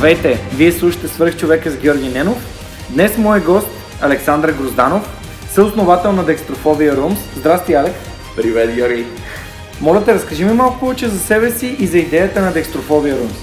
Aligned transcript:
Здравейте! 0.00 0.38
Вие 0.54 0.72
слушате 0.72 1.08
Свърх 1.08 1.36
човека 1.36 1.70
с 1.70 1.76
Георги 1.76 2.08
Ненов. 2.08 2.36
Днес 2.90 3.18
мой 3.18 3.40
гост 3.40 3.68
Александър 4.00 4.52
Грозданов, 4.52 5.08
съосновател 5.50 6.12
на 6.12 6.24
Dextrophobia 6.24 6.96
Rooms. 6.96 7.18
Здрасти, 7.36 7.74
Алек! 7.74 7.92
Привет, 8.36 8.74
Георги! 8.74 9.06
Моля 9.80 10.04
те, 10.04 10.14
разкажи 10.14 10.44
ми 10.44 10.52
малко 10.52 10.80
повече 10.80 11.08
за 11.08 11.18
себе 11.18 11.50
си 11.50 11.76
и 11.78 11.86
за 11.86 11.98
идеята 11.98 12.40
на 12.40 12.52
Dextrophobia 12.52 13.14
Rooms. 13.14 13.36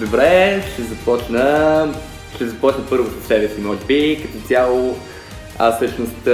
Добре, 0.00 0.62
ще 0.72 0.82
започна. 0.82 1.88
Ще 2.34 2.46
започна 2.46 2.84
първо 2.90 3.10
с 3.10 3.26
себе 3.26 3.48
си, 3.48 3.60
може 3.60 3.80
би. 3.88 4.22
Като 4.22 4.46
цяло, 4.48 4.98
аз 5.58 5.76
всъщност 5.76 6.24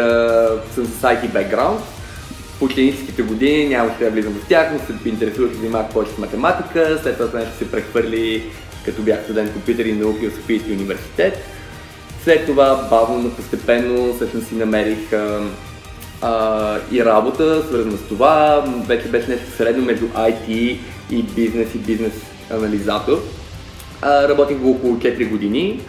съм 0.75 0.85
с 0.85 1.03
IT 1.03 1.29
background. 1.29 1.79
По 2.59 2.65
ученическите 2.65 3.23
години 3.23 3.69
нямаше 3.69 4.05
да 4.05 4.11
влизам 4.11 4.33
в 4.33 4.49
тях, 4.49 4.69
но 4.73 4.79
се 4.79 5.09
интересувах 5.09 5.51
и 5.65 5.69
малко 5.69 5.93
повече 5.93 6.13
с 6.13 6.19
математика. 6.19 6.99
След 7.03 7.17
това 7.19 7.39
нещо 7.39 7.57
се 7.59 7.71
прехвърли 7.71 8.43
като 8.85 9.03
бях 9.03 9.25
студент 9.25 9.53
компютъри 9.53 9.93
науки 9.93 10.29
в 10.29 10.35
Софийския 10.35 10.75
университет. 10.75 11.45
След 12.23 12.47
това 12.47 12.87
бавно, 12.91 13.31
постепенно 13.31 14.15
всъщност 14.15 14.47
си 14.47 14.55
намерих 14.55 15.13
а, 15.13 15.41
а, 16.23 16.79
и 16.93 17.05
работа, 17.05 17.63
свързана 17.63 17.97
с 17.97 18.09
това. 18.09 18.65
Вече 18.87 19.09
беше 19.09 19.31
нещо 19.31 19.51
средно 19.51 19.85
между 19.85 20.07
IT 20.07 20.79
и 21.11 21.23
бизнес 21.23 21.75
и 21.75 21.79
бизнес 21.79 22.13
анализатор. 22.51 23.19
А, 24.03 24.29
работих 24.29 24.59
го 24.59 24.71
около 24.71 24.97
4 24.97 25.29
години. 25.29 25.81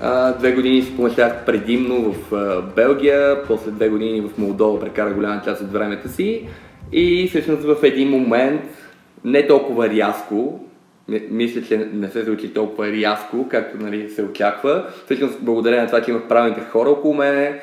А, 0.00 0.32
две 0.32 0.52
години 0.52 0.82
си 0.82 0.96
помещах 0.96 1.44
предимно 1.44 2.12
в 2.12 2.34
а, 2.34 2.62
Белгия, 2.62 3.44
после 3.46 3.70
две 3.70 3.88
години 3.88 4.20
в 4.20 4.38
Молдова 4.38 4.80
прекарах 4.80 5.14
голяма 5.14 5.42
част 5.44 5.62
от 5.62 5.72
времето 5.72 6.08
си 6.08 6.48
и 6.92 7.28
всъщност 7.28 7.62
в 7.62 7.76
един 7.82 8.10
момент, 8.10 8.62
не 9.24 9.46
толкова 9.46 9.88
рязко, 9.88 10.60
мисля, 11.08 11.62
че 11.62 11.88
не 11.92 12.08
се 12.08 12.22
звучи 12.22 12.54
толкова 12.54 12.92
рязко, 12.92 13.48
както 13.48 13.76
нали, 13.76 14.10
се 14.10 14.22
очаква. 14.22 14.86
Всъщност, 15.04 15.38
благодарение 15.40 15.82
на 15.82 15.86
това, 15.86 16.02
че 16.02 16.10
имах 16.10 16.28
правилните 16.28 16.60
хора 16.60 16.90
около 16.90 17.14
мене, 17.14 17.60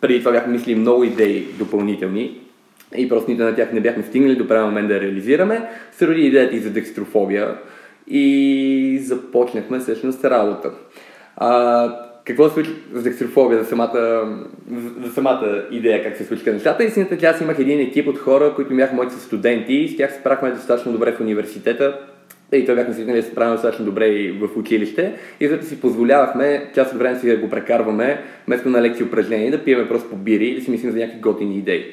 преди 0.00 0.18
това 0.18 0.32
бяхме 0.32 0.52
мислили 0.52 0.74
много 0.74 1.04
идеи 1.04 1.46
допълнителни 1.58 2.40
и 2.96 3.08
просто 3.08 3.30
нито 3.30 3.42
на 3.42 3.54
тях 3.54 3.72
не 3.72 3.80
бяхме 3.80 4.02
стигнали 4.02 4.36
до 4.36 4.48
правилен 4.48 4.68
момент 4.68 4.88
да 4.88 4.94
я 4.94 5.00
реализираме, 5.00 5.68
се 5.92 6.06
роди 6.06 6.20
идеята 6.20 6.56
и 6.56 6.60
за 6.60 6.70
декстрофобия 6.70 7.54
и 8.06 8.98
започнахме 9.02 9.78
всъщност 9.78 10.24
работа. 10.24 10.70
А, 11.36 12.08
какво 12.24 12.48
се 12.48 12.54
случи 12.54 12.70
с 12.92 13.02
декстрофобия, 13.02 13.62
за 13.62 13.68
самата, 13.68 14.28
за 15.04 15.12
самата 15.12 15.62
идея 15.70 16.04
как 16.04 16.16
се 16.16 16.24
случиха 16.24 16.52
нещата? 16.52 16.84
Истината 16.84 17.14
е, 17.14 17.18
че 17.18 17.26
аз 17.26 17.40
имах 17.40 17.58
един 17.58 17.80
екип 17.80 18.08
от 18.08 18.18
хора, 18.18 18.52
които 18.54 18.76
бяха 18.76 18.94
моите 18.94 19.14
студенти 19.14 19.74
и 19.74 19.88
с 19.88 19.96
тях 19.96 20.12
се 20.12 20.20
справихме 20.20 20.50
достатъчно 20.50 20.92
добре 20.92 21.12
в 21.12 21.20
университета 21.20 21.98
и 22.52 22.66
той 22.66 22.74
бяхме 22.74 22.94
свикнали 22.94 23.16
да 23.16 23.22
се 23.22 23.34
правим 23.34 23.54
достатъчно 23.54 23.84
добре 23.84 24.06
и 24.06 24.32
в 24.32 24.48
училище. 24.56 25.12
И 25.40 25.48
зато 25.48 25.66
си 25.66 25.80
позволявахме 25.80 26.70
част 26.74 26.92
от 26.92 26.98
време 26.98 27.18
си 27.18 27.28
да 27.28 27.36
го 27.36 27.50
прекарваме, 27.50 28.20
вместо 28.46 28.68
на 28.68 28.82
лекции 28.82 29.06
упражнения, 29.06 29.50
да 29.50 29.64
пиеме 29.64 29.88
просто 29.88 30.10
по 30.10 30.16
бири 30.16 30.46
и 30.46 30.54
да 30.54 30.60
си 30.60 30.70
мислим 30.70 30.90
за 30.90 30.98
някакви 30.98 31.20
готини 31.20 31.58
идеи. 31.58 31.84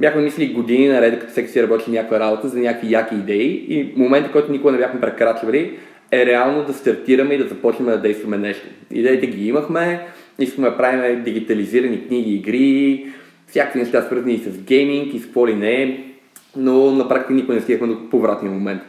Бяхме 0.00 0.22
мислили 0.22 0.52
години 0.52 0.88
наред, 0.88 1.20
като 1.20 1.32
всеки 1.32 1.48
си 1.48 1.62
работи 1.62 1.90
някаква 1.90 2.20
работа, 2.20 2.48
за 2.48 2.58
някакви 2.58 2.92
яки 2.92 3.14
идеи 3.14 3.66
и 3.68 3.92
момента, 3.96 4.32
който 4.32 4.52
никога 4.52 4.72
не 4.72 4.78
бяхме 4.78 5.00
прекрачвали, 5.00 5.78
е 6.12 6.26
реално 6.26 6.64
да 6.64 6.72
стартираме 6.72 7.34
и 7.34 7.38
да 7.38 7.48
започнем 7.48 7.88
да 7.88 8.00
действаме 8.00 8.38
нещо. 8.38 8.66
Идеите 8.90 9.26
ги 9.26 9.48
имахме, 9.48 10.06
искаме 10.38 10.70
да 10.70 10.76
правим 10.76 11.22
дигитализирани 11.22 12.06
книги, 12.06 12.34
игри, 12.34 13.06
всякакви 13.46 13.80
неща 13.80 14.02
свързани 14.02 14.38
с 14.38 14.58
гейминг 14.58 15.14
и 15.14 15.18
с 15.18 15.24
какво 15.24 15.46
ли 15.46 15.54
не, 15.54 16.04
но 16.56 16.90
на 16.90 17.08
практика 17.08 17.34
никога 17.34 17.54
не 17.54 17.60
стигахме 17.60 17.86
до 17.86 18.10
повратния 18.10 18.52
момент. 18.52 18.82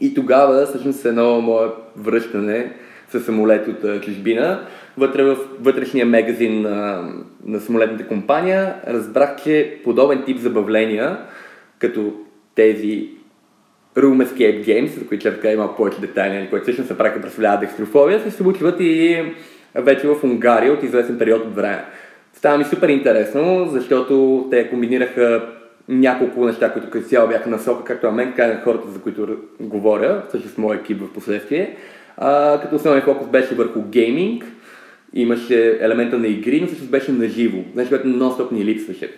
И 0.00 0.14
тогава, 0.14 0.66
всъщност, 0.66 1.04
едно 1.04 1.40
мое 1.40 1.66
връщане 1.96 2.72
с 3.08 3.20
самолет 3.20 3.68
от 3.68 4.02
чужбина, 4.02 4.66
вътре 4.98 5.22
в 5.24 5.36
вътрешния 5.60 6.06
магазин 6.06 6.62
на, 6.62 7.08
на 7.44 7.60
самолетната 7.60 8.06
компания, 8.06 8.74
разбрах, 8.88 9.36
че 9.44 9.80
подобен 9.84 10.22
тип 10.26 10.38
забавления, 10.38 11.18
като 11.78 12.12
тези 12.54 13.08
Room 13.96 14.26
Escape 14.26 14.64
Games, 14.64 14.98
за 14.98 15.06
които 15.06 15.20
ще 15.20 15.34
така 15.34 15.52
има 15.52 15.76
повече 15.76 16.00
детайли, 16.00 16.50
които 16.50 16.62
всъщност 16.62 16.88
се 16.88 16.98
прави 16.98 17.20
представляват 17.20 17.62
екстрофобия, 17.62 18.20
се 18.20 18.30
случват 18.30 18.76
и 18.80 19.22
вече 19.74 20.08
в 20.08 20.24
Унгария 20.24 20.72
от 20.72 20.82
известен 20.82 21.18
период 21.18 21.44
от 21.44 21.54
време. 21.54 21.84
Става 22.32 22.58
ми 22.58 22.64
супер 22.64 22.88
интересно, 22.88 23.68
защото 23.68 24.46
те 24.50 24.70
комбинираха 24.70 25.48
няколко 25.88 26.46
неща, 26.46 26.72
които 26.72 26.90
като 26.90 27.08
цяло 27.08 27.28
бяха 27.28 27.50
насока, 27.50 27.84
както 27.84 28.06
на 28.06 28.12
мен, 28.12 28.28
така 28.28 28.46
на 28.46 28.60
хората, 28.60 28.90
за 28.90 29.00
които 29.00 29.36
говоря, 29.60 30.22
също 30.30 30.48
с 30.48 30.58
моя 30.58 30.78
екип 30.78 31.00
в 31.00 31.12
последствие. 31.12 31.76
А, 32.16 32.60
като 32.60 32.76
основен 32.76 33.02
фокус 33.02 33.28
беше 33.28 33.54
върху 33.54 33.82
гейминг, 33.82 34.44
имаше 35.14 35.78
елемента 35.80 36.18
на 36.18 36.26
игри, 36.26 36.60
но 36.60 36.66
всъщност 36.66 36.90
беше 36.90 37.12
на 37.12 37.28
живо, 37.28 37.58
нещо, 37.74 37.90
което 37.90 38.08
нон-стоп 38.08 38.52
ни 38.52 38.64
липсваше. 38.64 39.10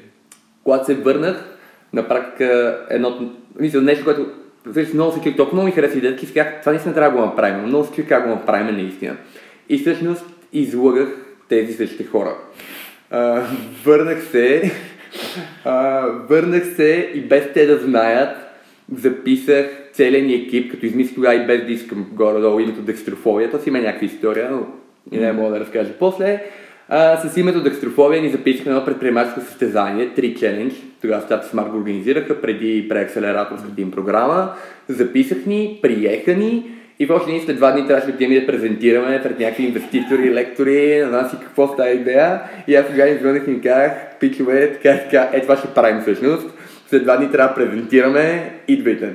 Когато 0.65 0.87
се 0.87 0.95
върнах, 0.95 1.45
на 1.93 2.09
практика 2.09 2.79
едно, 2.91 3.31
мисля, 3.61 3.81
нещо, 3.81 4.05
което 4.05 4.27
всъщност 4.71 4.95
много 4.95 5.13
се 5.13 5.21
чух, 5.21 5.37
толкова 5.37 5.55
много 5.55 5.67
ми 5.67 5.73
хареса 5.73 5.99
идеята, 5.99 6.27
че 6.27 6.33
това 6.33 6.73
наистина 6.73 6.95
трябва 6.95 7.11
да 7.11 7.23
го 7.23 7.31
направим, 7.31 7.65
много 7.65 7.85
се 7.85 7.93
чух 7.93 8.09
как 8.09 8.25
го 8.25 8.31
направим 8.31 8.77
наистина. 8.77 9.17
И 9.69 9.79
всъщност 9.79 10.25
излагах 10.53 11.09
тези 11.49 11.73
същите 11.73 12.05
хора. 12.05 12.35
А, 13.11 13.43
върнах 13.85 14.25
се 14.25 14.73
а, 15.65 16.07
върнах 16.29 16.67
се 16.77 17.11
и 17.15 17.21
без 17.21 17.53
те 17.55 17.67
да 17.67 17.79
знаят, 17.79 18.37
записах 18.95 19.67
целият 19.93 20.27
ни 20.27 20.35
екип, 20.35 20.71
като 20.71 20.87
измислих 20.87 21.15
тогава 21.15 21.35
и 21.35 21.47
без 21.47 21.67
да 21.67 21.73
искам 21.73 22.07
горе-долу 22.13 22.61
името 22.61 22.81
Декстрофобията, 22.81 23.61
си 23.61 23.69
има 23.69 23.79
някаква 23.79 24.07
история, 24.07 24.51
но 24.51 24.67
и 25.13 25.19
не 25.19 25.33
мога 25.33 25.51
да 25.51 25.61
разкажа 25.61 25.93
после. 25.99 26.43
А, 26.89 27.17
с 27.17 27.37
името 27.37 27.63
Декстрофобия 27.63 28.23
ни 28.23 28.31
записахме 28.31 28.73
едно 28.73 28.85
предприемаческо 28.85 29.41
състезание, 29.41 30.09
3 30.09 30.39
челендж. 30.39 30.75
Тогава 31.01 31.23
Стата 31.23 31.49
Смарт 31.49 31.71
го 31.71 31.79
организираха 31.79 32.41
преди 32.41 32.89
преакселераторската 32.89 33.81
им 33.81 33.91
програма. 33.91 34.53
Записах 34.89 35.47
ни, 35.47 35.79
приеха 35.83 36.35
ни 36.35 36.78
и 36.99 37.07
в 37.07 37.11
още 37.11 37.41
след 37.45 37.57
два 37.57 37.73
дни 37.73 37.87
трябваше 37.87 38.07
да 38.07 38.13
отидем 38.13 38.41
да 38.41 38.47
презентираме 38.47 39.23
пред 39.23 39.39
някакви 39.39 39.65
инвеститори, 39.65 40.35
лектори, 40.35 41.01
на 41.01 41.11
нас 41.11 41.33
и 41.33 41.45
какво 41.45 41.69
става 41.69 41.91
идея. 41.91 42.41
И 42.69 42.75
аз 42.75 42.87
тогава 42.87 43.09
им 43.09 43.19
звънах 43.19 43.43
и 43.47 43.51
им 43.51 43.61
казах, 43.61 43.93
пичове, 44.21 44.73
така 44.73 44.91
и 44.91 44.99
така, 44.99 45.29
е 45.33 45.43
това 45.43 45.57
ще 45.57 45.69
правим 45.69 46.01
всъщност. 46.01 46.55
След 46.87 47.03
два 47.03 47.17
дни 47.17 47.31
трябва 47.31 47.49
да 47.49 47.55
презентираме, 47.55 48.53
идвайте. 48.69 49.13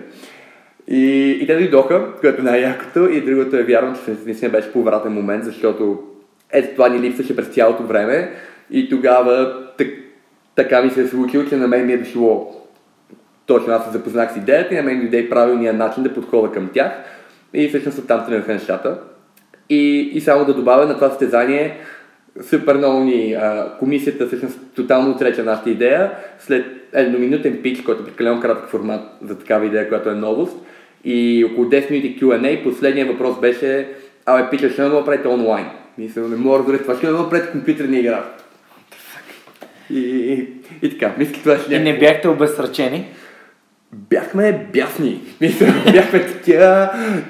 И, 0.88 1.30
и 1.42 1.48
те 1.48 1.56
дойдоха, 1.56 2.16
което 2.22 2.42
е 2.42 2.44
най-якото, 2.44 3.10
и 3.10 3.22
другото 3.22 3.56
е 3.56 3.64
вярвам, 3.64 3.96
че 3.96 4.12
наистина 4.26 4.52
беше 4.52 4.72
повратен 4.72 5.14
момент, 5.14 5.44
защото 5.44 6.00
ето 6.52 6.76
това 6.76 6.90
ни 6.90 7.00
липсваше 7.00 7.36
през 7.36 7.48
цялото 7.48 7.84
време 7.84 8.32
и 8.72 8.90
тогава 8.90 9.58
так, 9.78 9.88
така 10.56 10.82
ми 10.82 10.90
се 10.90 11.02
е 11.02 11.08
случило, 11.08 11.46
че 11.46 11.56
на 11.56 11.68
мен 11.68 11.86
ми 11.86 11.94
е 11.94 11.98
дошло 11.98 12.64
точно 13.46 13.74
аз 13.74 13.86
се 13.86 13.92
запознах 13.92 14.34
с 14.34 14.38
идеята 14.38 14.74
и 14.74 14.78
на 14.78 14.84
мен 14.84 14.98
ми 14.98 15.10
дойде 15.10 15.30
правилния 15.30 15.74
начин 15.74 16.04
да 16.04 16.14
подхода 16.14 16.52
към 16.52 16.70
тях 16.74 16.92
и 17.54 17.68
всъщност 17.68 17.98
оттам 17.98 18.26
тръгнаха 18.26 18.54
нещата. 18.54 19.00
И, 19.70 20.00
и 20.14 20.22
само 20.22 20.46
да 20.46 20.54
добавя 20.54 20.86
на 20.86 20.96
това 20.96 21.10
състезание, 21.10 21.78
супер 22.42 22.76
много 22.76 23.00
ни, 23.00 23.34
а, 23.34 23.72
комисията 23.80 24.28
всъщност 24.28 24.60
тотално 24.76 25.12
отрече 25.12 25.44
нашата 25.44 25.70
идея, 25.70 26.12
след 26.40 26.66
едноминутен 26.94 27.60
пич, 27.64 27.82
който 27.82 28.02
е 28.02 28.06
прекалено 28.06 28.42
кратък 28.42 28.70
формат 28.70 29.02
за 29.22 29.40
такава 29.40 29.66
идея, 29.66 29.90
която 29.90 30.10
е 30.10 30.16
новост, 30.16 30.58
и 31.04 31.46
около 31.52 31.70
10 31.70 31.92
минути 31.92 32.20
Q&A, 32.20 32.64
последният 32.64 33.10
въпрос 33.10 33.40
беше, 33.40 33.88
абе, 34.26 34.50
пича, 34.50 34.70
ще 34.70 34.82
да 34.82 35.06
правите 35.06 35.28
онлайн? 35.28 35.66
Мисля, 35.98 36.22
не 36.22 36.36
мога 36.36 36.72
да 36.72 36.78
това, 36.78 36.96
ще 36.96 37.08
да 37.08 37.30
правите 37.30 37.52
компютърна 37.52 37.98
игра. 37.98 38.24
И, 39.90 40.00
и, 40.00 40.48
и 40.82 40.90
така, 40.90 41.14
мисля, 41.18 41.34
това 41.34 41.58
ще 41.58 41.76
И 41.76 41.80
не 41.80 42.00
бяхте 42.00 42.28
обезсрачени? 42.28 43.06
Бяхме 43.94 44.68
бясни. 44.74 45.22
Мисля, 45.42 45.74
бяхме 45.92 46.26
такива, 46.26 46.90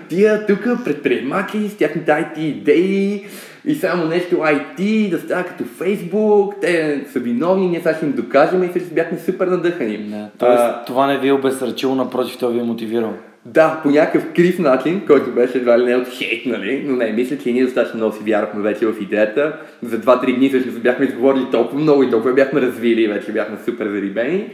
тия 0.10 0.45
тук 0.45 0.63
предприемачи 0.86 1.69
с 1.69 1.77
тяхните 1.77 2.12
IT 2.12 2.38
идеи 2.38 3.25
и 3.65 3.75
само 3.75 4.06
нещо 4.06 4.36
IT 4.36 5.10
да 5.10 5.19
става 5.19 5.44
като 5.44 5.63
Facebook, 5.63 6.62
те 6.62 7.01
са 7.12 7.19
виновни, 7.19 7.68
ние 7.68 7.80
сега 7.80 7.95
ще 7.95 8.06
им 8.06 8.12
докажем 8.12 8.63
и 8.63 8.68
всички 8.68 8.94
бяхме 8.94 9.18
супер 9.18 9.48
надъхани. 9.48 9.98
Не, 9.98 10.30
тоест, 10.38 10.63
а, 10.63 10.83
това 10.86 11.07
не 11.07 11.19
ви 11.19 11.27
е 11.27 11.33
обесрачило, 11.33 11.95
напротив, 11.95 12.38
това 12.38 12.51
ви 12.51 12.60
е 12.60 12.63
мотивирало. 12.63 13.13
Да, 13.45 13.80
по 13.83 13.89
някакъв 13.89 14.33
крив 14.36 14.60
начин, 14.60 15.01
който 15.07 15.31
беше 15.31 15.57
едва 15.57 15.80
ли 15.80 15.86
не 15.86 15.95
от 15.95 16.07
хейт, 16.07 16.45
нали? 16.45 16.83
Но 16.88 16.95
не, 16.95 17.12
мисля, 17.12 17.38
че 17.38 17.51
ние 17.51 17.63
достатъчно 17.63 17.98
много 17.98 18.15
си 18.15 18.24
вярвахме 18.24 18.62
вече 18.62 18.86
в 18.86 19.01
идеята. 19.01 19.57
За 19.83 20.00
2-3 20.00 20.38
дни 20.38 20.50
също 20.50 20.71
бяхме 20.71 21.06
изговорили 21.06 21.45
толкова 21.51 21.81
много 21.81 22.04
и 22.04 22.10
толкова 22.10 22.33
бяхме 22.33 22.62
развили 22.62 23.04
и 23.04 23.07
вече 23.07 23.31
бяхме 23.31 23.57
супер 23.65 23.88
зарибени 23.88 24.45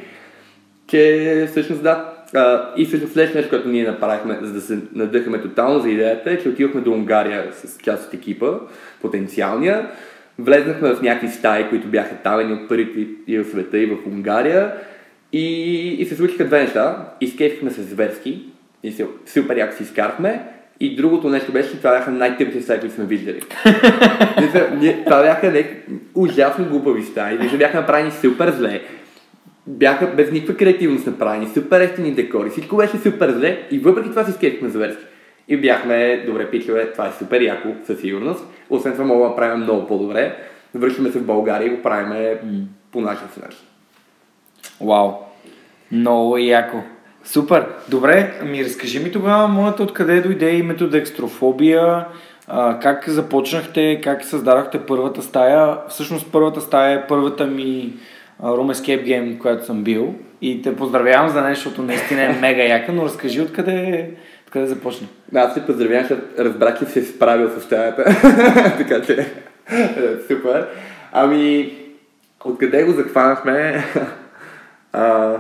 че 0.90 1.46
всъщност 1.52 1.84
да. 1.84 2.14
А, 2.36 2.74
и 2.78 2.86
всъщност 2.86 3.14
следващото 3.14 3.38
нещо, 3.38 3.50
което 3.50 3.70
ние 3.70 3.84
направихме, 3.84 4.38
за 4.42 4.54
да 4.54 4.62
се 4.62 4.80
надъхаме 4.96 5.42
тотално 5.42 5.80
за 5.80 5.90
идеята, 5.90 6.32
е, 6.32 6.40
че 6.40 6.50
отидохме 6.50 6.82
до 6.82 6.92
Унгария 6.92 7.48
с 7.54 7.78
част 7.78 8.08
от 8.08 8.14
екипа, 8.14 8.48
потенциалния. 9.02 9.88
Влезнахме 10.40 10.94
в 10.94 11.02
някакви 11.02 11.28
стаи, 11.28 11.70
които 11.70 11.88
бяха 11.88 12.16
тавени 12.16 12.54
от 12.54 12.70
първите 12.70 13.08
и 13.28 13.38
в 13.38 13.50
света 13.50 13.78
и 13.78 13.86
в 13.86 13.98
Унгария. 14.08 14.74
И, 15.34 15.88
и 16.00 16.06
се 16.06 16.16
случиха 16.16 16.46
две 16.46 16.62
неща. 16.62 17.06
Изкефихме 17.22 17.72
се 17.72 17.82
зверски 17.82 18.44
и 18.84 18.92
се, 18.92 19.08
супер 19.26 19.58
яко 19.58 19.76
си 19.76 19.84
изкарахме. 19.84 20.42
И 20.80 20.96
другото 20.96 21.30
нещо 21.30 21.52
беше, 21.52 21.72
че 21.72 21.78
това 21.78 21.92
бяха 21.92 22.12
най-тъпите 22.12 22.62
стаи, 22.62 22.80
които 22.80 22.96
сме 22.96 23.06
виждали. 23.06 23.40
това 25.06 25.22
бяха 25.22 25.52
не, 25.52 25.78
ужасно 26.16 26.66
глупави 26.66 27.04
стаи. 27.04 27.58
Бяха 27.58 27.78
направени 27.78 28.12
супер 28.12 28.52
зле 28.52 28.82
бяха 29.70 30.08
без 30.08 30.32
никаква 30.32 30.56
креативност 30.56 31.08
направени, 31.08 31.48
супер 31.54 31.82
ефтини 31.82 32.12
декори, 32.12 32.50
всичко 32.50 32.76
беше 32.76 32.98
супер 32.98 33.32
зле 33.32 33.68
и 33.72 33.80
въпреки 33.80 34.10
това 34.10 34.24
си 34.24 34.32
скетихме 34.32 34.70
зверски. 34.70 35.04
И 35.48 35.58
бяхме, 35.58 36.24
добре, 36.26 36.50
пичове, 36.50 36.92
това 36.92 37.08
е 37.08 37.12
супер 37.20 37.42
яко, 37.42 37.70
със 37.86 38.00
сигурност. 38.00 38.46
Освен 38.70 38.94
това 38.94 39.06
мога 39.06 39.30
да 39.30 39.36
правим 39.36 39.64
много 39.64 39.88
по-добре. 39.88 40.36
Връщаме 40.76 41.12
се 41.12 41.20
в 41.20 41.26
България 41.26 41.68
и 41.68 41.70
го 41.70 41.82
правим 41.82 42.14
mm. 42.14 42.64
по 42.92 43.02
нашия 43.02 43.28
си 43.34 43.40
начин. 43.40 43.60
Вау, 44.82 45.12
много 45.92 46.38
яко. 46.38 46.78
Супер. 47.24 47.66
Добре, 47.90 48.40
ми 48.46 48.66
разкажи 48.66 49.00
ми 49.00 49.12
тогава, 49.12 49.48
моята 49.48 49.84
откъде 49.84 50.22
дойде 50.22 50.56
името 50.56 50.90
декстрофобия, 50.90 52.06
а, 52.48 52.80
как 52.80 53.10
започнахте, 53.10 54.02
как 54.04 54.26
създадахте 54.26 54.86
първата 54.86 55.22
стая. 55.22 55.78
Всъщност 55.90 56.32
първата 56.32 56.62
стая 56.62 57.00
е 57.00 57.08
първата 57.08 57.46
ми 57.46 57.94
Room 58.44 58.74
Escape 58.74 59.06
Game, 59.06 59.38
която 59.38 59.66
съм 59.66 59.84
бил. 59.84 60.16
И 60.42 60.62
те 60.62 60.76
поздравявам 60.76 61.30
за 61.30 61.42
нещо, 61.42 61.64
защото 61.64 61.82
наистина 61.82 62.24
е 62.24 62.40
мега 62.42 62.64
яка, 62.64 62.92
но 62.94 63.04
разкажи 63.04 63.42
откъде, 63.42 64.10
откъде 64.46 64.66
започна. 64.66 65.08
Да, 65.32 65.40
аз 65.40 65.54
се 65.54 65.66
поздравявам, 65.66 66.08
защото 66.08 66.44
разбрах, 66.44 66.80
че 66.80 66.86
се 66.86 67.06
справил 67.06 67.50
с 67.50 67.62
стаята. 67.62 68.04
така 68.78 69.02
че, 69.02 69.14
е, 69.14 69.26
супер. 70.28 70.68
Ами, 71.12 71.74
откъде 72.46 72.84
го 72.84 72.92
захванахме? 72.92 73.84
а, 74.94 75.36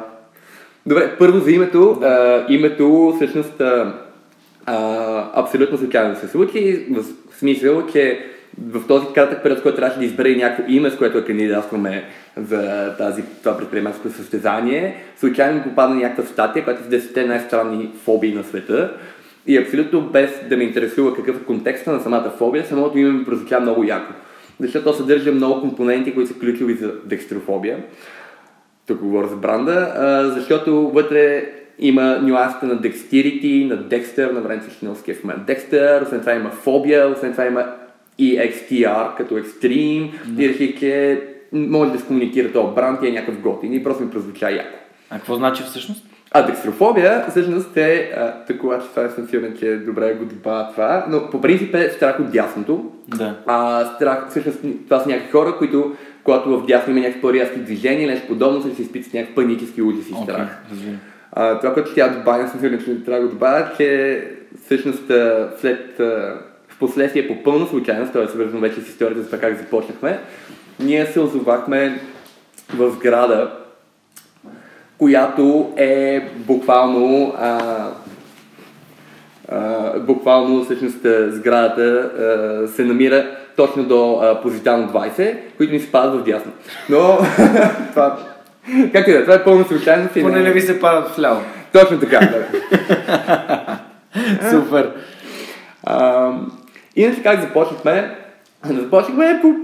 добре, 0.85 1.15
първо 1.19 1.39
за 1.39 1.51
името. 1.51 1.99
А, 2.03 2.45
името, 2.49 3.13
всъщност, 3.15 3.61
а, 3.61 3.93
а, 4.65 5.41
абсолютно 5.41 5.77
случайно 5.77 6.15
се 6.15 6.27
случи, 6.27 6.87
в 6.89 7.03
смисъл, 7.35 7.87
че 7.87 8.25
в 8.67 8.87
този 8.87 9.05
кратък 9.15 9.43
период, 9.43 9.61
който 9.61 9.77
трябваше 9.77 9.99
да 9.99 10.05
избере 10.05 10.35
някакво 10.35 10.71
име, 10.71 10.89
с 10.89 10.97
което 10.97 11.25
кандидатстваме 11.25 12.03
за 12.37 12.93
тази, 12.97 13.23
това 13.43 13.57
предприемаческо 13.57 14.09
състезание, 14.09 14.95
случайно 15.17 15.63
попадна 15.63 15.95
някаква 15.95 16.23
статия, 16.23 16.63
която 16.63 16.95
е 16.95 16.99
с 16.99 17.07
10 17.07 17.25
най-странни 17.25 17.91
фобии 18.03 18.33
на 18.33 18.43
света. 18.43 18.93
И 19.47 19.57
абсолютно 19.57 20.01
без 20.01 20.31
да 20.49 20.57
ме 20.57 20.63
интересува 20.63 21.15
какъв 21.15 21.41
е 21.41 21.45
контекста 21.45 21.91
на 21.91 21.99
самата 21.99 22.33
фобия, 22.37 22.65
самото 22.65 22.97
име 22.97 23.11
ми 23.11 23.25
прозвуча 23.25 23.59
много 23.59 23.83
яко. 23.83 24.13
Защото 24.59 24.85
то 24.85 24.93
съдържа 24.93 25.31
много 25.31 25.61
компоненти, 25.61 26.13
които 26.13 26.33
са 26.33 26.39
ключови 26.39 26.73
за 26.73 26.91
декстрофобия. 27.05 27.77
Тук 28.87 28.99
говоря 28.99 29.27
за 29.27 29.35
бранда, 29.35 29.93
защото 30.35 30.89
вътре 30.89 31.45
има 31.79 32.19
нюансите 32.21 32.65
на 32.65 32.77
Dexterity, 32.77 33.69
на 33.69 33.77
Dexter, 33.77 34.31
на 34.31 34.41
време 34.41 34.61
всички 34.61 34.85
много 34.85 34.99
скеф 34.99 35.23
Dexter, 35.23 36.03
освен 36.03 36.19
това 36.19 36.33
има 36.33 36.49
фобия, 36.49 37.07
освен 37.07 37.31
това 37.31 37.45
има 37.45 37.65
и 38.19 38.39
XTR 38.39 39.15
като 39.17 39.35
Extreme 39.35 40.11
mm-hmm. 40.11 40.39
и 40.39 40.49
реших, 40.49 40.79
че 40.79 41.21
може 41.51 41.91
да 41.91 41.99
се 41.99 42.05
комуникира 42.05 42.51
този 42.51 42.75
бранд 42.75 42.99
и 43.03 43.07
е 43.07 43.11
някакъв 43.11 43.41
готин 43.41 43.73
и 43.73 43.83
просто 43.83 44.03
ми 44.03 44.11
прозвуча 44.11 44.51
яко. 44.51 44.77
А 45.09 45.15
какво 45.15 45.35
значи 45.35 45.63
всъщност? 45.63 46.05
А 46.31 46.41
декстрофобия 46.41 47.25
всъщност 47.29 47.77
е, 47.77 48.11
такова, 48.47 48.79
че 48.79 48.87
това 48.87 49.09
съм 49.09 49.27
сигурен, 49.27 49.55
че 49.59 49.67
е 49.67 49.77
добре 49.77 50.13
го 50.13 50.25
добавя 50.25 50.71
това, 50.71 51.05
но 51.09 51.29
по 51.29 51.41
принцип 51.41 51.75
е 51.75 51.89
страх 51.89 52.19
от 52.19 52.31
дясното. 52.31 52.91
Да. 53.07 53.35
А, 53.45 53.85
страх, 53.95 54.29
всъщност 54.29 54.59
това 54.85 54.99
са 54.99 55.09
някакви 55.09 55.31
хора, 55.31 55.55
които 55.57 55.95
когато 56.23 56.59
в 56.59 56.65
дясно 56.65 56.91
има 56.91 56.99
някакви 56.99 57.21
по-рязки 57.21 57.59
движения 57.59 58.03
или 58.03 58.11
нещо 58.11 58.27
подобно, 58.27 58.61
се 58.61 58.81
изпитат 58.81 59.13
някакви 59.13 59.35
панически 59.35 59.81
ужас 59.81 60.09
и 60.09 60.23
страх. 60.23 60.63
Okay, 60.73 60.93
а, 61.31 61.59
това, 61.59 61.73
което 61.73 61.93
тя 61.93 62.07
добавя, 62.07 62.47
съм 62.47 62.59
сигурен, 62.59 62.79
че 62.79 63.03
трябва 63.03 63.21
да 63.21 63.27
го 63.27 63.33
добавя, 63.33 63.71
че 63.77 64.23
всъщност 64.65 65.03
след 65.59 66.01
последствие 66.79 67.27
по 67.27 67.43
пълна 67.43 67.67
случайност, 67.67 68.13
т.е. 68.13 68.27
свързано 68.27 68.59
вече 68.59 68.81
с 68.81 68.87
историята 68.87 69.21
за 69.21 69.25
това 69.25 69.39
как 69.39 69.57
започнахме, 69.57 70.19
ние 70.79 71.05
се 71.05 71.19
озовахме 71.19 72.01
в 72.73 72.91
сграда, 72.91 73.51
която 74.97 75.73
е 75.77 76.21
буквално 76.35 77.33
а, 77.37 77.59
а, 79.49 79.99
буквално 79.99 80.63
всъщност 80.63 80.99
сградата 81.29 81.83
а, 81.83 82.67
се 82.67 82.83
намира 82.83 83.25
точно 83.55 83.83
до 83.83 84.19
а, 84.21 84.41
позитално 84.41 84.87
20, 84.87 85.37
които 85.57 85.73
ни 85.73 85.79
се 85.79 85.91
падат 85.91 86.21
в 86.21 86.23
дясно. 86.23 86.51
Но 86.89 87.17
това, 87.89 88.17
как 88.93 89.07
е 89.07 89.13
да, 89.13 89.21
това 89.21 89.35
е 89.35 89.43
пълна 89.43 89.65
случайност. 89.65 90.13
Поне 90.13 90.41
не 90.41 90.51
ви 90.51 90.61
се 90.61 90.79
падат 90.79 91.09
в 91.09 91.19
ляво. 91.19 91.41
Точно 91.73 91.99
така, 91.99 92.19
да. 92.19 92.47
Супер. 94.49 94.91
А, 95.83 96.31
Иначе 96.95 97.23
как 97.23 97.41
започнахме? 97.41 98.15
Започнахме 98.65 99.39
по, 99.41 99.55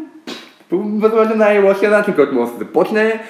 по 0.69 0.77
възможно 0.77 1.35
най-лошия 1.35 1.91
начин, 1.91 2.13
който 2.13 2.35
може 2.35 2.51
да 2.51 2.57
се 2.57 2.63
започне. 2.63 3.21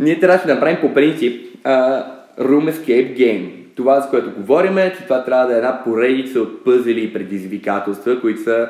Ние 0.00 0.20
трябваше 0.20 0.46
да 0.46 0.54
направим 0.54 0.78
по 0.80 0.94
принцип 0.94 1.56
uh, 1.64 2.04
Room 2.40 2.72
Escape 2.72 3.16
Game. 3.18 3.50
Това, 3.76 4.00
за 4.00 4.08
което 4.08 4.30
говорим 4.30 4.78
е, 4.78 4.94
че 4.96 5.02
това 5.02 5.24
трябва 5.24 5.46
да 5.46 5.54
е 5.54 5.56
една 5.56 5.84
поредица 5.84 6.40
от 6.40 6.64
пъзели 6.64 7.04
и 7.04 7.12
предизвикателства, 7.12 8.20
които 8.20 8.42
са 8.42 8.68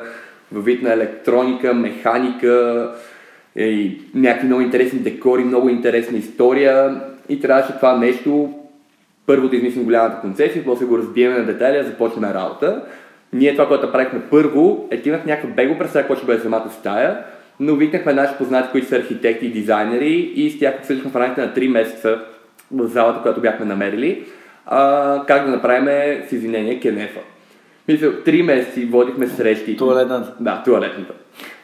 във 0.51 0.65
вид 0.65 0.81
на 0.81 0.93
електроника, 0.93 1.73
механика 1.73 2.91
и 3.55 4.01
някакви 4.15 4.47
много 4.47 4.61
интересни 4.61 4.99
декори, 4.99 5.43
много 5.43 5.69
интересна 5.69 6.17
история. 6.17 7.01
И 7.29 7.39
трябваше 7.39 7.75
това 7.75 7.97
нещо 7.97 8.53
първо 9.25 9.47
да 9.47 9.55
измислим 9.55 9.83
голямата 9.83 10.21
концепция, 10.21 10.63
после 10.65 10.85
го 10.85 10.97
разбиеме 10.97 11.37
на 11.37 11.45
детайли, 11.45 11.83
започнем 11.83 12.31
работа. 12.31 12.83
Ние 13.35 13.51
това, 13.51 13.67
което 13.67 13.91
правихме 13.91 14.21
първо, 14.31 14.87
е 14.91 15.01
имах 15.05 15.25
някакъв 15.25 15.55
бего 15.55 15.77
представа, 15.77 16.03
какво 16.03 16.15
ще 16.15 16.25
бъде 16.25 16.41
самата 16.41 16.69
стая, 16.79 17.17
но 17.59 17.75
викнахме 17.75 18.13
наши 18.13 18.37
познати, 18.37 18.69
които 18.71 18.87
са 18.87 18.95
архитекти 18.95 19.45
и 19.45 19.51
дизайнери 19.51 20.13
и 20.35 20.51
с 20.51 20.59
тях 20.59 20.75
обсъдихме 20.79 21.11
в 21.11 21.15
рамките 21.15 21.41
на 21.41 21.53
3 21.53 21.67
месеца 21.67 22.19
в 22.71 22.87
залата, 22.87 23.21
която 23.21 23.41
бяхме 23.41 23.65
намерили, 23.65 24.23
а, 24.65 25.23
как 25.27 25.45
да 25.45 25.51
направим 25.51 25.87
с 26.29 26.31
извинение 26.31 26.79
кенефа. 26.79 27.19
Мисля, 27.87 28.07
3 28.07 28.41
месеца 28.41 28.81
водихме 28.89 29.27
срещи. 29.27 29.77
Туалетната. 29.77 30.33
Да, 30.39 30.61
туалетната. 30.65 31.13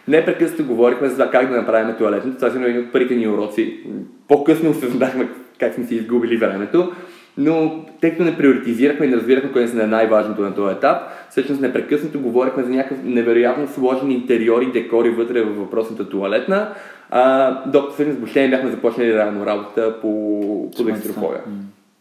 Непрекъснато 0.08 0.66
говорихме 0.66 1.08
за 1.08 1.30
как 1.30 1.50
да 1.50 1.56
направим 1.56 1.96
туалетната. 1.98 2.38
Това 2.38 2.50
са 2.50 2.68
един 2.68 2.84
от 2.84 2.92
първите 2.92 3.16
ни 3.16 3.28
уроци. 3.28 3.80
По-късно 4.28 4.70
осъзнахме 4.70 5.28
как 5.60 5.74
сме 5.74 5.86
си 5.86 5.96
изгубили 5.96 6.38
времето 6.38 6.92
но 7.38 7.86
тъй 8.02 8.12
като 8.12 8.24
не 8.24 8.38
приоритизирахме 8.38 9.06
и 9.06 9.10
не 9.10 9.16
разбирахме 9.16 9.52
кое 9.52 9.64
е 9.64 9.88
най-важното 9.88 10.42
на 10.42 10.56
този 10.56 10.76
етап, 10.76 11.02
всъщност 11.30 11.62
непрекъснато 11.62 12.20
говорихме 12.20 12.64
за 12.64 12.70
някакъв 12.70 12.98
невероятно 13.04 13.68
сложен 13.68 14.12
интериор 14.12 14.62
и 14.62 14.72
декори 14.72 15.10
вътре 15.10 15.42
във 15.42 15.58
въпросната 15.58 16.10
туалетна, 16.10 16.74
а, 17.10 17.52
докато 17.66 17.94
всъщност 17.94 18.20
въобще 18.20 18.42
не 18.42 18.50
бяхме 18.50 18.72
започнали 18.72 19.14
реално 19.14 19.46
работа 19.46 19.96
по, 20.02 20.72
по 20.78 20.84
декстрофобия. 20.84 21.42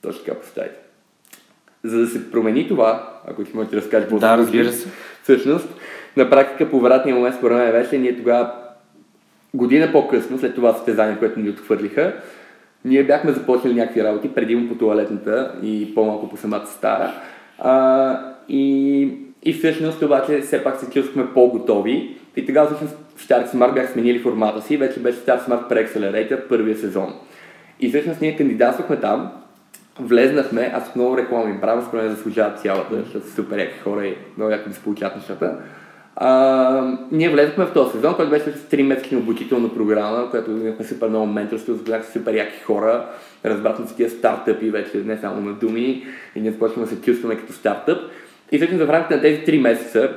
Точно 0.03 0.25
така 0.25 0.39
поставите. 0.39 0.77
За 1.85 1.99
да 1.99 2.07
се 2.07 2.31
промени 2.31 2.69
това, 2.69 3.09
ако 3.29 3.45
ти 3.45 3.51
можеш 3.55 3.71
да 3.71 3.77
разкажеш 3.77 4.09
по 4.09 4.19
Да, 4.19 4.39
разбира 4.39 4.73
се. 4.73 4.89
Всъщност, 5.23 5.69
на 6.17 6.31
практика 6.31 6.71
повратния 6.71 7.17
момент 7.17 7.35
според 7.35 7.59
мен 7.59 7.73
беше 7.73 7.99
ние 7.99 8.17
тогава 8.17 8.53
година 9.55 9.93
по-късно, 9.93 10.39
след 10.39 10.55
това 10.55 10.73
състезание, 10.73 11.19
което 11.19 11.41
ни 11.41 11.51
отхвърлиха, 11.51 12.15
ние 12.85 13.05
бяхме 13.05 13.33
започнали 13.33 13.75
някакви 13.75 14.05
работи, 14.05 14.35
предимно 14.35 14.69
по 14.69 14.75
туалетната 14.75 15.55
и 15.63 15.95
по-малко 15.95 16.29
по 16.29 16.37
самата 16.37 16.67
стара. 16.67 17.13
А, 17.59 18.35
и, 18.49 19.09
и 19.43 19.53
всъщност 19.53 20.03
обаче 20.03 20.41
все 20.41 20.65
пак 20.65 20.77
се 20.77 20.91
чувствахме 20.91 21.35
по-готови. 21.35 22.17
И 22.37 22.47
тогава 22.47 22.67
всъщност 22.67 22.97
в 23.17 23.29
Star 23.29 23.47
Smart 23.47 23.75
бях 23.75 23.93
сменили 23.93 24.19
формата 24.19 24.63
си, 24.63 24.77
вече 24.77 25.01
беше 25.01 25.19
Star 25.19 25.41
Smart 25.41 25.71
Pre-Accelerator 25.71 26.49
първия 26.49 26.77
сезон. 26.77 27.15
И 27.81 27.89
всъщност 27.89 28.21
ние 28.21 28.37
кандидатствахме 28.37 28.97
там, 28.97 29.31
влезнахме, 30.01 30.73
аз 30.75 30.97
много 30.97 31.17
реклами 31.17 31.61
правя, 31.61 31.83
според 31.83 32.05
мен 32.05 32.15
заслужават 32.15 32.61
цялата, 32.61 32.97
защото 32.97 33.27
са 33.27 33.35
супер 33.35 33.59
яки 33.59 33.79
хора 33.79 34.07
и 34.07 34.17
много 34.37 34.53
яко 34.53 34.69
ми 34.69 34.75
се 34.75 34.83
получават 34.83 35.17
нещата. 35.17 35.57
А, 36.23 36.97
ние 37.13 37.29
влезахме 37.29 37.65
в 37.65 37.73
този 37.73 37.93
сезон, 37.93 38.15
който 38.15 38.31
беше 38.31 38.45
с 38.45 38.71
3 38.71 38.83
месечна 38.83 39.19
обучителна 39.19 39.75
програма, 39.75 40.31
която 40.31 40.51
имахме 40.51 40.85
супер 40.85 41.09
много 41.09 41.27
менторство, 41.27 41.73
запознахме 41.73 42.13
супер 42.13 42.35
яки 42.35 42.61
хора, 42.61 43.07
разбрахме 43.45 43.87
се 43.87 43.95
тия 43.95 44.11
стартъпи 44.11 44.71
вече, 44.71 44.97
не 44.97 45.19
само 45.19 45.41
на 45.41 45.53
думи, 45.53 46.05
и 46.37 46.41
ние 46.41 46.51
започваме 46.51 46.87
да 46.87 46.95
се 46.95 47.03
чувстваме 47.03 47.37
като 47.37 47.53
стартъп. 47.53 47.99
И 48.53 48.59
всъщност 48.59 48.85
в 48.85 48.91
рамките 48.91 49.17
на 49.17 49.23
тези 49.23 49.41
3 49.41 49.61
месеца, 49.61 50.11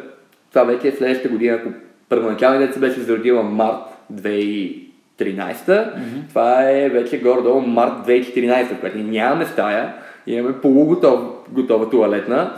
това 0.49 0.63
вече 0.63 0.87
е 0.87 0.91
следващата 0.91 1.29
година, 1.29 1.55
ако 1.55 1.69
първоначалният 2.09 2.73
се 2.73 2.79
беше 2.79 2.99
зародила 2.99 3.43
март 3.43 3.83
2013, 4.13 4.79
mm-hmm. 5.17 5.93
това 6.29 6.69
е 6.69 6.89
вече 6.89 7.21
горе-долу 7.21 7.61
март 7.61 8.07
2014, 8.07 8.79
което 8.79 8.97
ние 8.97 9.21
нямаме 9.21 9.45
стая, 9.45 9.93
имаме 10.27 10.55
полуготова 10.61 11.89
туалетна 11.89 12.53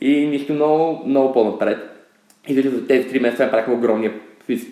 и 0.00 0.26
нищо 0.26 0.52
много, 0.52 1.02
много 1.06 1.32
по-напред. 1.32 1.93
И 2.48 2.54
за 2.62 2.86
тези 2.86 3.08
три 3.08 3.20
месеца 3.20 3.44
направихме 3.44 3.74
огромния, 3.74 4.12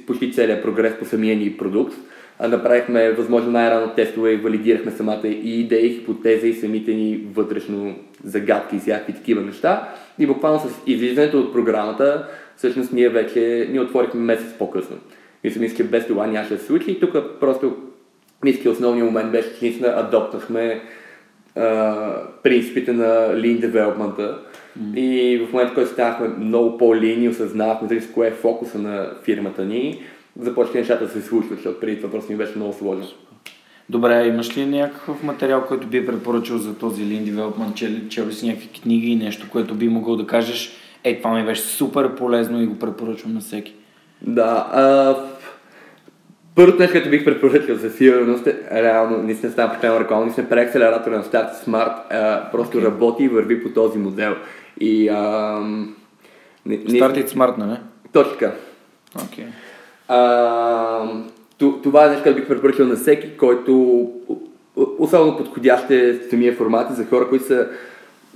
почти 0.06 0.32
целият 0.32 0.62
прогрес 0.62 0.98
по 0.98 1.04
самия 1.04 1.36
ни 1.36 1.56
продукт. 1.56 1.94
Направихме 2.40 3.12
възможно 3.12 3.50
най-рано 3.50 3.92
тестове 3.96 4.32
и 4.32 4.36
валидирахме 4.36 4.92
самата 4.92 5.28
и 5.28 5.60
идея, 5.60 5.86
и 5.86 5.94
хипотеза 5.94 6.46
и 6.46 6.54
самите 6.54 6.94
ни 6.94 7.20
вътрешно 7.34 7.94
загадки 8.24 8.76
и 8.76 8.78
всякакви 8.78 9.12
такива 9.12 9.40
неща. 9.40 9.88
И 10.18 10.26
буквално 10.26 10.60
с 10.60 10.80
излизането 10.86 11.40
от 11.40 11.52
програмата, 11.52 12.26
всъщност 12.56 12.92
ние 12.92 13.08
вече 13.08 13.68
ни 13.70 13.80
отворихме 13.80 14.20
месец 14.20 14.58
по-късно. 14.58 14.96
Мисля, 15.44 15.60
мисля, 15.60 15.84
без 15.84 16.06
това 16.06 16.26
нямаше 16.26 16.54
да 16.54 16.60
се 16.60 16.66
случи 16.66 16.90
и 16.90 17.00
тук 17.00 17.16
просто 17.40 17.76
мисля, 18.44 18.70
основният 18.70 19.06
момент 19.06 19.32
беше, 19.32 19.48
че 19.58 19.64
наистина 19.64 19.88
адоптахме 19.88 20.80
принципите 22.42 22.92
на 22.92 23.04
Lean 23.34 23.70
Development 23.70 24.34
Mm. 24.78 24.98
И 24.98 25.38
в 25.38 25.52
момента, 25.52 25.72
в 25.72 25.74
който 25.74 25.90
станахме 25.90 26.28
много 26.28 26.78
по-линии, 26.78 27.28
осъзнавахме 27.28 27.88
дали 27.88 28.00
с 28.00 28.12
кое 28.12 28.26
е 28.26 28.30
фокуса 28.30 28.78
на 28.78 29.10
фирмата 29.24 29.64
ни, 29.64 30.02
започнаха 30.38 30.78
нещата 30.78 31.04
да 31.04 31.10
се 31.10 31.22
случват, 31.22 31.58
защото 31.58 31.80
преди 31.80 31.96
това 31.96 32.10
просто 32.10 32.32
ми 32.32 32.38
беше 32.38 32.52
много 32.56 32.72
сложно. 32.72 33.06
Добре, 33.88 34.26
имаш 34.26 34.56
ли 34.56 34.66
някакъв 34.66 35.22
материал, 35.22 35.64
който 35.68 35.86
би 35.86 36.06
препоръчал 36.06 36.58
за 36.58 36.74
този 36.74 37.02
Lean 37.02 37.32
Development? 37.32 37.74
Чел, 37.74 37.90
чел 38.08 38.26
ли 38.26 38.32
си 38.32 38.46
някакви 38.46 38.68
книги 38.82 39.10
и 39.10 39.16
нещо, 39.16 39.46
което 39.50 39.74
би 39.74 39.88
могъл 39.88 40.16
да 40.16 40.26
кажеш, 40.26 40.72
е, 41.04 41.18
това 41.18 41.34
ми 41.34 41.44
беше 41.44 41.62
супер 41.62 42.14
полезно 42.14 42.62
и 42.62 42.66
го 42.66 42.78
препоръчвам 42.78 43.34
на 43.34 43.40
всеки? 43.40 43.74
Да, 44.22 44.68
а, 44.72 45.16
Първото 46.54 46.78
нещо, 46.78 46.92
което 46.92 47.10
бих 47.10 47.24
препоръчал 47.24 47.76
за 47.76 47.90
сигурност 47.90 48.46
е, 48.46 48.82
реално, 48.82 49.22
наистина 49.22 49.52
става 49.52 49.72
прекалено 49.72 50.00
реклама, 50.00 50.24
наистина 50.24 50.48
преакселератора 50.48 51.16
на 51.16 51.24
Smart 51.24 51.94
а, 52.10 52.50
просто 52.52 52.78
okay. 52.78 52.84
работи 52.84 53.24
и 53.24 53.28
върви 53.28 53.62
по 53.62 53.68
този 53.68 53.98
модел. 53.98 54.36
И, 54.80 55.08
а, 55.08 55.58
не, 56.66 56.78
Start 56.78 57.28
Smart, 57.28 57.66
не? 57.66 57.80
Точно 58.12 58.32
така. 58.32 58.52
Okay. 59.16 59.46
А, 60.08 61.08
това 61.82 62.06
е 62.06 62.08
нещо, 62.08 62.22
което 62.22 62.38
бих 62.38 62.48
препоръчал 62.48 62.86
на 62.86 62.96
всеки, 62.96 63.36
който 63.36 64.06
особено 64.98 65.36
подходящ 65.36 65.90
е 65.90 66.20
самия 66.30 66.56
формат 66.56 66.96
за 66.96 67.04
хора, 67.04 67.28
които 67.28 67.46
са 67.46 67.68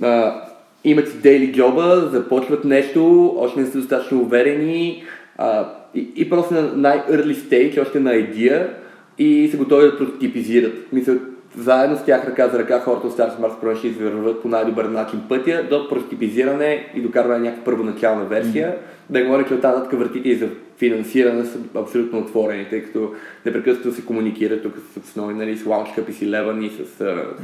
а, 0.01 0.41
имат 0.83 1.21
дейли 1.21 1.53
джоба, 1.53 2.09
започват 2.11 2.63
нещо, 2.63 3.33
още 3.37 3.59
не 3.59 3.65
са 3.65 3.77
достатъчно 3.77 4.21
уверени, 4.21 5.03
а, 5.37 5.69
и, 5.95 6.07
и 6.15 6.29
просто 6.29 6.53
на 6.53 6.61
най-early 6.61 7.35
stage, 7.35 7.81
още 7.81 7.99
на 7.99 8.13
идея 8.13 8.69
и 9.17 9.49
са 9.51 9.57
готови 9.57 9.85
да 9.85 9.97
прототипизират. 9.97 10.73
Мисля, 10.93 11.15
заедно 11.57 11.97
с 11.97 12.03
тях 12.03 12.27
ръка 12.27 12.47
за 12.47 12.59
ръка 12.59 12.79
хората 12.79 13.07
от 13.07 13.17
Star 13.17 13.37
Smart 13.37 13.63
Pro 13.63 13.75
ще 13.75 13.87
извърват 13.87 14.41
по 14.41 14.47
най-добър 14.47 14.85
начин 14.85 15.21
пътя 15.29 15.63
до 15.69 15.89
прототипизиране 15.89 16.91
и 16.95 17.01
докарване 17.01 17.37
на 17.37 17.43
някаква 17.43 17.65
първоначална 17.65 18.25
версия. 18.25 18.71
Mm-hmm. 18.71 19.13
Да 19.13 19.23
говоря, 19.23 19.45
че 19.47 19.53
от 19.53 19.61
тази 19.61 19.95
вратите 19.95 20.29
и 20.29 20.35
за 20.35 20.49
финансиране 20.77 21.45
са 21.45 21.59
абсолютно 21.75 22.19
отворени, 22.19 22.65
тъй 22.69 22.83
като 22.83 23.13
непрекъснато 23.45 23.91
се 23.91 24.05
комуникира 24.05 24.61
тук 24.61 24.73
с 24.93 24.97
основи 24.97 25.33
нали, 25.33 25.57
с 25.57 25.63
Launchcup 25.63 26.09
и 26.09 26.13
с 26.13 26.19
Eleven 26.19 26.65
и 26.65 26.69
с 26.69 26.83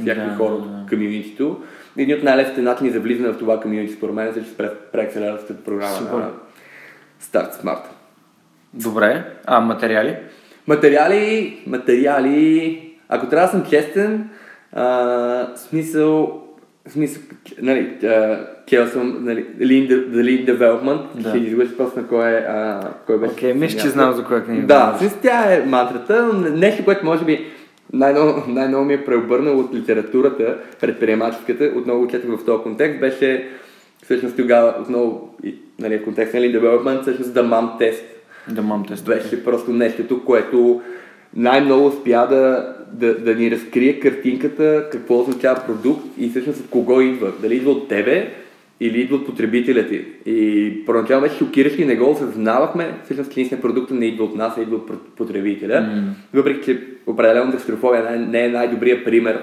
всякакви 0.00 0.30
да, 0.30 0.36
хора 0.36 0.54
от 0.54 0.88
комьюнитито. 0.88 1.62
Един 1.98 2.16
от 2.16 2.22
най-лесните 2.22 2.62
начини 2.62 2.90
за 2.90 3.00
влизане 3.00 3.28
в 3.28 3.38
това 3.38 3.60
комьюнити, 3.60 3.94
според 3.94 4.14
мен, 4.14 4.28
е 4.28 4.32
чрез 4.32 4.54
преакселерацията 4.92 5.64
програма 5.64 5.96
Супер. 5.96 6.12
на 6.12 6.30
Start 7.22 7.62
Smart. 7.62 7.82
Добре. 8.74 9.24
А 9.46 9.60
материали? 9.60 10.16
Материали, 10.66 11.56
материали... 11.66 12.83
Ако 13.08 13.28
трябва 13.28 13.46
да 13.46 13.52
съм 13.52 13.70
честен, 13.70 14.28
а, 14.72 15.56
смисъл, 15.56 16.42
смисъл, 16.88 17.22
нали, 17.62 17.96
чел 18.66 18.86
съм, 18.88 19.18
нали, 19.20 19.46
lean, 19.60 19.88
the 19.88 20.22
lean 20.22 20.56
development, 20.56 21.00
да. 21.14 21.28
ще 21.28 21.38
излъжа 21.38 21.76
просто 21.76 22.00
на 22.00 22.06
кой, 22.06 22.30
е, 22.30 22.34
а, 22.34 22.80
кой 23.06 23.18
беше. 23.18 23.32
Окей, 23.32 23.52
okay, 23.52 23.58
мисля, 23.58 23.80
че 23.80 23.88
знам 23.88 24.12
за 24.12 24.24
коя 24.24 24.44
книга. 24.44 24.66
Да, 24.66 24.96
смисъл, 24.98 25.18
тя 25.22 25.54
е 25.54 25.64
мантрата, 25.66 26.32
нещо, 26.34 26.84
което 26.84 27.04
може 27.04 27.24
би 27.24 27.46
най-ново, 27.92 28.42
най-ново 28.48 28.84
ми 28.84 28.94
е 28.94 29.04
преобърнал 29.04 29.58
от 29.58 29.74
литературата, 29.74 30.58
предприемаческата, 30.80 31.72
отново 31.76 32.08
четах 32.08 32.30
в 32.30 32.44
този 32.44 32.62
контекст, 32.62 33.00
беше 33.00 33.48
всъщност 34.02 34.36
тогава 34.36 34.74
отново, 34.80 35.34
нали, 35.78 35.98
в 35.98 36.04
контекст 36.04 36.34
на 36.34 36.40
Lean 36.40 36.60
Development, 36.60 37.02
всъщност 37.02 37.30
The 37.30 37.42
Mom 37.42 37.80
Test, 37.80 38.02
да 38.48 38.62
мам 38.62 38.84
тест. 38.86 39.06
Беше 39.06 39.44
просто 39.44 39.72
нещото, 39.72 40.24
което 40.24 40.82
най-много 41.36 41.86
успя 41.86 42.26
да, 42.30 42.74
да, 42.92 43.18
да 43.18 43.34
ни 43.34 43.50
разкрие 43.50 44.00
картинката, 44.00 44.88
какво 44.92 45.20
означава 45.20 45.60
продукт 45.66 46.04
и 46.18 46.28
всъщност 46.28 46.60
от 46.60 46.70
кого 46.70 47.00
идва. 47.00 47.32
Дали 47.42 47.56
идва 47.56 47.70
от 47.70 47.88
тебе 47.88 48.30
или 48.80 49.00
идва 49.00 49.16
от 49.16 49.26
потребителя 49.26 49.88
ти. 49.88 50.04
И 50.26 50.82
първоначално 50.86 51.22
беше 51.22 51.36
шокиращо 51.36 51.82
и 51.82 51.84
не 51.84 51.96
го 51.96 52.10
осъзнавахме. 52.10 52.94
Всъщност 53.04 53.32
клиничният 53.32 53.62
продукт 53.62 53.90
не 53.90 54.06
идва 54.06 54.24
от 54.24 54.36
нас, 54.36 54.58
а 54.58 54.62
идва 54.62 54.76
от 54.76 55.16
потребителя. 55.16 55.74
Mm. 55.74 56.02
Въпреки, 56.34 56.64
че 56.64 56.80
определено 57.06 57.50
декстрофобия 57.50 58.26
не 58.28 58.44
е 58.44 58.48
най-добрият 58.48 59.04
пример 59.04 59.42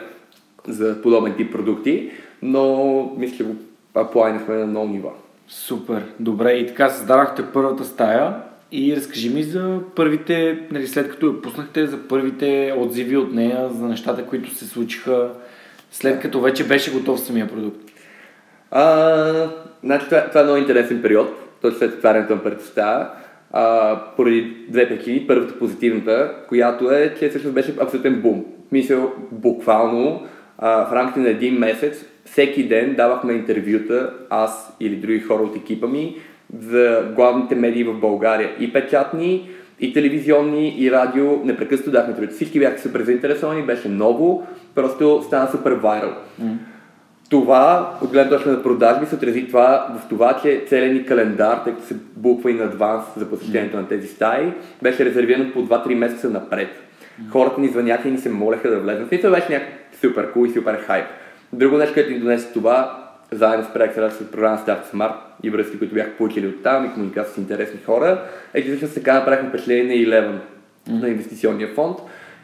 за 0.67 1.01
подобен 1.01 1.33
тип 1.33 1.51
продукти, 1.51 2.09
но 2.41 3.13
мисля, 3.17 3.37
че 3.37 3.43
го 3.43 3.55
аплайнахме 3.95 4.55
на 4.55 4.67
много 4.67 4.93
нива. 4.93 5.09
Супер, 5.47 6.03
добре. 6.19 6.51
И 6.51 6.67
така 6.67 6.89
създадахте 6.89 7.43
първата 7.53 7.85
стая 7.85 8.33
и 8.71 8.95
разкажи 8.95 9.29
ми 9.29 9.43
за 9.43 9.79
първите, 9.95 10.59
нали, 10.71 10.87
след 10.87 11.09
като 11.09 11.27
я 11.27 11.41
пуснахте, 11.41 11.87
за 11.87 11.97
първите 12.07 12.73
отзиви 12.77 13.17
от 13.17 13.33
нея, 13.33 13.69
за 13.69 13.87
нещата, 13.87 14.25
които 14.25 14.55
се 14.55 14.65
случиха, 14.65 15.29
след 15.91 16.19
като 16.19 16.41
вече 16.41 16.67
беше 16.67 16.91
готов 16.91 17.19
самия 17.19 17.47
продукт. 17.47 17.91
А, 18.71 19.49
значи, 19.83 20.05
това, 20.05 20.27
това 20.27 20.41
е 20.41 20.43
много 20.43 20.57
интересен 20.57 21.01
период, 21.01 21.27
точно 21.61 21.79
след 21.79 21.93
отварянето 21.93 22.35
на 22.35 22.43
първата 22.43 23.09
а, 23.51 23.97
поради 24.15 24.57
две 24.69 24.89
причини. 24.89 25.27
Първата 25.27 25.59
позитивната, 25.59 26.35
която 26.47 26.91
е, 26.91 27.15
че 27.19 27.29
всъщност 27.29 27.53
беше 27.53 27.75
абсолютен 27.79 28.21
бум. 28.21 28.45
Мисля, 28.71 29.07
буквално 29.31 30.27
а, 30.57 30.85
в 30.85 30.93
рамките 30.93 31.19
на 31.19 31.29
един 31.29 31.53
месец, 31.53 32.05
всеки 32.25 32.67
ден 32.67 32.95
давахме 32.95 33.33
интервюта, 33.33 34.13
аз 34.29 34.75
или 34.79 34.95
други 34.95 35.19
хора 35.19 35.43
от 35.43 35.55
екипа 35.55 35.87
ми, 35.87 36.15
за 36.59 37.11
главните 37.15 37.55
медии 37.55 37.83
в 37.83 37.93
България. 37.93 38.49
И 38.59 38.73
печатни, 38.73 39.49
и 39.79 39.93
телевизионни, 39.93 40.75
и 40.77 40.91
радио. 40.91 41.45
Непрекъснато 41.45 41.91
дахме 41.91 42.15
трудите. 42.15 42.33
Всички 42.33 42.59
бяха 42.59 42.79
супер 42.79 43.01
заинтересовани, 43.01 43.61
беше 43.61 43.89
ново, 43.89 44.47
просто 44.75 45.21
стана 45.25 45.47
супер 45.51 45.71
вайрал. 45.71 46.13
Mm. 46.41 46.53
Това, 47.29 47.93
от 48.01 48.11
гледна 48.11 48.29
точка 48.29 48.49
на 48.49 48.63
продажби, 48.63 49.05
се 49.05 49.15
отрази 49.15 49.47
това 49.47 49.87
в 49.99 50.09
това, 50.09 50.39
че 50.41 50.63
целият 50.67 50.93
ни 50.93 51.05
календар, 51.05 51.57
тъй 51.63 51.73
като 51.73 51.85
се 51.85 51.95
буква 52.15 52.51
и 52.51 52.53
на 52.53 52.63
адванс 52.63 53.03
за 53.17 53.29
посещението 53.29 53.77
mm. 53.77 53.79
на 53.79 53.87
тези 53.87 54.07
стаи, 54.07 54.53
беше 54.81 55.05
резервиран 55.05 55.51
по 55.53 55.67
2-3 55.67 55.95
месеца 55.95 56.29
напред. 56.29 56.69
Mm. 56.69 57.31
Хората 57.31 57.61
ни 57.61 57.67
звъняха 57.67 58.07
и 58.07 58.11
ни 58.11 58.17
се 58.17 58.29
молеха 58.29 58.69
да 58.69 58.79
влезнат. 58.79 59.11
И 59.11 59.21
това 59.21 59.35
беше 59.35 59.51
някакъв 59.51 59.99
супер 60.01 60.31
кул 60.31 60.45
cool 60.45 60.49
и 60.49 60.53
супер 60.53 60.75
хайп. 60.75 61.05
Друго 61.53 61.77
нещо, 61.77 61.93
което 61.93 62.11
ни 62.11 62.19
донесе 62.19 62.53
това, 62.53 63.00
заедно 63.31 63.65
с 63.65 63.73
преакселерацията 63.73 64.31
програма 64.31 64.57
Start 64.67 64.93
Smart 64.93 65.15
и 65.43 65.49
връзки, 65.49 65.79
които 65.79 65.93
бях 65.93 66.17
получили 66.17 66.47
от 66.47 66.63
там 66.63 66.85
и 66.85 66.93
комуникация 66.93 67.33
с 67.33 67.37
интересни 67.37 67.79
хора, 67.85 68.23
е, 68.53 68.61
че 68.61 68.67
всъщност 68.67 68.93
така 68.93 69.13
направихме 69.13 69.49
впечатление 69.49 69.83
на 69.83 69.93
Eleven, 69.93 70.37
mm-hmm. 70.37 71.01
на 71.01 71.09
инвестиционния 71.09 71.67
фонд. 71.67 71.97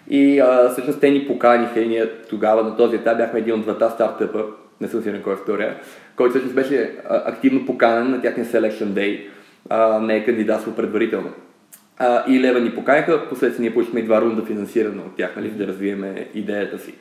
И 0.09 0.39
а, 0.39 0.69
всъщност 0.69 0.99
те 0.99 1.11
ни 1.11 1.27
поканиха 1.27 1.79
и 1.79 1.87
ние 1.87 2.09
тогава 2.29 2.63
на 2.63 2.77
този 2.77 2.95
етап 2.95 3.17
бяхме 3.17 3.39
един 3.39 3.53
от 3.53 3.61
двата 3.61 3.89
стартъпа, 3.89 4.43
не 4.81 4.87
съм 4.87 5.01
сигурен 5.01 5.23
кой 5.23 5.33
е 5.33 5.37
втория, 5.37 5.75
който 6.15 6.31
всъщност 6.31 6.55
беше 6.55 6.91
активно 7.07 7.65
поканен 7.65 8.11
на 8.11 8.21
тяхния 8.21 8.45
Selection 8.45 8.85
Day, 8.85 9.27
а, 9.69 9.99
не 9.99 10.15
е 10.15 10.25
кандидатствал 10.25 10.75
предварително. 10.75 11.29
А, 11.97 12.23
и 12.31 12.39
Лева 12.39 12.59
ни 12.59 12.75
поканиха, 12.75 13.29
последствие 13.29 13.63
ние 13.63 13.73
получихме 13.73 14.01
два 14.01 14.21
рунда 14.21 14.45
финансиране 14.45 15.01
от 15.01 15.15
тях, 15.15 15.35
нали, 15.35 15.49
за 15.49 15.55
да 15.55 15.67
развиеме 15.67 16.27
идеята 16.33 16.79
си. 16.79 16.93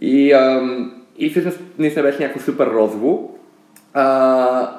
И, 0.00 0.32
ам, 0.32 0.92
и 1.18 1.30
всъщност 1.30 1.60
наистина 1.78 2.02
беше 2.02 2.22
някакво 2.22 2.40
супер 2.40 2.66
розово. 2.66 3.38
А, 3.94 4.70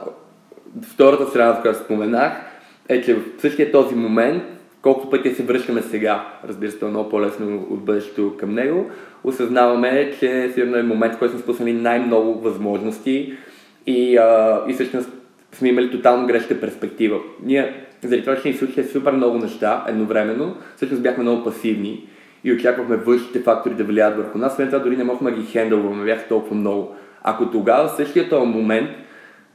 втората 0.82 1.26
страна, 1.26 1.54
за 1.54 1.62
която 1.62 1.80
споменах, 1.80 2.34
е, 2.90 3.02
че 3.02 3.16
в 3.16 3.22
същия 3.38 3.72
този 3.72 3.96
момент, 3.96 4.44
колкото 4.82 5.10
пъти 5.10 5.36
се 5.36 5.44
връщаме 5.44 5.82
сега, 5.82 6.28
разбира 6.48 6.72
се, 6.72 6.86
е 6.86 6.88
много 6.88 7.10
по-лесно 7.10 7.68
от 7.70 7.86
бъдещето 7.86 8.34
към 8.40 8.54
него, 8.54 8.90
осъзнаваме, 9.24 10.12
че 10.20 10.52
сигурно 10.54 10.78
е 10.78 10.84
момент, 10.84 11.16
в 11.16 11.20
който 11.20 11.34
сме 11.34 11.42
спуснали 11.42 11.74
най-много 11.74 12.40
възможности 12.40 13.34
и, 13.88 14.18
а, 14.18 14.62
и 14.68 14.74
всъщност 14.74 15.10
сме 15.52 15.70
имали 15.70 15.92
тотално 15.92 16.28
грешна 16.28 16.60
перспектива. 16.60 17.20
Ние, 17.44 17.86
заради 18.04 18.24
това, 18.24 18.42
че 18.42 18.48
ни 18.48 18.54
случиха 18.54 18.84
супер 18.84 19.12
много 19.12 19.38
неща 19.38 19.86
едновременно, 19.88 20.56
всъщност 20.76 21.04
бяхме 21.04 21.24
много 21.24 21.44
пасивни 21.44 22.08
и 22.44 22.54
очаквахме 22.54 22.96
външните 22.96 23.40
фактори 23.40 23.74
да 23.74 23.84
влияят 23.84 24.18
върху 24.18 24.38
нас, 24.38 24.56
след 24.56 24.70
това 24.70 24.80
дори 24.80 24.98
не 24.98 25.04
можехме 25.04 25.32
да 25.32 25.38
ги 25.38 25.46
хендълваме, 25.46 26.06
бяха 26.06 26.28
толкова 26.28 26.56
много. 26.56 26.96
Ако 27.24 27.52
тогава, 27.52 27.88
в 27.88 27.96
същия 27.96 28.30
този 28.30 28.48
момент, 28.48 28.90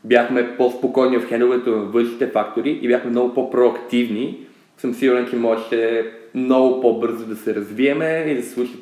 бяхме 0.05 0.57
по-спокойни 0.57 1.19
в 1.19 1.29
хендълването 1.29 1.71
на 1.71 1.85
външните 1.85 2.27
фактори 2.27 2.71
и 2.83 2.89
бяхме 2.89 3.11
много 3.11 3.35
по-проактивни, 3.35 4.47
съм 4.79 4.95
сигурен, 4.95 5.27
че 5.31 5.37
можеше 5.37 6.11
много 6.35 6.81
по-бързо 6.81 7.27
да 7.27 7.37
се 7.37 7.55
развиеме 7.55 8.25
и 8.29 8.35
да 8.35 8.43
се 8.43 8.51
случат 8.51 8.81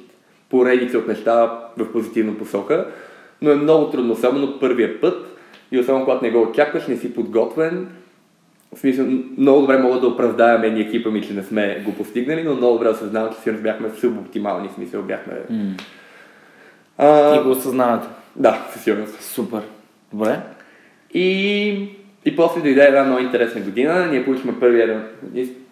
поредица 0.50 0.98
от 0.98 1.08
неща 1.08 1.60
в 1.76 1.92
позитивна 1.92 2.38
посока. 2.38 2.86
Но 3.42 3.50
е 3.50 3.54
много 3.54 3.90
трудно, 3.90 4.12
особено 4.12 4.58
първия 4.60 5.00
път 5.00 5.38
и 5.72 5.78
особено 5.78 6.04
когато 6.04 6.24
не 6.24 6.30
го 6.30 6.42
очакваш, 6.42 6.86
не 6.86 6.96
си 6.96 7.14
подготвен. 7.14 7.88
В 8.74 8.78
смисъл, 8.78 9.06
много 9.38 9.60
добре 9.60 9.78
мога 9.78 10.00
да 10.00 10.06
оправдая 10.06 10.58
мен 10.58 10.76
и 10.76 10.80
екипа 10.80 11.10
ми, 11.10 11.22
че 11.22 11.34
не 11.34 11.42
сме 11.42 11.82
го 11.84 11.94
постигнали, 11.94 12.42
но 12.42 12.54
много 12.54 12.72
добре 12.72 12.88
осъзнавам, 12.88 13.32
че 13.34 13.40
сигурно 13.40 13.62
бяхме 13.62 13.90
субоптимални, 13.90 14.68
в 14.68 14.72
смисъл 14.72 15.02
бяхме... 15.02 15.34
Mm. 15.52 15.82
А, 16.98 17.36
И 17.36 17.42
го 17.42 17.50
осъзнавате. 17.50 18.08
да, 18.36 18.66
със 18.72 18.82
сигурност. 18.82 19.22
Супер. 19.22 19.60
Добре. 20.12 20.40
И, 21.14 21.88
и 22.24 22.36
после 22.36 22.60
дойде 22.60 22.84
една 22.84 23.04
много 23.04 23.20
интересна 23.20 23.60
година. 23.60 24.06
Ние 24.06 24.24
получихме 24.24 24.60
първия... 24.60 25.04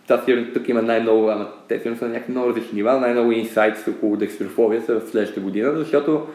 Та 0.07 0.23
сигурно 0.25 0.47
тук 0.55 0.69
има 0.69 0.83
най-много, 0.83 1.29
ама 1.29 1.49
те 1.69 1.79
сигурно 1.79 1.99
са 1.99 2.05
на 2.05 2.11
някакви 2.11 2.33
много 2.33 2.49
различни 2.49 2.77
нива, 2.77 3.01
най-много 3.01 3.33
инсайтс 3.33 3.89
около 3.89 4.17
декстрофобия 4.17 4.83
са 4.83 5.01
в 5.01 5.09
следващата 5.11 5.41
година, 5.41 5.73
защото 5.77 6.27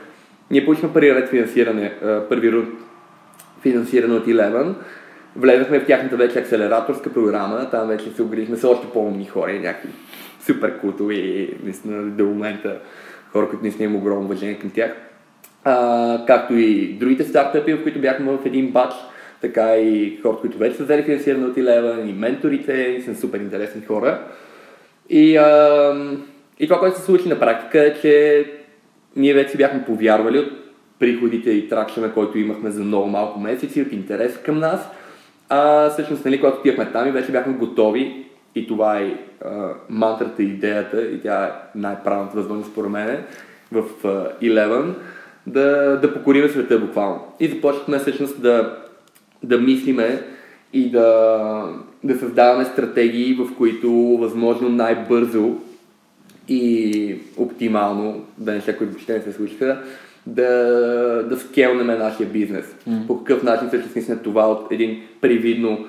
ние 0.51 0.65
получихме 0.65 0.93
първи 0.93 1.15
ред 1.15 1.29
финансиране, 1.29 1.93
първи 2.29 2.51
рунд 2.51 2.70
финансиране 3.62 4.13
от 4.13 4.25
Eleven. 4.25 4.74
Влезахме 5.36 5.80
в 5.80 5.86
тяхната 5.86 6.18
вече 6.18 6.40
акселераторска 6.40 7.13
програма, 7.13 7.70
там 7.72 7.88
вече 7.88 8.12
се 8.12 8.24
оградихме 8.24 8.58
с 8.58 8.63
още 8.63 8.88
по-умни 8.94 9.25
хора 9.25 9.52
и 9.52 9.60
някакви 9.60 9.90
супер 10.46 10.80
култови, 10.80 11.54
наистина 11.63 12.04
до 12.04 12.25
момента 12.25 12.80
хора, 13.32 13.50
които 13.50 13.63
наистина 13.63 13.86
имам 13.86 14.02
огромно 14.02 14.25
уважение 14.25 14.60
към 14.60 14.70
тях. 14.70 14.96
А, 15.63 16.25
както 16.28 16.54
и 16.54 16.94
другите 16.94 17.24
стартъпи, 17.24 17.74
в 17.74 17.84
които 17.84 18.00
бяхме 18.00 18.32
в 18.32 18.46
един 18.46 18.72
бач, 18.72 18.94
така 19.42 19.78
и 19.78 20.20
хората, 20.22 20.42
които 20.42 20.58
вече 20.58 20.75
са 20.75 20.84
взели 20.84 21.04
финансиране 21.04 21.46
от 21.46 21.56
Eleven, 21.56 22.10
и 22.10 22.13
менторите, 22.13 22.74
и 22.74 23.02
са 23.02 23.16
супер 23.16 23.40
интересни 23.40 23.86
хора. 23.86 24.22
И, 25.10 25.38
а, 25.38 26.18
и 26.60 26.68
това, 26.68 26.80
което 26.80 26.98
се 26.98 27.06
случи 27.06 27.30
на 27.30 27.40
практика 27.40 27.86
е, 27.86 27.94
че 28.02 28.46
ние 29.16 29.34
вече 29.34 29.58
бяхме 29.58 29.86
повярвали 29.86 30.40
от 30.40 30.52
приходите 31.00 31.52
и 31.52 31.70
тракшена, 31.70 32.13
който 32.13 32.38
имахме 32.38 32.72
за 32.72 32.84
много 32.84 33.08
малко 33.08 33.40
месеци, 33.40 33.82
от 33.82 33.92
интерес 33.92 34.38
към 34.38 34.60
нас. 34.60 34.90
А 35.50 35.90
всъщност, 35.90 36.26
нали, 36.26 36.40
когато 36.40 36.60
отивахме 36.60 36.92
там 36.92 37.08
и 37.08 37.12
вече 37.12 37.32
бяхме 37.32 37.54
готови, 37.54 38.26
и 38.56 38.68
това 38.68 39.00
е 39.00 39.18
а, 39.46 39.70
мантрата, 39.90 40.44
идеята, 40.44 41.02
и 41.02 41.22
тя 41.22 41.46
е 41.46 41.52
най-правилната 41.76 42.38
възможност 42.38 42.72
според 42.72 42.92
мен, 42.92 43.24
в 43.72 43.84
а, 44.04 44.46
Eleven, 44.46 44.94
да, 45.48 46.00
да 46.02 46.14
покориме 46.14 46.50
света 46.50 46.80
буквално. 46.80 47.22
И 47.40 47.48
започнахме 47.48 48.00
всъщност 48.00 48.42
да, 48.42 48.78
да 49.44 49.58
мислиме 49.58 50.24
и 50.74 50.92
да, 50.92 51.70
да 52.03 52.20
създаваме 52.20 52.66
стратегии, 52.66 53.34
в 53.34 53.56
които 53.58 53.92
възможно 53.94 54.70
най-бързо 54.70 55.56
и 56.48 57.16
оптимално, 57.38 58.25
да 58.38 58.51
не 58.51 58.60
всякои 58.60 58.88
въобще 58.88 59.14
не 59.14 59.22
се 59.22 59.34
случиха, 59.34 59.82
да, 60.27 60.50
да 61.29 61.40
скелнем 61.40 61.88
нашия 61.88 62.29
бизнес. 62.29 62.75
Mm. 62.90 63.07
По 63.07 63.24
какъв 63.24 63.44
начин 63.44 63.68
всъщност 63.68 63.96
наистина 63.96 64.24
това 64.24 64.51
от 64.51 64.72
един 64.72 65.01
привидно 65.22 65.88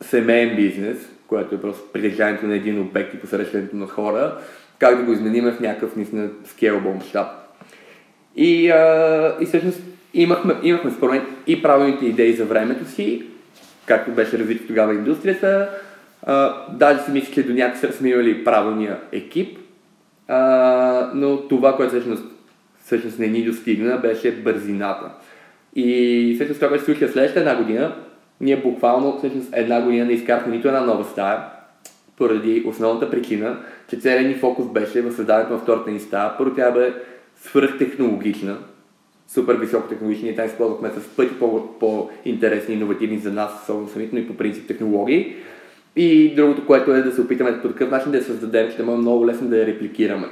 семейен 0.00 0.56
бизнес, 0.56 0.96
което 1.26 1.54
е 1.54 1.60
просто 1.60 1.92
притежанието 1.92 2.46
на 2.46 2.54
един 2.54 2.80
обект 2.80 3.14
и 3.14 3.20
посрещането 3.20 3.76
на 3.76 3.86
хора, 3.86 4.38
как 4.78 4.98
да 4.98 5.02
го 5.02 5.12
изменим 5.12 5.44
в 5.44 5.60
някакъв 5.60 5.96
наистина 5.96 6.28
скелбъл 6.44 6.94
мащаб. 6.94 7.26
И, 8.36 8.70
а, 8.70 9.36
и 9.40 9.46
всъщност 9.46 9.80
имахме, 10.14 10.54
имахме 10.62 10.90
според 10.90 11.12
мен 11.12 11.26
и 11.46 11.62
правилните 11.62 12.06
идеи 12.06 12.32
за 12.32 12.44
времето 12.44 12.90
си, 12.90 13.26
както 13.86 14.10
беше 14.10 14.38
развита 14.38 14.66
тогава 14.66 14.94
индустрията. 14.94 15.68
А, 16.22 16.66
даже 16.72 17.02
си 17.02 17.10
мисля, 17.10 17.34
че 17.34 17.42
до 17.42 17.54
някакъв 17.54 17.94
сме 17.94 18.08
имали 18.08 18.44
правилния 18.44 18.98
екип, 19.12 19.58
а, 20.28 21.10
но 21.14 21.36
това, 21.36 21.76
което 21.76 21.94
всъщност, 21.94 22.24
всъщност 22.86 23.18
не 23.18 23.26
ни 23.26 23.44
достигна, 23.44 23.98
беше 23.98 24.32
бързината. 24.32 25.10
И 25.74 26.32
всъщност 26.34 26.60
това, 26.60 26.68
което 26.68 26.84
се 26.84 26.92
случи 26.92 27.12
следващата 27.12 27.40
една 27.40 27.56
година, 27.56 27.94
ние 28.40 28.56
буквално 28.56 29.18
всъщност 29.18 29.48
една 29.52 29.82
година 29.82 30.04
не 30.04 30.12
изкарахме 30.12 30.56
нито 30.56 30.68
една 30.68 30.80
нова 30.80 31.04
стая, 31.04 31.38
поради 32.16 32.64
основната 32.66 33.10
причина, 33.10 33.58
че 33.90 33.96
целият 33.96 34.26
ни 34.26 34.34
фокус 34.34 34.66
беше 34.72 35.02
в 35.02 35.12
създаването 35.12 35.52
на 35.52 35.58
втората 35.58 35.90
ни 35.90 36.00
стая. 36.00 36.36
Първо 36.38 36.54
тя 36.54 36.70
бе 36.70 36.94
свръхтехнологична, 37.36 38.56
супер 39.28 39.54
високотехнологични, 39.54 40.24
ние 40.24 40.36
там 40.36 40.46
използвахме 40.46 40.90
с 40.90 41.08
пъти 41.16 41.34
по-интересни 41.80 42.74
и 42.74 42.76
иновативни 42.76 43.18
за 43.18 43.32
нас, 43.32 43.62
особено 43.62 43.88
самите, 43.88 44.16
но 44.16 44.22
и 44.22 44.26
по 44.26 44.34
принцип 44.34 44.68
технологии. 44.68 45.36
И 45.96 46.34
другото, 46.34 46.66
което 46.66 46.94
е 46.94 47.02
да 47.02 47.12
се 47.12 47.20
опитаме 47.20 47.62
по 47.62 47.68
такъв 47.68 47.90
начин 47.90 48.12
да 48.12 48.18
я 48.18 48.24
създадем, 48.24 48.70
че 48.70 48.76
да 48.76 48.84
може 48.84 48.98
много 48.98 49.26
лесно 49.26 49.48
да 49.48 49.58
я 49.58 49.66
репликираме. 49.66 50.26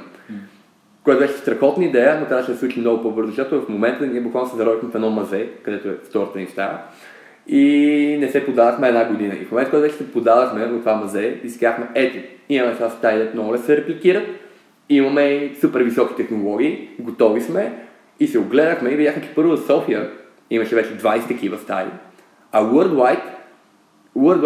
Което 1.05 1.19
беше 1.19 1.33
страхотна 1.33 1.85
идея, 1.85 2.17
но 2.19 2.25
трябваше 2.25 2.47
да 2.47 2.53
се 2.53 2.59
случи 2.59 2.79
много 2.79 3.03
по-бързо, 3.03 3.29
защото 3.29 3.61
в 3.61 3.69
момента 3.69 4.07
ние 4.07 4.21
буквално 4.21 4.49
се 4.49 4.57
заровихме 4.57 4.89
в 4.89 4.95
едно 4.95 5.09
мазе, 5.09 5.49
където 5.63 5.89
е 5.89 5.97
втората 6.03 6.39
ни 6.39 6.47
стая. 6.47 6.77
И 7.47 8.17
не 8.19 8.27
се 8.27 8.45
подавахме 8.45 8.87
една 8.87 9.05
година. 9.05 9.33
И 9.41 9.45
в 9.45 9.51
момента, 9.51 9.71
когато 9.71 9.93
се 9.93 10.11
подавахме 10.11 10.65
в 10.65 10.79
това 10.79 10.95
мазе, 10.95 11.39
и 11.43 11.49
си 11.49 11.59
казахме, 11.59 11.87
ето, 11.95 12.17
имаме 12.49 12.73
сега 12.73 12.89
стаи, 12.89 13.29
много 13.33 13.53
лесно 13.53 13.65
се 13.65 13.77
репликират, 13.77 14.23
имаме 14.89 15.51
супер 15.61 15.81
високи 15.81 16.15
технологии, 16.15 16.89
готови 16.99 17.41
сме 17.41 17.73
и 18.19 18.27
се 18.27 18.39
огледахме 18.39 18.89
и 18.89 18.95
видяхме, 18.95 19.21
че 19.21 19.35
първо 19.35 19.57
в 19.57 19.65
София 19.67 20.09
имаше 20.49 20.75
вече 20.75 20.97
20 20.97 21.27
такива 21.27 21.57
стаи, 21.57 21.85
а 22.51 22.63
Worldwide 22.63 23.34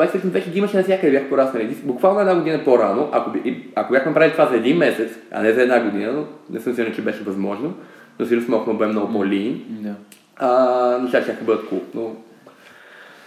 Всъщност 0.08 0.34
вече 0.34 0.51
ги 0.51 0.58
имаше 0.58 0.77
навсякъде, 0.77 1.12
бях 1.12 1.29
пораснали. 1.29 1.75
Буквално 1.84 2.19
една 2.19 2.36
година 2.36 2.63
по-рано, 2.65 3.10
ако, 3.12 3.32
ако 3.75 3.93
бяхме 3.93 4.10
направили 4.12 4.32
това 4.32 4.45
за 4.45 4.55
един 4.55 4.77
месец, 4.77 5.12
а 5.32 5.41
не 5.41 5.53
за 5.53 5.62
една 5.62 5.84
година, 5.84 6.12
но 6.12 6.25
не 6.49 6.60
съм 6.60 6.73
сигурен, 6.73 6.95
че 6.95 7.01
беше 7.01 7.23
възможно, 7.23 7.73
но 8.19 8.25
сигурно 8.25 8.45
смогахме 8.45 8.73
да 8.73 8.77
бъдем 8.77 8.91
много 8.91 9.13
по-лин, 9.13 9.65
Да. 9.69 9.95
а, 10.36 10.97
неща 10.97 11.23
ще 11.23 11.34
бъдат 11.34 11.69
кул. 11.69 11.82
Но... 11.93 12.15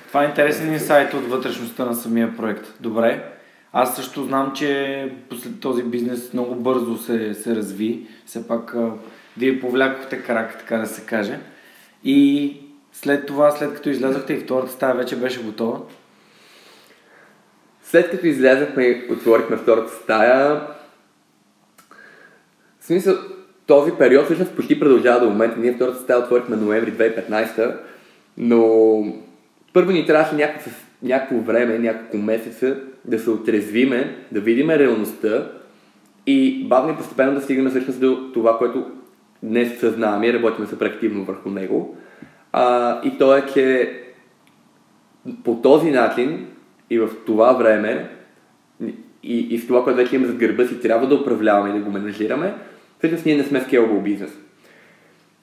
Това 0.09 0.23
е 0.25 0.27
интересен 0.27 0.73
инсайт 0.73 1.15
от 1.15 1.25
вътрешността 1.29 1.85
на 1.85 1.95
самия 1.95 2.37
проект. 2.37 2.75
Добре. 2.81 3.25
Аз 3.73 3.97
също 3.97 4.25
знам, 4.25 4.53
че 4.55 5.09
този 5.61 5.83
бизнес 5.83 6.33
много 6.33 6.55
бързо 6.55 6.97
се, 6.97 7.35
се 7.35 7.57
разви. 7.57 8.07
Все 8.27 8.49
пак 8.49 8.77
вие 9.39 9.61
повлякохте 9.61 10.23
крак, 10.23 10.59
така 10.59 10.77
да 10.77 10.87
се 10.87 11.07
каже. 11.07 11.39
И 12.05 12.57
след 12.93 13.27
това, 13.27 13.51
след 13.51 13.75
като 13.75 13.89
излязохте 13.89 14.33
и 14.33 14.39
втората 14.39 14.73
стая 14.73 14.95
вече 14.95 15.17
беше 15.17 15.43
готова. 15.43 15.79
След 17.93 18.11
като 18.11 18.27
излязахме 18.27 18.85
и 18.85 19.13
отворихме 19.13 19.57
втората 19.57 19.93
стая, 19.93 20.61
в 22.81 22.85
смисъл, 22.85 23.17
този 23.67 23.93
период 23.99 24.25
всъщност 24.25 24.57
почти 24.57 24.81
продължава 24.81 25.21
до 25.21 25.31
момента. 25.31 25.61
Ние 25.61 25.73
втората 25.73 25.99
стая 25.99 26.19
отворихме 26.19 26.57
ноември 26.57 26.93
2015, 26.93 27.77
но 28.39 29.05
първо 29.73 29.91
ни 29.91 30.07
трябваше 30.07 30.35
някакво, 30.35 30.71
някакво 31.03 31.39
време, 31.39 31.79
няколко 31.79 32.17
месеца 32.17 32.77
да 33.05 33.19
се 33.19 33.31
отрезвиме, 33.31 34.17
да 34.33 34.41
видим 34.41 34.71
реалността 34.71 35.51
и 36.27 36.67
бавно 36.69 36.93
и 36.93 36.97
постепенно 36.97 37.35
да 37.35 37.41
стигнем 37.41 37.71
всъщност 37.71 38.01
до 38.01 38.31
това, 38.35 38.59
което 38.59 38.91
днес 39.43 39.81
съзнаваме 39.81 40.27
и 40.27 40.33
работим 40.33 40.67
супер 40.67 40.87
активно 40.87 41.25
върху 41.25 41.51
него. 41.51 41.97
А, 42.53 43.01
и 43.05 43.19
то 43.19 43.37
е, 43.37 43.47
че 43.55 43.99
по 45.45 45.55
този 45.63 45.91
начин 45.91 46.47
и 46.95 46.99
в 46.99 47.09
това 47.27 47.53
време 47.53 48.09
и, 49.23 49.39
и 49.39 49.59
с 49.59 49.67
това, 49.67 49.85
което 49.85 49.97
вече 49.97 50.15
имаме 50.15 50.29
зад 50.29 50.39
гърба 50.39 50.67
си, 50.67 50.81
трябва 50.81 51.07
да 51.07 51.15
управляваме 51.15 51.71
и 51.71 51.79
да 51.79 51.85
го 51.85 51.91
менажираме, 51.91 52.55
всъщност 52.99 53.27
ние 53.27 53.37
не 53.37 53.45
сме 53.45 53.61
скелбъл 53.61 54.01
бизнес. 54.01 54.31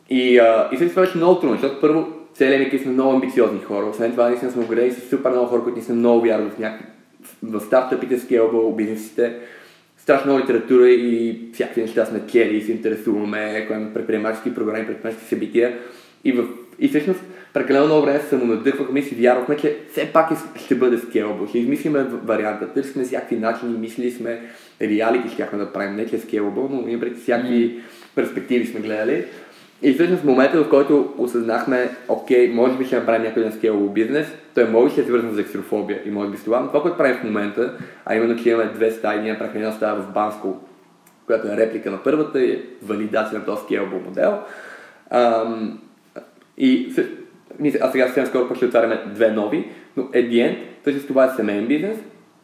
И, 0.10 0.40
а, 0.40 0.70
и 0.72 0.76
всъщност 0.76 0.94
това 0.94 1.06
беше 1.06 1.18
много 1.18 1.40
трудно, 1.40 1.58
защото 1.58 1.82
първо 1.82 2.08
целият 2.34 2.74
ми 2.74 2.80
сме 2.80 2.92
много 2.92 3.14
амбициозни 3.14 3.60
хора. 3.60 3.86
Освен 3.86 4.12
това, 4.12 4.28
наистина 4.28 4.52
сме 4.52 4.64
оградени 4.64 4.92
с 4.92 5.10
супер 5.10 5.32
много 5.32 5.48
хора, 5.48 5.64
които 5.64 5.80
ни 5.80 5.84
са 5.86 5.94
много 5.94 6.22
вярват 6.22 6.54
в 6.54 6.60
някакви 6.60 6.86
в 7.44 7.60
стартъпите, 7.62 8.20
скелбъл, 8.20 8.76
бизнесите, 8.76 9.36
страшно 9.98 10.32
много 10.32 10.44
литература 10.44 10.90
и 10.90 11.40
всякакви 11.54 11.82
неща 11.82 12.06
сме 12.06 12.22
чели 12.28 12.58
и 12.58 12.62
се 12.62 12.72
интересуваме, 12.72 13.68
имаме 13.70 13.94
предприемачески 13.94 14.56
програми, 14.56 14.88
предприемачески 14.88 15.30
събития. 15.30 15.78
И, 16.24 16.32
в, 16.32 16.48
и 16.80 16.88
всъщност 16.88 17.20
прекалено 17.54 17.86
много 17.86 18.06
време 18.06 18.20
се 18.20 18.30
самонадъхвахме 18.30 19.00
и 19.00 19.04
си 19.04 19.16
вярвахме, 19.16 19.58
че 19.58 19.78
все 19.92 20.06
пак 20.14 20.30
ще 20.56 20.76
бъде 20.76 20.98
скелбъл. 20.98 21.48
Ще 21.48 21.60
измислиме 21.60 22.04
варианта, 22.04 22.68
търсихме 22.68 23.04
всякакви 23.04 23.36
начини, 23.36 23.78
мислили 23.78 24.12
сме, 24.12 24.42
реалити 24.82 25.30
щяхме 25.30 25.60
да 25.60 25.74
правим, 25.74 25.96
не 25.96 26.08
че 26.08 26.16
е 26.16 26.20
скелбъл, 26.20 26.70
но 26.72 27.00
преди 27.00 27.16
всякакви 27.16 27.56
mm. 27.56 27.82
перспективи 28.16 28.66
сме 28.66 28.80
гледали. 28.80 29.26
И 29.82 29.94
всъщност 29.94 30.22
в 30.22 30.26
момента, 30.26 30.64
в 30.64 30.70
който 30.70 31.14
осъзнахме, 31.18 31.90
окей, 32.08 32.52
може 32.54 32.78
би 32.78 32.86
ще 32.86 32.96
направим 32.96 33.24
някой 33.24 33.46
на 33.46 33.52
скелбъл 33.52 33.90
бизнес, 33.90 34.28
той 34.56 34.66
може 34.66 34.86
би 34.86 34.92
ще 34.92 35.02
е 35.02 35.04
свързан 35.04 35.36
с 35.36 35.40
екстрофобия 35.40 36.02
и 36.06 36.12
може 36.12 36.32
би 36.32 36.38
с 36.38 36.44
това, 36.44 36.60
но 36.60 36.68
това, 36.68 36.82
което 36.82 36.98
правим 36.98 37.18
в 37.18 37.24
момента, 37.24 37.78
а 38.06 38.16
именно, 38.16 38.44
че 38.44 38.50
имаме 38.50 38.72
две 38.74 38.92
стаи, 38.92 39.22
ние 39.22 39.32
направихме 39.32 39.60
една 39.60 39.72
стая 39.72 39.96
в 39.96 40.14
Банско, 40.14 40.58
която 41.26 41.48
е 41.48 41.58
реплика 41.58 41.92
на 41.92 42.04
първата 42.04 42.42
и 42.42 42.52
е 42.52 42.64
валидация 42.84 43.40
на 43.40 43.46
този 43.46 43.64
скелбъл 43.64 44.00
модел. 44.00 44.40
Ам, 45.10 45.80
и 46.58 46.94
а 47.82 47.92
сега 47.92 48.06
съвсем 48.06 48.26
скоро 48.26 48.56
ще 48.56 48.66
отваряме 48.66 49.04
две 49.14 49.32
нови, 49.32 49.70
но 49.98 50.04
end, 50.04 50.58
тъй 50.84 51.00
това 51.08 51.26
е 51.26 51.36
семейен 51.36 51.68
бизнес, 51.68 51.98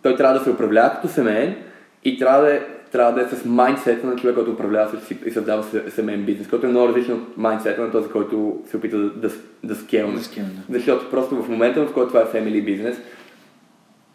той 0.03 0.15
трябва 0.15 0.39
да 0.39 0.43
се 0.43 0.49
управлява 0.49 0.91
като 0.91 1.07
семейен 1.07 1.55
и 2.03 2.17
трябва 2.19 2.41
да 2.41 2.55
е, 2.55 2.61
трябва 2.91 3.13
да 3.13 3.21
е 3.21 3.25
с 3.25 3.45
майндсета 3.45 4.07
на 4.07 4.15
човек, 4.15 4.35
който 4.35 4.51
управлява 4.51 4.97
и 5.25 5.31
създава 5.31 5.63
семейен 5.89 6.23
бизнес, 6.23 6.47
който 6.47 6.65
е 6.65 6.69
много 6.69 6.87
различен 6.87 7.13
от 7.13 7.37
майндсета 7.37 7.81
на 7.81 7.91
този, 7.91 8.09
който 8.09 8.61
се 8.69 8.77
опита 8.77 8.97
да, 8.97 9.09
да, 9.09 9.29
да 9.63 9.75
скелне. 9.75 10.19
Защото 10.69 11.09
просто 11.09 11.43
в 11.43 11.49
момента, 11.49 11.85
в 11.85 11.93
който 11.93 12.07
това 12.07 12.21
е 12.21 12.41
family 12.41 12.65
бизнес, 12.65 13.01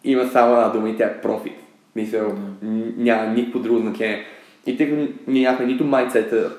има 0.04 0.26
само 0.26 0.54
една 0.54 0.68
дума 0.68 0.90
и 0.90 0.96
тя 0.96 1.04
е 1.04 1.20
профит. 1.20 1.54
Мисъл, 1.96 2.28
mm. 2.64 2.92
няма 2.96 3.32
никакво 3.32 3.58
друго 3.58 3.78
значение. 3.78 4.24
И 4.66 4.76
тъй 4.76 4.90
като 4.90 5.08
ние 5.26 5.42
нямахме 5.42 5.66
нито 5.66 5.84
майндсета, 5.84 6.50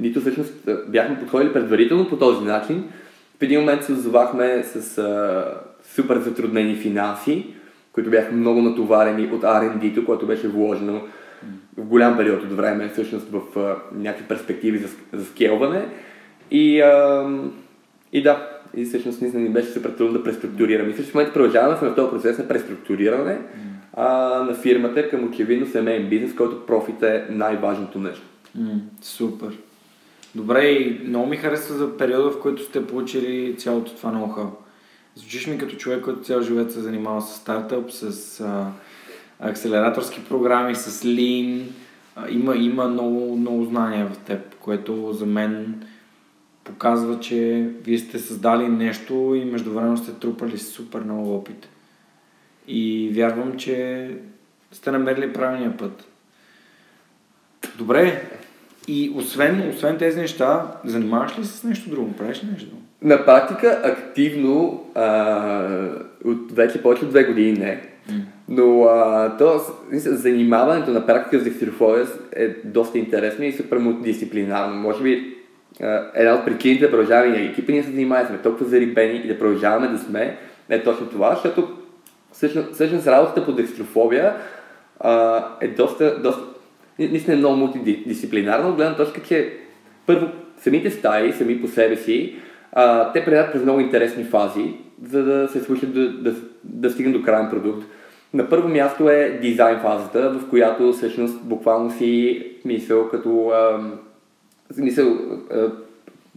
нито 0.00 0.20
всъщност 0.20 0.54
бяхме 0.88 1.18
подходили 1.18 1.52
предварително 1.52 2.08
по 2.08 2.16
този 2.16 2.44
начин. 2.44 2.84
В 3.38 3.42
един 3.42 3.60
момент 3.60 3.84
се 3.84 3.92
озовахме 3.92 4.62
с 4.64 4.98
а, 4.98 5.44
супер 5.94 6.18
затруднени 6.18 6.76
финанси, 6.76 7.46
които 7.92 8.10
бяха 8.10 8.32
много 8.32 8.62
натоварени 8.62 9.26
от 9.32 9.42
R&D-то, 9.42 10.04
което 10.04 10.26
беше 10.26 10.48
вложено 10.48 11.00
в 11.76 11.84
голям 11.84 12.16
период 12.16 12.42
от 12.42 12.52
време, 12.52 12.88
всъщност 12.88 13.26
в 13.30 13.58
а, 13.58 13.76
някакви 13.94 14.28
перспективи 14.28 14.78
за, 14.78 14.88
за 15.12 15.24
скелване. 15.24 15.88
И, 16.50 16.80
а, 16.80 17.28
и 18.12 18.22
да, 18.22 18.48
и 18.76 18.84
всъщност 18.84 19.22
ни 19.22 19.48
беше 19.48 19.68
супер 19.68 19.90
трудно 19.90 20.12
да 20.12 20.24
преструктурираме. 20.24 20.88
И 20.88 20.92
всъщност 20.92 21.10
в 21.10 21.14
момента 21.14 21.34
продължаваме 21.34 21.76
в 21.76 21.94
този 21.94 22.10
процес 22.10 22.38
на 22.38 22.48
преструктуриране 22.48 23.38
а, 23.94 24.08
на 24.44 24.54
фирмата 24.54 25.10
към 25.10 25.24
очевидно 25.24 25.66
семейен 25.66 26.08
бизнес, 26.08 26.34
който 26.34 26.66
профит 26.66 27.02
е 27.02 27.26
най-важното 27.30 27.98
нещо. 27.98 28.22
Mm, 28.58 28.78
супер. 29.02 29.58
Добре, 30.34 30.64
и 30.64 31.08
много 31.08 31.26
ми 31.26 31.36
харесва 31.36 31.74
за 31.74 31.96
периода, 31.96 32.30
в 32.30 32.40
който 32.40 32.62
сте 32.62 32.86
получили 32.86 33.56
цялото 33.56 33.96
това 33.96 34.10
ноу-хау. 34.10 34.48
Звучиш 35.14 35.46
ми 35.46 35.58
като 35.58 35.76
човек, 35.76 36.04
който 36.04 36.22
цял 36.22 36.42
живот 36.42 36.72
се 36.72 36.80
занимава 36.80 37.22
с 37.22 37.36
стартъп, 37.36 37.92
с 37.92 38.40
а, 38.40 38.66
акселераторски 39.40 40.24
програми, 40.24 40.74
с 40.74 41.06
Lean. 41.06 41.62
А, 42.16 42.30
има, 42.30 42.56
има 42.56 42.88
много, 42.88 43.36
много 43.36 43.64
знания 43.64 44.06
в 44.06 44.18
теб, 44.18 44.54
което 44.54 45.12
за 45.12 45.26
мен 45.26 45.82
показва, 46.64 47.20
че 47.20 47.68
вие 47.84 47.98
сте 47.98 48.18
създали 48.18 48.68
нещо 48.68 49.34
и 49.34 49.44
междувременно 49.44 49.96
сте 49.96 50.12
трупали 50.12 50.58
супер 50.58 51.00
много 51.00 51.34
опит. 51.34 51.68
И 52.68 53.10
вярвам, 53.14 53.56
че 53.56 54.10
сте 54.72 54.90
намерили 54.90 55.32
правилния 55.32 55.76
път. 55.76 56.04
Добре, 57.78 58.30
и 58.88 59.12
освен, 59.16 59.68
освен 59.74 59.98
тези 59.98 60.20
неща, 60.20 60.66
занимаваш 60.84 61.38
ли 61.38 61.44
се 61.44 61.58
с 61.58 61.64
нещо 61.64 61.90
друго? 61.90 62.12
Правиш 62.12 62.44
ли 62.44 62.48
нещо 62.50 62.66
друго? 62.66 62.82
На 63.02 63.24
практика 63.24 63.80
активно 63.84 64.84
а, 64.94 65.88
от 66.24 66.52
вече 66.52 66.82
повече 66.82 67.04
от 67.04 67.10
две 67.10 67.24
години 67.24 67.52
не. 67.52 67.82
Mm. 68.10 68.20
Но 68.48 68.82
а, 68.84 69.36
то, 69.38 69.60
занимаването 69.92 70.90
на 70.90 71.06
практика 71.06 71.38
с 71.38 71.44
декстерофобия 71.44 72.06
е 72.32 72.48
доста 72.64 72.98
интересно 72.98 73.44
и 73.44 73.52
супер 73.52 73.78
мултидисциплинарно. 73.78 74.74
Може 74.74 75.02
би 75.02 75.36
а, 75.80 76.10
една 76.14 76.34
от 76.34 76.44
причините 76.44 76.84
да 76.84 76.90
продължаваме 76.90 77.36
и 77.36 77.46
екипа 77.46 77.72
ние 77.72 77.82
се 77.82 77.90
занимаваме, 77.90 78.28
сме 78.28 78.38
толкова 78.38 78.66
зарибени 78.66 79.18
и 79.18 79.28
да 79.28 79.38
продължаваме 79.38 79.88
да 79.88 79.98
сме 79.98 80.38
е 80.68 80.82
точно 80.82 81.06
това, 81.06 81.34
защото 81.34 81.68
всъщност, 82.32 82.72
всъщност 82.72 83.06
работата 83.06 83.44
по 83.44 83.52
декстрофобия 83.52 84.34
а, 85.00 85.44
е 85.60 85.68
доста, 85.68 86.22
доста 86.22 86.42
наистина 87.08 87.34
е 87.34 87.38
много 87.38 87.56
мултидисциплинарно, 87.56 88.68
от 88.68 88.76
гледна 88.76 88.96
точка, 88.96 89.20
че 89.22 89.52
първо 90.06 90.26
самите 90.58 90.90
стаи, 90.90 91.32
сами 91.32 91.60
по 91.60 91.68
себе 91.68 91.96
си, 91.96 92.34
а, 92.72 93.12
те 93.12 93.24
предават 93.24 93.52
през 93.52 93.62
много 93.62 93.80
интересни 93.80 94.24
фази, 94.24 94.74
за 95.08 95.24
да 95.24 95.48
се 95.48 95.60
случат 95.60 95.94
да, 95.94 96.12
да, 96.12 96.34
да 96.64 96.90
стигнат 96.90 97.14
до 97.14 97.22
крайен 97.22 97.50
продукт. 97.50 97.86
На 98.34 98.48
първо 98.48 98.68
място 98.68 99.08
е 99.08 99.38
дизайн 99.42 99.78
фазата, 99.78 100.30
в 100.30 100.50
която 100.50 100.92
всъщност 100.92 101.42
буквално 101.42 101.90
си 101.90 102.42
мисъл 102.64 103.08
като 103.08 103.48
а, 103.48 103.80
мисъл, 104.78 105.06
а, 105.52 105.68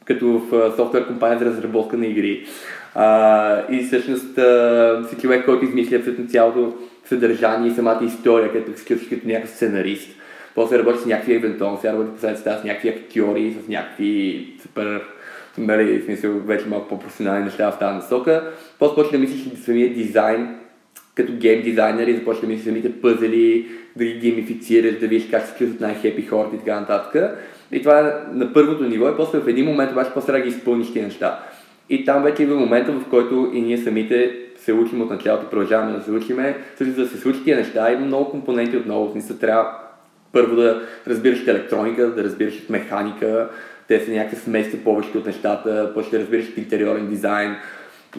като 0.06 0.28
в 0.28 0.72
софтуер 0.76 1.08
компания 1.08 1.40
за 1.40 1.46
разработка 1.46 1.98
на 1.98 2.06
игри. 2.06 2.46
А, 2.96 3.62
и 3.70 3.84
всъщност 3.84 4.38
а, 4.38 5.04
си 5.10 5.16
човек, 5.22 5.46
който 5.46 5.66
измисля 5.66 5.96
абсолютно 5.96 6.28
цялото 6.28 6.74
съдържание 7.06 7.72
и 7.72 7.76
самата 7.76 8.00
история, 8.04 8.54
като 8.54 8.80
се 8.80 8.86
като 9.10 9.28
някакъв 9.28 9.50
сценарист. 9.50 10.23
После 10.56 10.80
работи 10.80 11.00
с 11.00 11.06
някакви 11.06 11.36
евентуално, 11.36 11.78
сега 11.82 11.94
работи 11.94 12.12
последствия 12.12 12.58
с 12.58 12.64
някакви 12.64 12.90
актьори, 12.90 13.56
с 13.66 13.68
някакви 13.68 14.48
супер 14.62 15.02
нали, 15.58 16.00
в 16.00 16.06
смисъл, 16.06 16.32
вече 16.46 16.66
малко 16.68 16.88
по-професионални 16.88 17.46
неща 17.46 17.72
в 17.72 17.80
тази 17.80 17.96
насока. 17.96 18.52
После 18.80 18.96
почва 18.96 19.12
да 19.12 19.18
мислиш 19.18 19.60
самия 19.60 19.94
дизайн, 19.94 20.56
като 21.16 21.34
гейм 21.34 21.62
дизайнер 21.62 22.08
и 22.08 22.16
започва 22.16 22.42
да 22.42 22.48
мислиш 22.48 22.66
самите 22.66 23.02
пъзели, 23.02 23.68
да 23.96 24.06
ги 24.06 24.20
геймифицираш, 24.20 25.00
да 25.00 25.08
видиш 25.08 25.30
как 25.32 25.46
се 25.46 25.58
чувстват 25.58 25.82
най-хепи 25.82 26.26
хората 26.26 26.56
и 26.56 26.60
така 26.60 26.80
нататък. 26.80 27.38
И 27.72 27.82
това 27.82 28.00
е 28.00 28.04
на 28.34 28.54
първото 28.54 28.84
ниво 28.84 29.10
и 29.10 29.18
после 29.18 29.40
в 29.40 29.48
един 29.48 29.66
момент 29.66 29.92
обаче 29.92 30.12
после 30.14 30.32
да 30.32 30.40
ги 30.40 30.50
изпълниш 30.50 30.94
тези 30.94 31.06
неща. 31.06 31.40
И 31.90 32.06
там 32.06 32.24
вече 32.24 32.44
идва 32.44 32.56
момента, 32.56 32.92
в 32.92 33.10
който 33.10 33.52
и 33.54 33.62
ние 33.62 33.78
самите 33.78 34.36
се 34.58 34.74
учим 34.74 35.02
от 35.02 35.10
началото, 35.10 35.50
продължаваме 35.50 35.98
да 35.98 36.04
се 36.04 36.12
учиме. 36.12 36.58
Също 36.78 36.94
да 36.94 37.08
се 37.08 37.18
случат 37.18 37.46
тези 37.46 37.62
неща, 37.62 37.92
има 37.92 38.06
много 38.06 38.32
компоненти 38.32 38.78
отново. 38.78 39.08
В 39.08 39.12
смисъл 39.12 39.38
трябва 39.38 39.83
първо 40.34 40.56
да 40.56 40.82
разбираш 41.08 41.48
електроника, 41.48 42.08
да 42.08 42.24
разбираш 42.24 42.70
механика, 42.70 43.50
те 43.88 44.00
са 44.00 44.12
някакви 44.12 44.36
смеси 44.36 44.84
повече 44.84 45.18
от 45.18 45.26
нещата, 45.26 45.92
почваш 45.94 46.12
да 46.12 46.20
разбираш 46.20 46.50
от 46.50 46.58
интериорен 46.58 47.08
дизайн, 47.08 47.56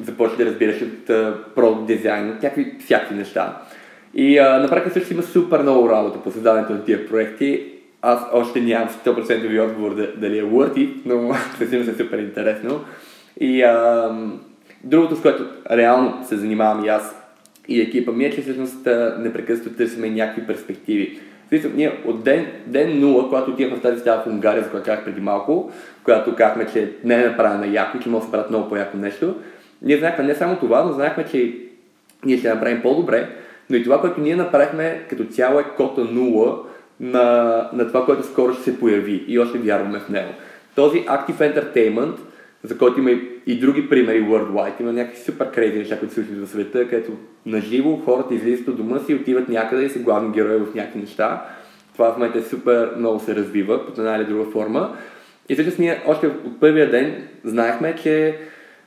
започваш 0.02 0.38
да 0.38 0.46
разбираш 0.46 0.82
от 0.82 1.06
продукт 1.54 1.86
дизайн, 1.86 2.30
от 2.30 2.42
някакви 2.42 2.76
всякакви 2.80 3.14
неща. 3.14 3.62
И 4.14 4.38
а, 4.38 4.58
на 4.58 4.68
практика 4.68 4.94
също 4.94 5.12
има 5.12 5.22
супер 5.22 5.62
много 5.62 5.88
работа 5.88 6.22
по 6.22 6.30
създаването 6.30 6.72
на 6.72 6.84
тия 6.84 7.08
проекти. 7.08 7.72
Аз 8.02 8.20
още 8.32 8.60
нямам 8.60 8.88
100% 8.88 9.48
ви 9.48 9.60
отговор 9.60 9.94
дали 10.16 10.38
е 10.38 10.44
worthy, 10.44 10.90
но 11.06 11.34
със 11.58 11.70
се 11.70 11.78
е 11.78 11.84
супер 11.84 12.18
интересно. 12.18 12.84
И 13.40 13.62
а, 13.62 14.10
другото, 14.84 15.16
с 15.16 15.22
което 15.22 15.46
реално 15.70 16.24
се 16.28 16.36
занимавам 16.36 16.84
и 16.84 16.88
аз 16.88 17.20
и 17.68 17.80
екипа 17.80 18.12
ми 18.12 18.24
е, 18.24 18.30
че 18.30 18.42
всъщност 18.42 18.88
непрекъснато 19.18 19.76
търсиме 19.76 20.10
някакви 20.10 20.46
перспективи. 20.46 21.20
Смисъл, 21.54 21.70
ние 21.76 22.00
от 22.04 22.24
ден, 22.24 22.46
ден 22.66 22.88
0, 22.88 23.28
когато 23.28 23.50
отивахме 23.50 23.78
в 23.78 23.82
тази 23.82 24.00
стая 24.00 24.22
в 24.22 24.26
Унгария, 24.26 24.62
за 24.62 24.70
която 24.70 24.86
казах 24.86 25.04
преди 25.04 25.20
малко, 25.20 25.72
която 26.04 26.36
казахме, 26.36 26.66
че 26.72 26.92
не 27.04 27.14
е 27.14 27.26
направена 27.26 27.66
яко 27.66 27.96
и 27.96 28.00
че 28.00 28.08
може 28.08 28.20
да 28.20 28.26
се 28.26 28.32
правят 28.32 28.50
много 28.50 28.68
по-яко 28.68 28.96
нещо, 28.96 29.34
ние 29.82 29.96
знаехме 29.96 30.24
не 30.24 30.34
само 30.34 30.56
това, 30.56 30.84
но 30.84 30.92
знаехме, 30.92 31.24
че 31.30 31.54
ние 32.24 32.38
ще 32.38 32.54
направим 32.54 32.82
по-добре, 32.82 33.28
но 33.70 33.76
и 33.76 33.82
това, 33.82 34.00
което 34.00 34.20
ние 34.20 34.36
направихме 34.36 35.02
като 35.10 35.24
цяло 35.24 35.60
е 35.60 35.64
кота 35.76 36.00
0 36.00 36.58
на, 37.00 37.68
на 37.72 37.86
това, 37.86 38.04
което 38.04 38.26
скоро 38.26 38.54
ще 38.54 38.62
се 38.62 38.80
появи 38.80 39.24
и 39.28 39.38
още 39.38 39.58
вярваме 39.58 39.98
в 39.98 40.08
него. 40.08 40.30
Този 40.74 40.98
Active 40.98 41.38
Entertainment, 41.38 42.16
за 42.62 42.78
който 42.78 43.00
има 43.00 43.10
и, 43.10 43.28
и 43.46 43.58
други 43.60 43.88
примери 43.88 44.22
worldwide, 44.22 44.80
има 44.80 44.92
някакви 44.92 45.20
супер 45.20 45.50
крейзи 45.50 45.78
неща, 45.78 45.98
които 45.98 46.14
се 46.14 46.20
случват 46.20 46.46
в 46.46 46.50
света, 46.50 46.88
където 46.88 47.12
наживо 47.46 48.02
хората 48.04 48.34
излизат 48.34 48.68
от 48.68 48.76
дома 48.76 48.98
си, 48.98 49.14
отиват 49.14 49.48
някъде 49.48 49.84
и 49.84 49.88
са 49.88 49.98
главни 49.98 50.32
герои 50.32 50.58
в 50.58 50.74
някакви 50.74 51.00
неща. 51.00 51.46
Това 51.92 52.12
в 52.12 52.16
момента 52.16 52.38
е 52.38 52.42
супер 52.42 52.90
много 52.98 53.20
се 53.20 53.34
развива 53.34 53.86
под 53.86 53.98
една 53.98 54.16
или 54.16 54.24
друга 54.24 54.50
форма. 54.50 54.96
И 55.48 55.54
всъщност 55.54 55.78
ние 55.78 56.02
още 56.06 56.26
от 56.26 56.60
първия 56.60 56.90
ден 56.90 57.28
знаехме, 57.44 57.96
че 58.02 58.38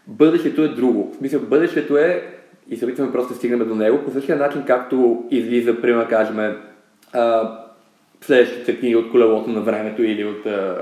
бъдещето 0.08 0.64
е 0.64 0.68
друго. 0.68 1.12
В 1.14 1.18
смисъл, 1.18 1.42
бъдещето 1.42 1.98
е 1.98 2.24
и 2.70 2.78
се 2.78 2.86
опитваме 2.86 3.12
просто 3.12 3.34
да 3.34 3.38
стигнем 3.38 3.68
до 3.68 3.76
него 3.76 4.04
по 4.06 4.12
същия 4.12 4.38
начин, 4.38 4.64
както 4.68 5.26
излиза, 5.32 5.82
примерно, 5.82 6.10
кажем, 6.10 6.56
следващите 8.22 8.80
книги 8.80 8.96
от 8.96 9.12
колелото 9.12 9.50
на 9.50 9.62
времето 9.62 10.04
или 10.04 10.26
от 10.26 10.46
а, 10.46 10.82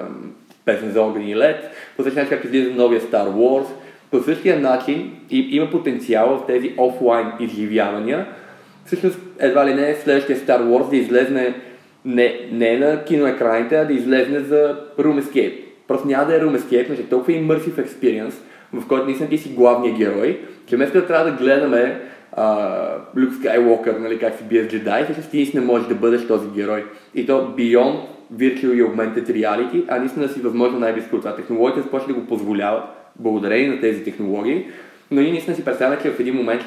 песен 0.65 0.91
за 0.91 1.01
огън 1.01 1.21
и 1.21 1.35
по 1.97 2.03
същия 2.03 2.23
начин, 2.23 2.37
както 2.37 2.47
излиза 2.47 2.71
новия 2.75 3.01
Star 3.01 3.27
Wars, 3.27 3.67
По 4.11 4.19
същия 4.19 4.59
начин 4.59 5.11
има 5.29 5.69
потенциал 5.69 6.37
в 6.37 6.47
тези 6.47 6.73
офлайн 6.77 7.27
изживявания. 7.39 8.25
Всъщност, 8.85 9.19
едва 9.39 9.65
ли 9.65 9.73
не 9.73 9.89
е 9.89 9.95
следващия 9.95 10.37
Star 10.37 10.61
Wars 10.61 10.89
да 10.89 10.97
излезне 10.97 11.53
не, 12.05 12.39
не 12.51 12.77
на 12.79 13.03
киноекраните, 13.03 13.75
а 13.75 13.85
да 13.85 13.93
излезне 13.93 14.39
за 14.39 14.79
Room 14.99 15.21
Escape. 15.21 15.61
Просто 15.87 16.07
няма 16.07 16.25
да 16.25 16.35
е 16.35 16.39
Room 16.39 16.57
Escape, 16.57 16.89
но 16.89 16.95
е 16.95 16.97
толкова 16.97 17.33
immersive 17.33 17.87
experience, 17.87 18.33
в 18.73 18.87
който 18.87 19.05
наистина 19.05 19.29
ти 19.29 19.37
си 19.37 19.49
главният 19.49 19.97
герой, 19.97 20.39
че 20.67 20.75
вместо 20.75 20.97
да 20.97 21.07
трябва 21.07 21.31
да 21.31 21.37
гледаме 21.37 22.01
Люк 23.17 23.33
Скайуокър, 23.39 23.95
нали, 23.95 24.19
как 24.19 24.35
се 24.35 24.43
бие 24.43 24.63
с 24.63 24.67
джедай, 24.67 25.03
всъщност 25.03 25.31
ти 25.31 25.37
наистина 25.37 25.65
можеш 25.65 25.87
да 25.87 25.95
бъдеш 25.95 26.27
този 26.27 26.47
герой. 26.55 26.85
И 27.15 27.25
то 27.25 27.53
beyond 27.57 27.99
virtual 28.33 28.73
и 28.73 28.83
augmented 28.83 29.29
reality, 29.29 29.83
а 29.87 29.99
наистина 29.99 30.29
си 30.29 30.39
възможно 30.39 30.79
най-близко 30.79 31.15
от 31.15 31.21
това. 31.21 31.35
Технологията 31.35 31.81
започва 31.81 32.07
да 32.07 32.19
го 32.19 32.27
позволяват, 32.27 32.83
благодарение 33.19 33.69
на 33.69 33.81
тези 33.81 34.03
технологии, 34.03 34.65
но 35.11 35.21
ние 35.21 35.31
наистина 35.31 35.55
си 35.55 35.65
представяме, 35.65 36.01
че 36.01 36.11
в 36.11 36.19
един 36.19 36.35
момент 36.35 36.61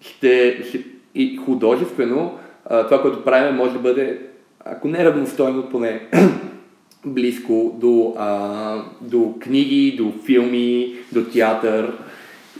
ще, 0.00 0.62
ще 0.68 0.84
и 1.14 1.36
художествено 1.36 2.38
това, 2.64 3.02
което 3.02 3.24
правим, 3.24 3.56
може 3.56 3.72
да 3.72 3.78
бъде, 3.78 4.18
ако 4.64 4.88
не 4.88 5.04
равностойно, 5.04 5.70
поне 5.70 6.00
близко 7.06 7.76
до, 7.80 8.14
а, 8.18 8.82
до 9.00 9.34
книги, 9.40 9.94
до 9.98 10.12
филми, 10.26 10.94
до 11.12 11.24
театър. 11.24 11.92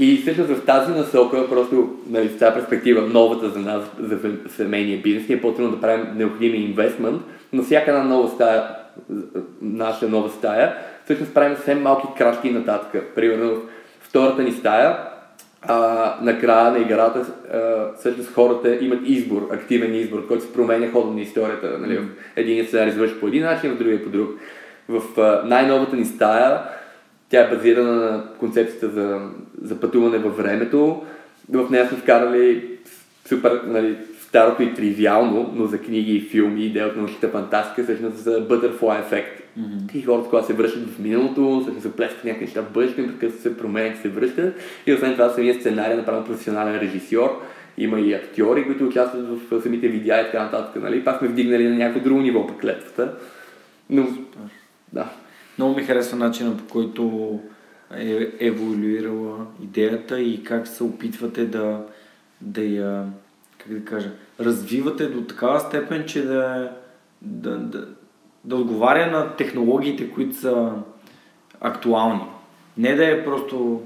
И 0.01 0.17
всъщност 0.17 0.51
в 0.51 0.65
тази 0.65 0.93
насока, 0.93 1.49
просто 1.49 1.97
нали, 2.11 2.29
в 2.29 2.39
тази 2.39 2.55
перспектива, 2.55 3.03
новата 3.03 3.51
за 3.51 3.59
нас, 3.59 3.83
за 3.99 4.19
семейния 4.49 4.99
бизнес, 5.03 5.29
ни 5.29 5.35
е 5.35 5.41
по-трудно 5.41 5.71
да 5.71 5.81
правим 5.81 6.07
необходимия 6.17 6.63
инвестмент, 6.63 7.23
но 7.53 7.63
всяка 7.63 7.91
една 7.91 8.05
нова 8.05 8.29
стая, 8.29 8.63
наша 9.63 10.09
нова 10.09 10.31
стая, 10.31 10.75
всъщност 11.05 11.35
правим 11.35 11.57
съвсем 11.57 11.83
малки 11.83 12.07
крачки 12.19 12.51
нататък. 12.51 13.05
Примерно 13.15 13.55
в 13.55 13.61
втората 14.01 14.43
ни 14.43 14.53
стая, 14.53 14.99
а, 15.63 16.15
накрая 16.23 16.71
на 16.71 16.79
играта 16.79 17.27
а, 17.53 17.59
всъщност 17.99 18.35
хората 18.35 18.77
имат 18.81 19.01
избор, 19.05 19.49
активен 19.53 19.95
избор, 19.95 20.27
който 20.27 20.45
се 20.45 20.53
променя 20.53 20.91
ходом 20.91 21.15
на 21.15 21.21
историята. 21.21 21.79
Нали? 21.79 21.99
Mm. 21.99 22.07
Един 22.37 22.67
сценарий 22.67 22.93
извършва 22.93 23.21
по 23.21 23.27
един 23.27 23.43
начин, 23.43 23.71
в 23.71 23.79
другия 23.79 24.05
по 24.05 24.11
друг. 24.11 24.31
В 24.89 25.21
а, 25.21 25.43
най-новата 25.47 25.97
ни 25.97 26.05
стая 26.05 26.63
тя 27.31 27.41
е 27.41 27.49
базирана 27.49 27.95
на 27.95 28.25
концепцията 28.39 28.89
за, 28.89 29.21
за 29.63 29.81
пътуване 29.81 30.19
във 30.19 30.37
времето. 30.37 31.03
В 31.49 31.71
нея 31.71 31.89
сме 31.89 31.99
вкарали 31.99 32.65
супер, 33.29 33.61
нали, 33.67 33.97
старото 34.31 34.63
и 34.63 34.75
тривиално, 34.75 35.53
но 35.55 35.67
за 35.67 35.79
книги 35.79 36.17
и 36.17 36.21
филми, 36.21 36.65
идеята 36.65 36.97
на 36.97 37.03
научната 37.03 37.29
фантастика, 37.29 37.83
всъщност 37.83 38.17
за 38.17 38.49
butterfly 38.49 39.01
ефект. 39.01 39.43
Mm-hmm. 39.59 39.95
И 39.95 40.03
хората, 40.03 40.29
когато 40.29 40.47
се 40.47 40.53
връщат 40.53 40.91
в 40.91 40.99
миналото, 40.99 41.61
всъщност 41.61 41.83
се 41.83 41.97
плескат 41.97 42.25
някакви 42.25 42.45
неща 42.45 42.63
в 42.63 42.73
бъдещето, 42.73 43.13
така 43.13 43.33
се 43.33 43.57
променят, 43.57 43.99
се 43.99 44.09
връщат. 44.09 44.55
И 44.87 44.93
освен 44.93 45.13
това 45.13 45.29
самия 45.29 45.55
сценарий 45.55 45.93
е 45.93 45.97
направен 45.97 46.25
професионален 46.25 46.79
режисьор. 46.81 47.43
Има 47.79 48.01
и 48.01 48.15
актьори, 48.15 48.65
които 48.67 48.85
участват 48.85 49.27
в 49.51 49.63
самите 49.63 49.89
видеа 49.89 50.21
и 50.21 50.25
така 50.25 50.45
нататък. 50.45 50.83
Нали? 50.83 51.05
Пак 51.05 51.19
сме 51.19 51.29
вдигнали 51.29 51.69
на 51.69 51.77
някакво 51.77 52.01
друго 52.01 52.21
ниво 52.21 52.47
пък 52.47 52.61
клетвата. 52.61 53.15
Но, 53.91 54.09
да. 54.93 55.11
Много 55.59 55.77
ми 55.77 55.83
харесва 55.83 56.19
начина 56.19 56.57
по 56.57 56.65
който 56.65 57.33
е 57.99 58.29
еволюирала 58.41 59.47
идеята 59.63 60.21
и 60.21 60.43
как 60.43 60.69
се 60.69 60.83
опитвате 60.85 61.45
да, 61.45 61.81
да 62.41 62.63
я, 62.63 63.05
как 63.63 63.73
да 63.73 63.85
кажа, 63.85 64.11
развивате 64.41 65.07
до 65.07 65.23
такава 65.23 65.61
степен, 65.61 66.05
че 66.07 66.23
да, 66.23 66.73
да, 67.23 67.57
да, 67.59 67.89
да 68.45 68.57
отговаря 68.57 69.11
на 69.11 69.37
технологиите, 69.37 70.11
които 70.11 70.37
са 70.37 70.73
актуални. 71.61 72.23
Не 72.77 72.95
да 72.95 73.11
е 73.11 73.25
просто 73.25 73.83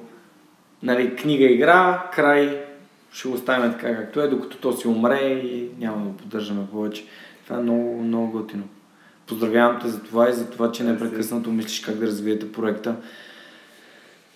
нали, 0.82 1.16
книга-игра, 1.16 2.10
край, 2.14 2.64
ще 3.12 3.28
го 3.28 3.34
оставим 3.34 3.72
така 3.72 3.96
както 3.96 4.20
е, 4.20 4.28
докато 4.28 4.56
то 4.56 4.72
си 4.72 4.88
умре 4.88 5.20
и 5.44 5.70
няма 5.78 5.96
да 5.96 6.04
го 6.04 6.16
поддържаме 6.16 6.66
повече. 6.72 7.04
Това 7.44 7.56
е 7.56 7.62
много, 7.62 8.02
много 8.02 8.32
готино. 8.32 8.64
Поздравявам 9.26 9.78
те 9.80 9.88
за 9.88 10.02
това 10.02 10.28
и 10.28 10.32
за 10.32 10.50
това, 10.50 10.72
че 10.72 10.84
непрекъснато 10.84 11.50
мислиш 11.50 11.80
как 11.80 11.94
да 11.94 12.06
развиете 12.06 12.52
проекта. 12.52 12.96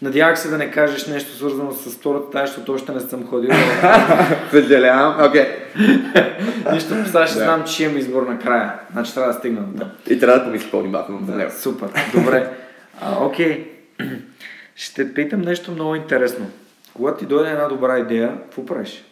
Надявах 0.02 0.38
се 0.38 0.48
да 0.48 0.58
не 0.58 0.70
кажеш 0.70 1.06
нещо 1.06 1.36
свързано 1.36 1.72
с 1.72 1.96
втората 1.96 2.30
тая, 2.30 2.46
защото 2.46 2.72
още 2.72 2.92
не 2.92 3.00
съм 3.00 3.26
ходил. 3.26 3.50
Съжалявам, 4.50 5.26
окей. 5.28 5.46
Нищо, 6.72 6.94
сега 7.06 7.26
ще 7.26 7.38
знам, 7.38 7.64
че 7.64 7.84
имам 7.84 7.98
избор 7.98 8.22
накрая. 8.22 8.72
Значи 8.92 9.14
трябва 9.14 9.32
да 9.32 9.38
стигна 9.38 9.60
до 9.62 9.84
И 10.10 10.20
трябва 10.20 10.38
да 10.38 10.44
помислиш 10.44 10.70
по-внимателно 10.70 11.26
за 11.26 11.34
него. 11.34 11.50
Супер, 11.50 11.88
добре. 12.14 12.50
А, 13.00 13.24
окей. 13.24 13.70
Ще 14.76 15.14
питам 15.14 15.40
нещо 15.40 15.72
много 15.72 15.94
интересно. 15.94 16.46
Когато 16.94 17.18
ти 17.18 17.26
дойде 17.26 17.50
една 17.50 17.68
добра 17.68 17.98
идея, 17.98 18.38
какво 18.42 18.66
правиш? 18.66 19.04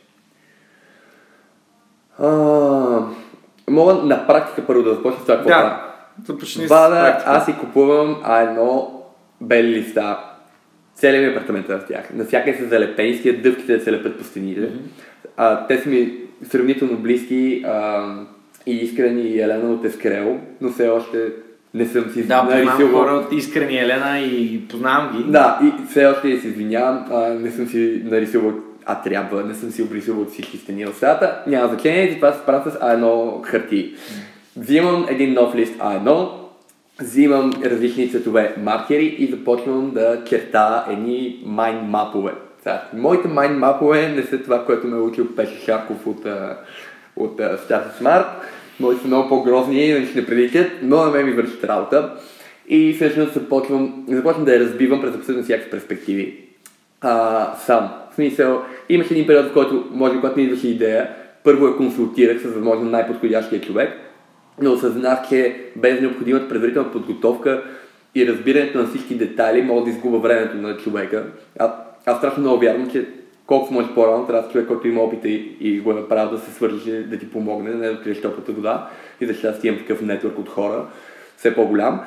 Мога 3.69 3.95
на 3.95 4.27
практика 4.27 4.67
първо 4.67 4.83
да 4.83 4.95
започна 4.95 5.21
с 5.21 5.23
това 5.23 5.37
какво 5.37 5.49
да, 5.49 5.95
започни 6.27 6.67
с 6.67 6.69
практика. 6.69 7.31
аз 7.31 7.45
си 7.45 7.55
купувам 7.61 8.21
а 8.25 8.41
едно 8.41 9.03
бели 9.41 9.69
листа. 9.69 10.36
Целият 10.97 11.25
ми 11.25 11.31
апартамент 11.31 11.69
е 11.69 11.79
с 11.79 11.87
тях. 11.89 12.11
Навсякъде 12.15 12.59
са 12.59 12.69
залепени, 12.69 13.15
с 13.15 13.43
дъвките 13.43 13.77
да 13.77 13.85
се 13.85 13.93
лепят 13.93 14.19
по 14.19 14.25
стените. 14.25 14.61
Mm-hmm. 14.61 14.81
А, 15.37 15.67
те 15.67 15.79
са 15.79 15.89
ми 15.89 16.13
сравнително 16.43 16.97
близки 16.97 17.65
а, 17.67 18.05
и 18.67 18.77
искрени 18.77 19.23
и 19.23 19.41
Елена 19.41 19.73
от 19.73 19.85
Ескрел, 19.85 20.41
но 20.61 20.71
все 20.71 20.89
още 20.89 21.19
не 21.75 21.87
съм 21.87 22.11
си 22.11 22.27
да, 22.27 22.43
нарисувал. 22.43 22.89
хора 22.89 23.11
от 23.11 23.33
Искрени 23.33 23.79
Елена 23.79 24.19
и 24.19 24.69
познавам 24.69 25.17
ги. 25.17 25.33
Да, 25.33 25.61
и 25.63 25.89
все 25.91 26.07
още 26.07 26.41
се 26.41 26.49
извинявам, 26.49 27.05
а, 27.11 27.35
не 27.35 27.51
съм 27.51 27.67
си 27.67 28.03
нарисувал 28.05 28.53
а 28.87 29.03
трябва, 29.03 29.45
не 29.45 29.55
съм 29.55 29.71
си 29.71 29.83
обрисувал 29.83 30.23
от 30.23 30.31
всички 30.31 30.59
стени 30.59 30.85
на 30.85 30.93
стаята, 30.93 31.43
няма 31.47 31.69
значение, 31.69 32.15
това 32.15 32.33
се 32.33 32.47
правя 32.47 32.71
с 32.71 32.75
А1 32.75 33.43
хартии. 33.43 33.95
Взимам 34.57 35.07
един 35.09 35.35
нов 35.35 35.55
лист 35.55 35.79
А1, 35.79 36.29
взимам 37.01 37.53
различни 37.65 38.11
цветове 38.11 38.55
маркери 38.59 39.17
и 39.19 39.27
започвам 39.27 39.91
да 39.91 40.25
черта 40.25 40.87
едни 40.91 41.43
майн 41.45 41.77
мапове. 41.77 42.33
моите 42.95 43.29
майн 43.29 43.59
мапове 43.59 44.09
не 44.09 44.23
са 44.23 44.43
това, 44.43 44.65
което 44.65 44.87
ме 44.87 44.97
е 44.97 45.01
учил 45.01 45.35
Пеше 45.37 45.65
Шарков 45.65 46.07
от, 46.07 46.27
от, 47.17 47.39
Start 47.39 48.01
Smart. 48.01 48.27
Моите 48.81 49.01
са 49.01 49.07
много 49.07 49.29
по-грозни, 49.29 50.07
ще 50.11 50.21
не 50.21 50.27
приличат, 50.27 50.73
но 50.83 50.97
на 50.97 51.11
мен 51.11 51.27
ми 51.27 51.33
вършат 51.33 51.65
работа. 51.65 52.13
И 52.69 52.93
всъщност 52.93 53.35
започвам, 53.35 54.07
започвам 54.09 54.45
да 54.45 54.55
я 54.55 54.61
разбивам 54.61 55.01
през 55.01 55.15
абсолютно 55.15 55.45
всякакви 55.45 55.71
перспективи. 55.71 56.39
А, 57.01 57.55
сам. 57.57 57.91
В 58.13 58.15
смисъл, 58.15 58.63
имаше 58.89 59.15
един 59.15 59.27
период, 59.27 59.47
в 59.47 59.53
който, 59.53 59.85
може 59.91 60.15
би, 60.15 60.21
когато 60.21 60.39
ми 60.39 60.45
идваше 60.45 60.69
идея, 60.69 61.11
първо 61.45 61.67
я 61.67 61.77
консултирах 61.77 62.41
с 62.41 62.45
възможно 62.45 62.91
най-подходящия 62.91 63.61
човек, 63.61 64.06
но 64.63 64.73
осъзнах, 64.73 65.29
че 65.29 65.65
без 65.77 66.01
необходимата 66.01 66.49
предварителна 66.49 66.93
подготовка 66.93 67.63
и 68.15 68.27
разбирането 68.27 68.79
на 68.79 68.87
всички 68.87 69.15
детайли 69.15 69.63
мога 69.63 69.85
да 69.85 69.91
изгубя 69.91 70.19
времето 70.19 70.57
на 70.57 70.77
човека. 70.77 71.25
А, 71.59 71.75
аз 72.07 72.19
страшно 72.19 72.43
много 72.43 72.61
вярвам, 72.61 72.91
че 72.91 73.07
колкото 73.47 73.75
може 73.75 73.95
по-рано 73.95 74.27
трябва 74.27 74.49
човек, 74.49 74.67
който 74.67 74.89
има 74.89 75.01
опита 75.01 75.29
и, 75.29 75.57
и 75.61 75.81
го 75.81 75.91
е 75.91 75.95
направил 75.95 76.31
да 76.31 76.39
се 76.39 76.51
свържи, 76.51 77.05
да 77.05 77.19
ти 77.19 77.31
помогне, 77.31 77.71
не 77.71 77.87
да 77.87 77.93
откриеш 77.93 78.21
топлата 78.21 78.53
вода. 78.53 78.89
И 79.21 79.27
за 79.27 79.35
щастие 79.35 79.69
имам 79.69 79.81
такъв 79.81 80.03
нетворк 80.03 80.39
от 80.39 80.49
хора, 80.49 80.85
все 81.37 81.55
по-голям. 81.55 82.01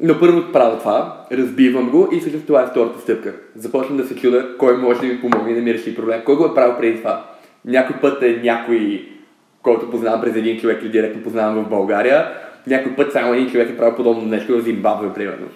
Но 0.00 0.18
първо 0.18 0.52
правя 0.52 0.78
това, 0.78 1.26
разбивам 1.32 1.90
го 1.90 2.08
и 2.12 2.20
всъщност 2.20 2.46
това 2.46 2.62
е 2.62 2.66
втората 2.66 3.00
стъпка. 3.00 3.34
Започвам 3.56 3.96
да 3.96 4.06
се 4.06 4.16
чуда 4.16 4.56
кой 4.58 4.76
може 4.76 5.00
да 5.00 5.06
ми 5.06 5.20
помогне 5.20 5.54
да 5.54 5.60
ми 5.60 5.74
реши 5.74 5.96
проблем. 5.96 6.20
Кой 6.24 6.36
го 6.36 6.44
е 6.44 6.54
правил 6.54 6.76
преди 6.76 6.98
това? 6.98 7.24
Някой 7.64 7.96
път 8.00 8.22
е 8.22 8.40
някой, 8.44 9.08
който 9.62 9.90
познавам 9.90 10.20
през 10.20 10.36
един 10.36 10.60
човек 10.60 10.82
или 10.82 10.90
директно 10.90 11.22
познавам 11.22 11.64
в 11.64 11.68
България. 11.68 12.26
Някой 12.66 12.96
път 12.96 13.12
само 13.12 13.34
един 13.34 13.50
човек 13.50 13.70
е 13.70 13.76
правил 13.76 13.96
подобно 13.96 14.24
нещо 14.24 14.58
в 14.58 14.64
Зимбабве, 14.64 15.14
примерно. 15.14 15.46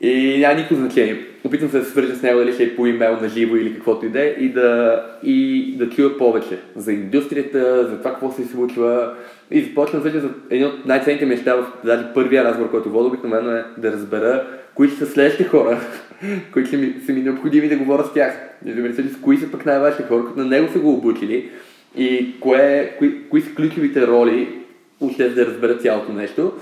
И 0.00 0.38
няма 0.38 0.54
никакво 0.54 0.76
значение. 0.76 1.26
Опитвам 1.44 1.70
се 1.70 1.78
да 1.78 1.84
се 1.84 1.90
свържа 1.90 2.16
с 2.16 2.22
него, 2.22 2.38
дали 2.38 2.52
ще 2.52 2.62
е 2.62 2.76
по 2.76 2.86
имейл 2.86 3.16
на 3.20 3.28
живо 3.28 3.56
или 3.56 3.74
каквото 3.74 4.06
и 4.06 4.08
да 4.08 4.24
е, 4.24 4.28
и 4.28 4.48
да, 4.48 5.02
и 5.22 5.74
да 5.78 5.90
чуя 5.90 6.18
повече 6.18 6.58
за 6.76 6.92
индустрията, 6.92 7.88
за 7.88 7.98
това 7.98 8.10
какво 8.10 8.32
се 8.32 8.44
случва. 8.44 9.14
И 9.50 9.62
започвам 9.62 10.02
вече 10.02 10.20
за 10.20 10.28
един 10.50 10.66
от 10.66 10.86
най-ценните 10.86 11.26
неща 11.26 11.54
в 11.54 11.66
даже 11.84 12.04
първия 12.14 12.44
разговор, 12.44 12.70
който 12.70 12.90
вода 12.90 13.08
обикновено 13.08 13.50
е 13.50 13.64
да 13.78 13.92
разбера 13.92 14.46
кои 14.74 14.88
са 14.88 15.06
следващите 15.06 15.48
хора, 15.48 15.80
които 16.52 16.70
са 16.70 16.76
ми, 16.76 16.94
са 17.06 17.12
ми 17.12 17.20
необходими 17.20 17.68
да 17.68 17.76
говоря 17.76 18.04
с 18.04 18.12
тях. 18.12 18.32
Да 18.62 18.94
с 18.94 19.20
кои 19.22 19.36
са 19.36 19.50
пък 19.50 19.66
най-важните 19.66 20.08
хора, 20.08 20.24
които 20.24 20.38
на 20.38 20.44
него 20.44 20.68
са 20.72 20.78
го 20.78 20.92
обучили 20.92 21.50
и 21.96 22.34
кое, 22.40 22.94
кои, 22.98 23.28
кои 23.28 23.42
са 23.42 23.54
ключовите 23.54 24.06
роли, 24.06 24.58
още 25.00 25.28
да 25.28 25.46
разберат 25.46 25.82
цялото 25.82 26.12
нещо. 26.12 26.52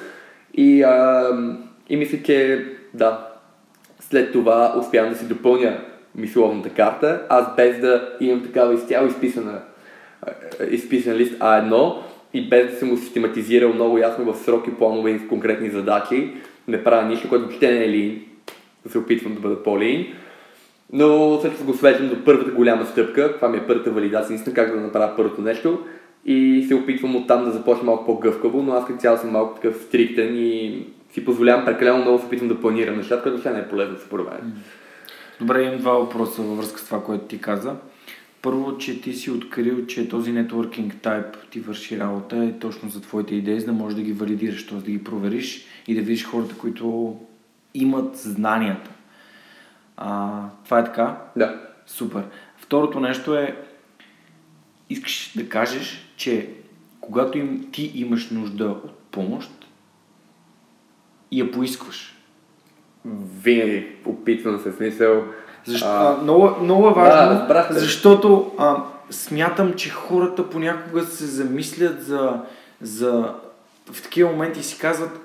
И, 0.55 0.83
а, 0.83 1.29
и 1.89 1.97
мисля, 1.97 2.19
че 2.25 2.65
да, 2.95 3.29
след 4.01 4.33
това 4.33 4.75
успявам 4.79 5.13
да 5.13 5.19
си 5.19 5.29
допълня 5.29 5.81
мисловната 6.15 6.71
карта, 6.71 7.23
аз 7.29 7.57
без 7.57 7.81
да 7.81 8.17
имам 8.21 8.43
такава 8.43 8.75
изцяло 8.75 9.07
изписана, 9.07 9.61
изписан 10.71 11.15
лист 11.15 11.39
А1 11.39 11.95
и 12.35 12.49
без 12.49 12.71
да 12.71 12.77
съм 12.77 12.91
го 12.91 12.97
систематизирал 12.97 13.73
много 13.73 13.99
ясно 13.99 14.33
в 14.33 14.39
сроки, 14.39 14.75
планове 14.75 15.11
и 15.11 15.19
в 15.19 15.29
конкретни 15.29 15.71
задачи, 15.71 16.33
не 16.69 16.85
правя 16.85 17.09
нищо, 17.09 17.29
което 17.29 17.45
въобще 17.45 17.71
не 17.71 17.85
е 17.85 17.89
лин, 17.89 18.23
се 18.89 18.99
опитвам 18.99 19.35
да 19.35 19.41
бъда 19.41 19.63
по-лин. 19.63 20.07
Но 20.93 21.39
всъщност 21.39 21.65
го 21.65 21.75
свеждам 21.75 22.09
до 22.09 22.25
първата 22.25 22.51
голяма 22.51 22.87
стъпка. 22.87 23.35
Това 23.37 23.49
ми 23.49 23.57
е 23.57 23.67
първата 23.67 23.91
валидация, 23.91 24.31
наистина 24.31 24.55
как 24.55 24.75
да 24.75 24.81
направя 24.81 25.17
първото 25.17 25.43
нещо. 25.43 25.79
И 26.25 26.65
се 26.69 26.75
опитвам 26.75 27.17
оттам 27.17 27.45
да 27.45 27.51
започна 27.51 27.85
малко 27.85 28.07
по-гъвкаво, 28.07 28.63
но 28.63 28.73
аз 28.73 28.87
като 28.87 28.99
цяло 28.99 29.19
съм 29.19 29.31
малко 29.31 29.55
такъв 29.55 29.83
стриктен 29.83 30.37
и 30.37 30.83
си 31.13 31.25
позволявам 31.25 31.65
прекалено 31.65 31.99
много 31.99 32.19
се 32.19 32.27
опитвам 32.27 32.49
да 32.49 32.61
планирам 32.61 32.97
нещата, 32.97 33.23
което 33.23 33.37
въобще 33.37 33.53
не 33.53 33.59
е 33.59 33.69
полезно 33.69 33.99
според 34.07 34.27
мен. 34.27 34.53
Добре, 35.41 35.63
имам 35.63 35.79
два 35.79 35.93
въпроса 35.93 36.43
във 36.43 36.57
връзка 36.57 36.81
с 36.81 36.85
това, 36.85 37.03
което 37.03 37.25
ти 37.25 37.39
каза. 37.39 37.75
Първо, 38.43 38.79
че 38.79 39.01
ти 39.01 39.13
си 39.13 39.31
открил, 39.31 39.87
че 39.87 40.09
този 40.09 40.33
networking 40.33 40.95
type 40.95 41.37
ти 41.51 41.61
върши 41.61 41.99
работа 41.99 42.37
е 42.37 42.59
точно 42.59 42.89
за 42.89 43.01
твоите 43.01 43.35
идеи, 43.35 43.61
за 43.61 43.67
да 43.67 43.73
можеш 43.73 43.97
да 43.97 44.03
ги 44.03 44.13
валидираш, 44.13 44.67
т.е. 44.67 44.79
да 44.79 44.91
ги 44.91 45.05
провериш 45.05 45.67
и 45.89 45.95
да 45.95 46.01
видиш 46.01 46.25
хората, 46.25 46.55
които 46.59 47.17
имат 47.75 48.17
знанията. 48.17 48.91
А, 50.01 50.41
това 50.65 50.79
е 50.79 50.85
така? 50.85 51.17
Да. 51.37 51.61
Супер. 51.87 52.23
Второто 52.57 53.01
нещо 53.01 53.35
е, 53.35 53.57
искаш 54.91 55.33
да 55.37 55.49
кажеш, 55.49 56.13
че 56.17 56.51
когато 57.01 57.39
им, 57.39 57.69
ти 57.73 57.93
имаш 57.95 58.31
нужда 58.31 58.65
от 58.65 58.99
помощ, 58.99 59.51
я 61.33 61.51
поискваш. 61.53 62.17
Винаги 63.43 63.87
опитвам 64.07 64.59
се 64.59 64.73
смисъл. 64.73 65.25
Защо, 65.65 65.87
а, 65.89 66.19
много, 66.23 66.57
много 66.63 66.89
е 66.89 66.95
важно, 66.95 67.47
да, 67.49 67.67
защото 67.71 68.53
а, 68.59 68.85
смятам, 69.11 69.75
че 69.75 69.91
хората 69.91 70.51
понякога 70.51 71.03
се 71.03 71.27
замислят 71.27 72.03
за, 72.05 72.41
за 72.81 73.35
в 73.93 74.03
такива 74.03 74.31
моменти 74.31 74.63
си 74.63 74.79
казват, 74.79 75.21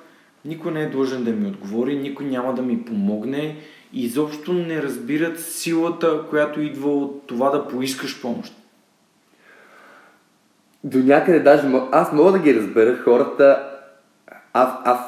никой 0.45 0.71
не 0.71 0.81
е 0.81 0.89
длъжен 0.89 1.23
да 1.23 1.31
ми 1.31 1.47
отговори, 1.47 1.95
никой 1.95 2.25
няма 2.25 2.53
да 2.53 2.61
ми 2.61 2.85
помогне 2.85 3.37
и 3.37 3.55
изобщо 3.95 4.53
не 4.53 4.81
разбират 4.81 5.39
силата, 5.39 6.21
която 6.29 6.61
идва 6.61 6.89
от 6.89 7.27
това 7.27 7.49
да 7.49 7.67
поискаш 7.67 8.21
помощ. 8.21 8.53
До 10.83 10.97
някъде 10.97 11.39
даже 11.39 11.67
аз 11.91 12.11
мога 12.11 12.31
да 12.31 12.39
ги 12.39 12.55
разбера 12.55 12.97
хората. 12.97 13.69
Аз, 14.53 14.69
аз 14.83 14.99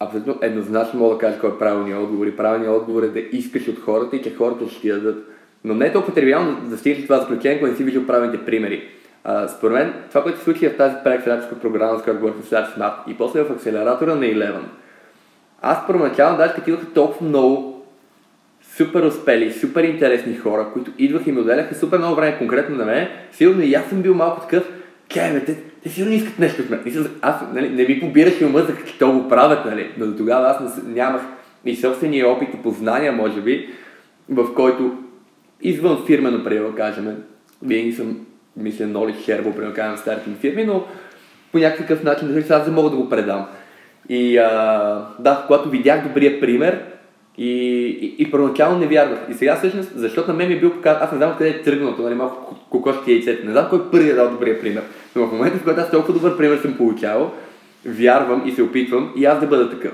абсолютно 0.00 0.38
еднозначно 0.42 1.00
мога 1.00 1.14
да 1.14 1.20
кажа 1.20 1.40
кой 1.40 1.50
е 1.50 1.58
правилният 1.58 2.02
отговор. 2.02 2.26
И 2.26 2.36
правилният 2.36 2.76
отговор 2.76 3.02
е 3.02 3.08
да 3.08 3.20
искаш 3.20 3.68
от 3.68 3.78
хората 3.78 4.16
и 4.16 4.22
че 4.22 4.34
хората 4.34 4.68
ще 4.68 4.80
ти 4.80 4.88
дадат. 4.88 5.28
Но 5.64 5.74
не 5.74 5.86
е 5.86 5.92
толкова 5.92 6.14
тривиално 6.14 6.68
да 6.68 6.78
стигнеш 6.78 7.02
това 7.02 7.18
заключение, 7.18 7.58
когато 7.58 7.72
не 7.72 7.76
си 7.76 7.84
виждал 7.84 8.06
правилните 8.06 8.44
примери. 8.44 8.88
А, 9.24 9.48
според 9.48 9.74
мен, 9.74 9.94
това, 10.08 10.22
което 10.22 10.38
се 10.38 10.44
случи 10.44 10.68
в 10.68 10.76
тази 10.76 10.94
преакселераторска 11.04 11.60
програма, 11.60 11.98
с 11.98 12.02
която 12.02 12.20
говорих 12.20 12.42
в 12.42 12.50
Start 12.50 12.76
Smart 12.76 12.94
и 13.06 13.18
после 13.18 13.42
в 13.42 13.52
акселератора 13.52 14.14
на 14.14 14.24
Eleven, 14.24 14.62
аз 15.62 15.86
първоначално 15.86 16.36
даже 16.36 16.54
като 16.54 16.86
толкова 16.94 17.28
много 17.28 17.69
супер 18.80 19.02
успели, 19.02 19.52
супер 19.52 19.84
интересни 19.84 20.36
хора, 20.36 20.66
които 20.72 20.90
идваха 20.98 21.30
и 21.30 21.32
ми 21.32 21.40
отделяха 21.40 21.74
супер 21.74 21.98
много 21.98 22.16
време 22.16 22.38
конкретно 22.38 22.76
на 22.76 22.84
мен, 22.84 23.08
сигурно 23.32 23.62
и 23.62 23.74
аз 23.74 23.86
съм 23.88 24.02
бил 24.02 24.14
малко 24.14 24.40
такъв, 24.40 24.68
кай, 25.14 25.44
те, 25.44 25.56
те 25.82 25.88
сигурно 25.88 26.14
искат 26.14 26.38
нещо 26.38 26.62
от 26.62 26.70
мен. 26.70 27.08
Аз 27.22 27.34
нали, 27.54 27.68
не 27.68 27.84
ми 27.84 28.00
побирах 28.00 28.40
и 28.40 28.44
ума 28.44 28.60
за 28.60 28.74
какво 28.74 29.12
го 29.12 29.28
правят, 29.28 29.64
нали? 29.64 29.90
но 29.98 30.06
до 30.06 30.16
тогава 30.16 30.46
аз 30.46 30.82
нямах 30.86 31.22
и 31.64 31.76
собствения 31.76 32.28
опит 32.28 32.48
и 32.54 32.62
познания, 32.62 33.12
може 33.12 33.40
би, 33.40 33.68
в 34.28 34.54
който 34.54 34.98
извън 35.62 36.04
фирмено, 36.06 36.44
примерно, 36.44 36.74
кажем, 36.76 37.16
винаги 37.62 37.92
съм, 37.92 38.26
мисля, 38.56 38.86
Ноли 38.86 39.12
Хербо, 39.12 39.52
примерно, 39.52 39.74
кажем, 39.74 39.96
старите 39.96 40.30
ми 40.30 40.36
фирми, 40.36 40.64
но 40.64 40.84
по 41.52 41.58
някакъв 41.58 42.02
начин, 42.02 42.44
аз 42.50 42.64
да 42.64 42.72
мога 42.72 42.90
да 42.90 42.96
го 42.96 43.08
предам. 43.08 43.46
И 44.08 44.38
а, 44.38 45.06
да, 45.18 45.44
когато 45.46 45.70
видях 45.70 46.08
добрия 46.08 46.40
пример, 46.40 46.82
и, 47.38 47.52
и, 48.00 48.14
и 48.18 48.30
първоначално 48.30 48.78
не 48.78 48.86
вярвах. 48.86 49.18
И 49.30 49.34
сега 49.34 49.56
всъщност, 49.56 49.92
защото 49.94 50.30
на 50.30 50.36
мен 50.36 50.48
ми 50.48 50.54
е 50.54 50.60
бил 50.60 50.72
показан, 50.72 51.02
аз 51.02 51.12
не 51.12 51.18
знам 51.18 51.34
къде 51.38 51.50
е 51.50 51.62
тръгнало, 51.62 51.94
нали, 51.98 52.14
малко 52.14 52.56
кокошки 52.70 53.12
яйцето, 53.12 53.46
не 53.46 53.52
знам 53.52 53.68
кой 53.90 54.00
е 54.00 54.14
дал 54.14 54.30
добрия 54.30 54.60
пример. 54.60 54.82
Но 55.16 55.26
в 55.26 55.32
момента, 55.32 55.58
в 55.58 55.64
който 55.64 55.80
аз 55.80 55.90
толкова 55.90 56.14
добър 56.14 56.36
пример 56.36 56.58
съм 56.58 56.76
получавал, 56.76 57.32
вярвам 57.86 58.42
и 58.46 58.52
се 58.52 58.62
опитвам 58.62 59.12
и 59.16 59.24
аз 59.24 59.40
да 59.40 59.46
бъда 59.46 59.70
такъв. 59.70 59.92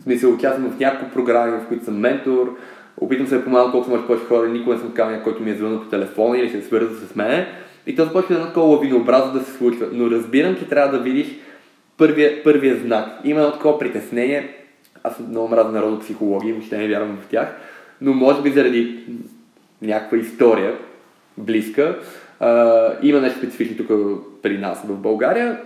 В 0.00 0.02
смисъл, 0.02 0.32
участвам 0.32 0.70
в 0.70 0.80
няколко 0.80 1.14
програми, 1.14 1.58
в 1.58 1.68
които 1.68 1.84
съм 1.84 1.98
ментор, 1.98 2.56
опитвам 2.96 3.28
се 3.28 3.36
да 3.36 3.44
помагам 3.44 3.70
колко 3.70 3.90
може 3.90 4.06
повече 4.06 4.24
хора, 4.24 4.48
никога 4.48 4.74
не 4.74 4.80
съм 4.80 4.92
камък, 4.92 5.24
който 5.24 5.42
ми 5.42 5.50
е 5.50 5.54
звънал 5.54 5.80
по 5.80 5.88
телефона 5.88 6.38
или 6.38 6.50
се 6.50 6.58
е 6.58 6.62
свърза 6.62 7.06
с 7.06 7.16
мен. 7.16 7.46
И 7.86 7.96
то 7.96 8.04
започва 8.04 8.34
едно 8.34 8.46
такова 8.46 8.66
лавинообразно 8.66 9.32
да 9.32 9.44
се 9.44 9.52
случва. 9.52 9.86
Но 9.92 10.10
разбирам, 10.10 10.56
че 10.56 10.68
трябва 10.68 10.98
да 10.98 11.04
видиш 11.04 11.26
първия, 11.98 12.42
първия 12.42 12.76
знак. 12.76 13.06
Има 13.24 13.40
едно 13.40 13.52
такова 13.52 13.78
притеснение. 13.78 14.59
Аз 15.02 15.18
много 15.18 15.48
мразя 15.48 15.72
народопсихология, 15.72 16.54
въобще 16.54 16.78
не 16.78 16.88
вярвам 16.88 17.18
в 17.22 17.26
тях. 17.26 17.48
Но 18.00 18.12
може 18.12 18.42
би 18.42 18.50
заради 18.50 19.04
някаква 19.82 20.18
история, 20.18 20.78
близка, 21.36 21.98
а, 22.40 22.88
има 23.02 23.20
нещо 23.20 23.38
специфично 23.38 23.76
тук 23.76 23.88
при 24.42 24.58
нас 24.58 24.82
в 24.84 24.96
България, 24.96 25.60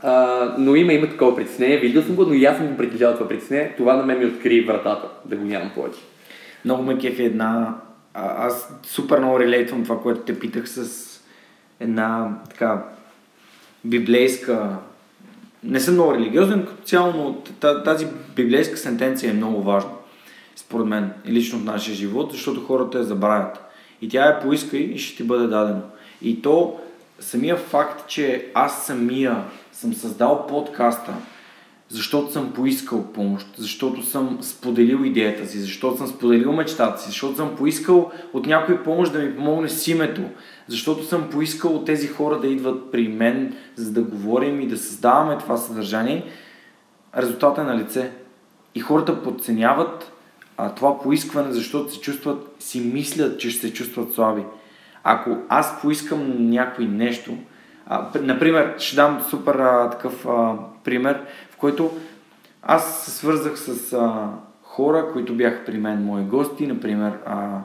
а, 0.00 0.54
но 0.58 0.74
има, 0.74 0.92
има 0.92 1.08
такова 1.08 1.36
притеснение. 1.36 1.78
Виждал 1.78 2.02
съм 2.02 2.14
го, 2.14 2.24
но 2.24 2.34
и 2.34 2.44
аз 2.44 2.56
съм 2.56 2.66
го 2.66 2.76
притежавал 2.76 3.16
това 3.16 3.28
притеснение. 3.28 3.74
Това 3.76 3.96
на 3.96 4.06
мен 4.06 4.18
ми 4.18 4.26
откри 4.26 4.60
вратата, 4.60 5.08
да 5.24 5.36
го 5.36 5.44
нямам 5.44 5.70
повече. 5.74 6.00
Много 6.64 6.82
ме 6.82 6.98
кефи 6.98 7.24
една... 7.24 7.74
А, 8.14 8.46
аз 8.46 8.74
супер 8.82 9.18
много 9.18 9.40
релейтвам 9.40 9.84
това, 9.84 10.00
което 10.02 10.20
те 10.20 10.38
питах 10.38 10.68
с 10.68 11.04
една 11.80 12.38
така 12.50 12.82
библейска 13.84 14.76
не 15.64 15.80
съм 15.80 15.94
много 15.94 16.14
религиозен 16.14 16.66
като 16.66 16.82
цяло, 16.82 17.12
но 17.12 17.36
тази 17.84 18.06
библейска 18.36 18.76
сентенция 18.76 19.30
е 19.30 19.34
много 19.34 19.62
важна, 19.62 19.90
според 20.56 20.86
мен, 20.86 21.12
и 21.26 21.32
лично 21.32 21.58
в 21.58 21.64
нашия 21.64 21.94
живот, 21.94 22.32
защото 22.32 22.60
хората 22.60 22.98
я 22.98 23.04
забравят. 23.04 23.60
И 24.02 24.08
тя 24.08 24.26
я 24.26 24.40
поиска 24.40 24.76
и 24.76 24.98
ще 24.98 25.16
ти 25.16 25.22
бъде 25.22 25.46
дадено. 25.46 25.82
И 26.22 26.42
то, 26.42 26.80
самия 27.20 27.56
факт, 27.56 28.08
че 28.08 28.46
аз 28.54 28.86
самия 28.86 29.44
съм 29.72 29.94
създал 29.94 30.46
подкаста, 30.46 31.12
защото 31.88 32.32
съм 32.32 32.52
поискал 32.52 33.12
помощ, 33.12 33.46
защото 33.56 34.02
съм 34.02 34.38
споделил 34.42 35.04
идеята 35.04 35.46
си, 35.46 35.58
защото 35.58 35.96
съм 35.96 36.06
споделил 36.06 36.52
мечтата 36.52 37.00
си, 37.00 37.06
защото 37.06 37.36
съм 37.36 37.56
поискал 37.56 38.10
от 38.32 38.46
някой 38.46 38.82
помощ 38.82 39.12
да 39.12 39.18
ми 39.18 39.36
помогне 39.36 39.68
с 39.68 39.88
името, 39.88 40.22
защото 40.68 41.04
съм 41.04 41.30
поискал 41.30 41.74
от 41.74 41.86
тези 41.86 42.08
хора 42.08 42.40
да 42.40 42.46
идват 42.46 42.92
при 42.92 43.08
мен, 43.08 43.56
за 43.76 43.92
да 43.92 44.02
говорим 44.02 44.60
и 44.60 44.66
да 44.66 44.78
създаваме 44.78 45.38
това 45.38 45.56
съдържание, 45.56 46.24
резултатът 47.16 47.58
е 47.58 47.68
на 47.68 47.78
лице. 47.78 48.10
И 48.74 48.80
хората 48.80 49.22
подценяват 49.22 50.12
а, 50.56 50.74
това 50.74 51.00
поискване, 51.00 51.52
защото 51.52 51.92
се 51.92 52.00
чувстват, 52.00 52.56
си 52.58 52.80
мислят, 52.80 53.40
че 53.40 53.50
ще 53.50 53.66
се 53.66 53.72
чувстват 53.72 54.12
слаби. 54.12 54.42
Ако 55.04 55.36
аз 55.48 55.82
поискам 55.82 56.50
някой 56.50 56.84
нещо, 56.84 57.36
а, 57.86 58.10
например, 58.20 58.74
ще 58.78 58.96
дам 58.96 59.22
супер 59.30 59.54
а, 59.54 59.90
такъв 59.90 60.26
а, 60.26 60.54
пример, 60.84 61.20
който 61.64 61.90
аз 62.62 63.04
се 63.04 63.10
свързах 63.10 63.58
с 63.58 63.92
а, 63.92 64.30
хора, 64.62 65.10
които 65.12 65.34
бяха 65.34 65.64
при 65.64 65.78
мен 65.78 66.04
мои 66.04 66.22
гости, 66.22 66.66
например 66.66 67.12
а, 67.26 67.60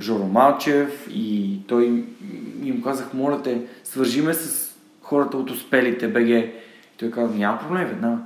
Жоро 0.00 0.24
Малчев 0.24 1.08
и 1.10 1.58
той 1.66 2.04
им 2.62 2.82
казах, 2.84 3.14
моля 3.14 3.42
те, 3.42 3.62
свържиме 3.84 4.34
с 4.34 4.74
хората 5.02 5.36
от 5.36 5.50
успелите 5.50 6.08
БГ. 6.08 6.28
И 6.28 6.50
той 6.96 7.10
каза, 7.10 7.34
няма 7.34 7.58
проблем 7.58 7.88
веднага. 7.88 8.18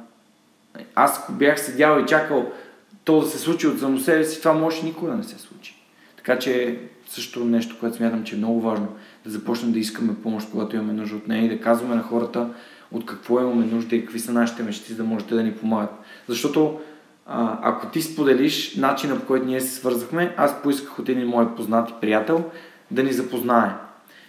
Аз 0.95 1.27
бях 1.31 1.61
седял 1.61 2.01
и 2.01 2.07
чакал 2.07 2.53
то 3.05 3.21
да 3.21 3.27
се 3.27 3.39
случи 3.39 3.67
от 3.67 3.81
само 3.81 3.99
себе 3.99 4.25
си, 4.25 4.39
това 4.39 4.53
може 4.53 4.85
никога 4.85 5.11
да 5.11 5.17
не 5.17 5.25
се 5.25 5.39
случи. 5.39 5.77
Така 6.17 6.39
че 6.39 6.79
също 7.07 7.45
нещо, 7.45 7.77
което 7.81 7.97
смятам, 7.97 8.25
че 8.25 8.35
е 8.35 8.39
много 8.39 8.61
важно, 8.61 8.89
да 9.25 9.31
започнем 9.31 9.73
да 9.73 9.79
искаме 9.79 10.23
помощ, 10.23 10.51
когато 10.51 10.77
имаме 10.77 10.93
нужда 10.93 11.17
от 11.17 11.29
нея 11.29 11.45
и 11.45 11.49
да 11.49 11.61
казваме 11.61 11.95
на 11.95 12.03
хората 12.03 12.49
от 12.93 13.07
какво 13.07 13.41
имаме 13.41 13.67
нужда 13.67 13.97
и 13.97 14.01
какви 14.01 14.19
са 14.19 14.33
нашите 14.33 14.63
мечти, 14.63 14.93
за 14.93 14.97
да 14.97 15.05
можете 15.05 15.35
да 15.35 15.43
ни 15.43 15.55
помагат. 15.55 15.91
Защото 16.29 16.81
а, 17.27 17.59
ако 17.63 17.87
ти 17.87 18.03
споделиш 18.03 18.77
начина 18.77 19.21
по 19.21 19.27
който 19.27 19.47
ние 19.47 19.61
се 19.61 19.75
свързахме, 19.75 20.35
аз 20.37 20.63
поисках 20.63 20.99
от 20.99 21.09
един 21.09 21.29
мой 21.29 21.55
познат 21.55 22.01
приятел 22.01 22.45
да 22.91 23.03
ни 23.03 23.13
запознае. 23.13 23.71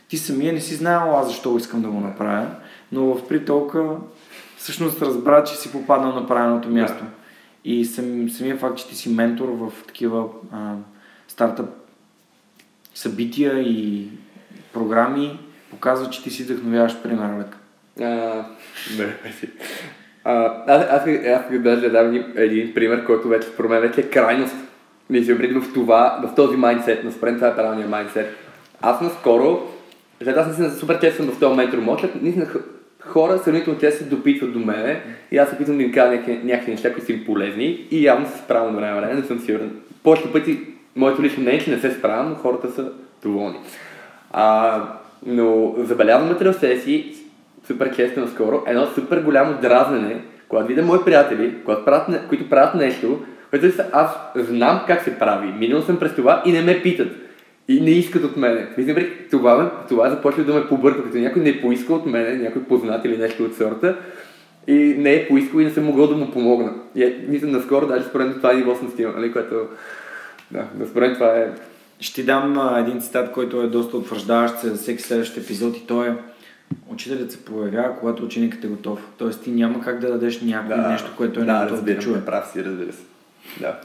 Ти 0.07 0.17
самия 0.17 0.53
не 0.53 0.61
си 0.61 0.75
знаел 0.75 1.17
аз 1.17 1.27
защо 1.27 1.57
искам 1.57 1.81
да 1.81 1.89
го 1.89 1.99
направя, 1.99 2.47
но 2.91 3.05
в 3.05 3.27
притолка 3.27 3.89
всъщност 4.57 5.01
разбра, 5.01 5.43
че 5.43 5.55
си 5.55 5.71
попаднал 5.71 6.13
на 6.13 6.27
правилното 6.27 6.69
място. 6.69 7.03
И 7.65 7.85
сам, 7.85 8.29
самия 8.29 8.57
факт, 8.57 8.77
че 8.77 8.87
ти 8.87 8.95
си 8.95 9.09
ментор 9.09 9.49
в 9.49 9.71
такива 9.87 10.25
а, 10.51 10.73
стартъп 11.27 11.69
събития 12.93 13.59
и 13.59 14.07
програми, 14.73 15.39
показва, 15.69 16.09
че 16.09 16.23
ти 16.23 16.29
си 16.29 16.43
вдъхновяваш 16.43 17.01
пример, 17.03 17.39
Лек. 17.39 17.57
Аз, 20.23 20.67
аз, 20.67 20.83
аз, 20.89 21.07
аз 21.07 21.59
даже 21.59 21.89
дам 21.89 22.07
един, 22.07 22.25
един 22.35 22.73
пример, 22.73 23.05
който 23.05 23.27
вече 23.27 23.47
според 23.47 23.71
мен 23.71 23.81
вече 23.81 24.01
е 24.01 24.09
крайност. 24.09 24.55
Мисля, 25.09 25.35
в 25.35 25.73
това, 25.73 26.21
в 26.23 26.35
този 26.35 26.57
майндсет, 26.57 27.03
но 27.03 27.11
според 27.11 27.35
това 27.35 27.47
е 27.47 27.55
правилният 27.55 27.89
майндсет. 27.89 28.35
Аз 28.81 29.01
наскоро, 29.01 29.67
след 30.23 30.37
аз 30.37 30.45
наистина 30.45 30.69
супер 30.69 30.99
често 30.99 31.23
съм 31.23 31.31
в 31.31 31.39
този 31.39 31.55
ментор 31.55 31.77
мод, 31.77 32.21
наистина 32.21 32.47
хора 32.99 33.37
сравнително 33.37 33.79
често 33.79 34.03
се 34.03 34.09
допитват 34.09 34.53
до 34.53 34.59
мене 34.59 35.01
и 35.31 35.37
аз 35.37 35.49
се 35.49 35.55
опитвам 35.55 35.77
да 35.77 35.83
им 35.83 35.91
кажа 35.91 36.11
някакви, 36.11 36.39
някакви 36.43 36.71
неща, 36.71 36.91
които 36.91 37.05
са 37.05 37.11
им 37.11 37.25
полезни 37.25 37.87
и 37.91 38.05
явно 38.05 38.27
се 38.27 38.37
справям 38.37 38.73
на 38.73 38.79
време, 38.79 39.01
време, 39.01 39.13
не 39.13 39.23
съм 39.23 39.39
сигурен. 39.39 39.71
Повечето 40.03 40.33
пъти 40.33 40.59
моето 40.95 41.23
лично 41.23 41.41
мнение, 41.41 41.59
е, 41.59 41.63
че 41.63 41.71
не 41.71 41.79
се 41.79 41.91
справям, 41.91 42.29
но 42.29 42.35
хората 42.35 42.71
са 42.71 42.91
доволни. 43.23 43.57
А, 44.31 44.81
но 45.25 45.75
забелязвам 45.77 46.53
себе 46.53 46.77
си, 46.77 47.15
супер 47.67 47.95
често 47.95 48.19
наскоро, 48.19 48.63
едно 48.67 48.85
супер 48.85 49.21
голямо 49.21 49.61
дразнене, 49.61 50.21
когато 50.49 50.67
видя 50.67 50.83
мои 50.83 50.99
приятели, 51.05 51.55
когато 51.65 51.85
правят, 51.85 52.27
които 52.29 52.49
правят 52.49 52.75
нещо, 52.75 53.19
което 53.49 53.83
аз 53.91 54.11
знам 54.35 54.81
как 54.87 55.03
се 55.03 55.19
прави, 55.19 55.47
минал 55.59 55.81
съм 55.81 55.99
през 55.99 56.15
това 56.15 56.41
и 56.45 56.51
не 56.51 56.61
ме 56.61 56.81
питат. 56.81 57.07
И 57.69 57.81
не 57.81 57.89
искат 57.89 58.23
от 58.23 58.37
мене. 58.37 58.67
Мисля, 58.77 58.95
това, 59.31 59.71
това 59.89 60.09
започва 60.09 60.43
да 60.43 60.53
ме 60.53 60.67
побърка, 60.67 61.03
като 61.03 61.17
някой 61.17 61.41
не 61.41 61.49
е 61.49 61.61
поиска 61.61 61.93
от 61.93 62.05
мене, 62.05 62.35
някой 62.35 62.63
познат 62.63 63.05
или 63.05 63.17
нещо 63.17 63.43
от 63.43 63.55
сорта, 63.55 63.97
и 64.67 64.95
не 64.97 65.13
е 65.13 65.27
поискал 65.27 65.59
и 65.59 65.63
не 65.63 65.69
съм 65.69 65.83
могъл 65.83 66.07
да 66.07 66.15
му 66.15 66.31
помогна. 66.31 66.73
И 66.95 67.03
е, 67.03 67.17
мисля, 67.27 67.47
наскоро 67.47 67.87
даже 67.87 68.05
според 68.05 68.35
това 68.35 68.51
е 68.51 68.55
ниво 68.55 68.75
съм 68.75 68.89
стил, 68.89 69.11
нали, 69.15 69.31
което... 69.31 69.55
Да, 70.51 70.63
според 70.89 71.13
това 71.13 71.37
е... 71.37 71.47
Ще 71.99 72.15
ти 72.15 72.23
дам 72.23 72.75
един 72.77 73.01
цитат, 73.01 73.31
който 73.31 73.61
е 73.61 73.67
доста 73.67 73.97
утвърждаващ 73.97 74.59
за 74.59 74.75
всеки 74.75 75.03
следващ 75.03 75.37
епизод 75.37 75.77
и 75.77 75.87
то 75.87 76.03
е 76.03 76.15
Учителят 76.87 77.31
се 77.31 77.45
появява, 77.45 77.95
когато 77.99 78.23
ученикът 78.23 78.63
е 78.63 78.67
готов. 78.67 78.99
Тоест 79.17 79.43
ти 79.43 79.51
няма 79.51 79.81
как 79.81 79.99
да 79.99 80.11
дадеш 80.11 80.41
някой 80.41 80.75
да, 80.75 80.87
нещо, 80.87 81.11
което 81.17 81.39
е 81.39 81.43
да, 81.43 81.53
не 81.53 81.65
готов 81.65 81.83
да 81.83 81.99
чуе. 81.99 82.25
Прав 82.25 82.47
си, 82.47 82.63
разбира 82.63 82.93
се. 82.93 83.03
Да. 83.59 83.79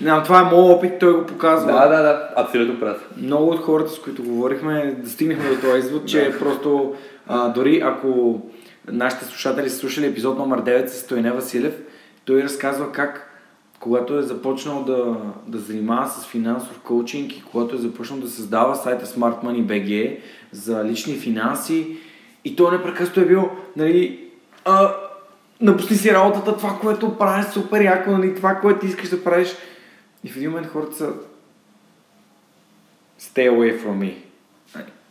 Не, 0.00 0.22
това 0.22 0.40
е 0.40 0.44
моят 0.44 0.78
опит, 0.78 0.98
той 1.00 1.12
го 1.12 1.26
показва. 1.26 1.72
Да, 1.72 1.88
да, 1.88 2.02
да, 2.02 2.28
абсолютно 2.36 2.80
прав. 2.80 3.08
Много 3.16 3.50
от 3.50 3.60
хората, 3.60 3.90
с 3.90 3.98
които 3.98 4.22
говорихме, 4.22 4.96
достигнахме 5.04 5.48
до 5.48 5.60
този 5.60 5.78
извод, 5.78 6.06
че 6.06 6.30
да. 6.30 6.38
просто 6.38 6.94
а, 7.26 7.48
дори 7.48 7.80
ако 7.84 8.40
нашите 8.92 9.24
слушатели 9.24 9.70
са 9.70 9.76
слушали 9.76 10.06
епизод 10.06 10.38
номер 10.38 10.62
9 10.62 10.86
с 10.86 11.00
Стоене 11.00 11.32
Василев, 11.32 11.74
той 12.24 12.42
разказва 12.42 12.92
как 12.92 13.24
когато 13.80 14.18
е 14.18 14.22
започнал 14.22 14.84
да, 14.84 15.16
да 15.46 15.58
занимава 15.58 16.08
с 16.08 16.26
финансов 16.26 16.80
коучинг 16.80 17.32
и 17.32 17.42
когато 17.52 17.76
е 17.76 17.78
започнал 17.78 18.20
да 18.20 18.28
създава 18.28 18.74
сайта 18.74 19.06
Smart 19.06 19.44
Money 19.44 19.64
BG 19.64 20.18
за 20.52 20.84
лични 20.84 21.14
финанси 21.14 21.96
и 22.44 22.56
той 22.56 22.76
непрекъснато 22.76 23.20
е 23.20 23.24
бил, 23.24 23.50
нали, 23.76 24.28
а, 24.64 24.94
напусни 25.60 25.96
си 25.96 26.12
работата, 26.12 26.56
това, 26.56 26.78
което 26.80 27.18
правиш 27.18 27.46
супер 27.46 27.80
яко, 27.80 28.10
нали, 28.10 28.34
това, 28.34 28.54
което 28.54 28.86
искаш 28.86 29.08
да 29.08 29.24
правиш. 29.24 29.56
И 30.24 30.30
в 30.30 30.36
един 30.36 30.50
момент 30.50 30.66
хората 30.66 30.96
са 30.96 31.12
stay 33.20 33.50
away 33.50 33.82
from 33.82 33.98
me. 33.98 34.14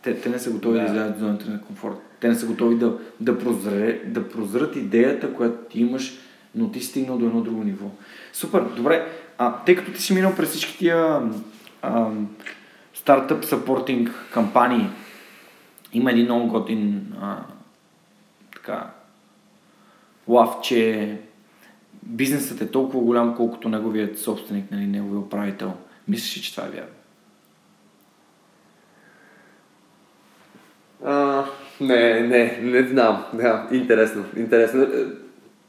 Те, 0.02 0.20
те 0.20 0.28
не 0.28 0.38
са 0.38 0.50
готови 0.50 0.78
да, 0.78 0.84
да 0.84 0.90
излязат 0.90 1.14
от 1.14 1.20
зоната 1.20 1.50
на 1.50 1.60
комфорт. 1.60 1.96
Те 2.20 2.28
не 2.28 2.34
са 2.34 2.46
готови 2.46 2.76
да, 2.76 2.98
да, 3.20 3.38
прозре, 3.38 4.00
да 4.04 4.28
прозрат 4.28 4.76
идеята, 4.76 5.34
която 5.34 5.56
ти 5.70 5.80
имаш, 5.80 6.18
но 6.54 6.70
ти 6.70 6.80
стигнал 6.80 7.18
до 7.18 7.26
едно 7.26 7.40
друго 7.40 7.64
ниво. 7.64 7.86
Супер, 8.32 8.60
добре. 8.60 9.08
А, 9.38 9.52
тъй 9.52 9.76
като 9.76 9.92
ти 9.92 10.02
си 10.02 10.14
минал 10.14 10.34
през 10.36 10.48
всички 10.48 10.78
тия 10.78 11.20
а, 11.82 12.06
стартъп 12.94 13.44
саппортинг 13.44 14.10
кампании, 14.32 14.86
има 15.92 16.10
един 16.10 16.24
много 16.24 16.48
готин 16.48 17.12
а, 17.20 17.36
така, 18.54 18.90
лав, 20.28 20.60
че 20.62 21.16
бизнесът 22.02 22.60
е 22.60 22.70
толкова 22.70 23.04
голям, 23.04 23.36
колкото 23.36 23.68
неговият 23.68 24.18
собственик, 24.18 24.70
нали, 24.70 24.86
неговият 24.86 25.24
управител. 25.26 25.72
Мислиш, 26.08 26.44
че 26.44 26.54
това 26.54 26.68
е 26.68 26.70
вярно? 26.70 26.88
А, 31.04 31.44
не, 31.80 32.20
не, 32.20 32.58
не 32.62 32.88
знам. 32.88 33.24
Да, 33.34 33.68
интересно. 33.72 34.24
интересно. 34.36 34.86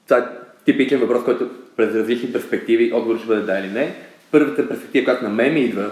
Това 0.07 0.19
е 0.19 0.25
типичен 0.65 0.99
въпрос, 0.99 1.23
който 1.23 1.49
през 1.75 1.95
различни 1.95 2.33
перспективи 2.33 2.93
отговор 2.93 3.17
ще 3.17 3.27
бъде 3.27 3.41
да 3.41 3.59
или 3.59 3.71
не. 3.71 3.95
Първата 4.31 4.69
перспектива, 4.69 5.05
която 5.05 5.23
на 5.23 5.29
мен 5.29 5.53
ми 5.53 5.59
идва, 5.59 5.91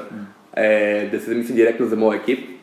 е 0.56 1.10
да 1.12 1.20
се 1.20 1.30
замисли 1.30 1.54
директно 1.54 1.86
за 1.86 1.96
моя 1.96 2.20
екип. 2.20 2.57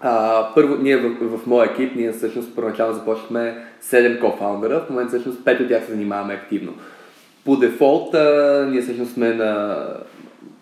А, 0.00 0.46
първо, 0.54 0.76
ние 0.76 0.96
в, 0.96 1.38
в 1.38 1.46
моя 1.46 1.70
екип, 1.70 1.96
ние 1.96 2.12
всъщност 2.12 2.54
първоначално 2.56 2.94
започнахме 2.94 3.64
7 3.82 4.20
кофаундъра, 4.20 4.80
в 4.80 4.90
момента 4.90 5.10
всъщност 5.10 5.38
5 5.38 5.62
от 5.62 5.68
тях 5.68 5.84
се 5.84 5.92
занимаваме 5.92 6.34
активно. 6.34 6.74
По 7.44 7.56
дефолт, 7.56 8.14
а, 8.14 8.66
ние 8.70 8.82
всъщност 8.82 9.12
сме 9.12 9.34
на, 9.34 9.78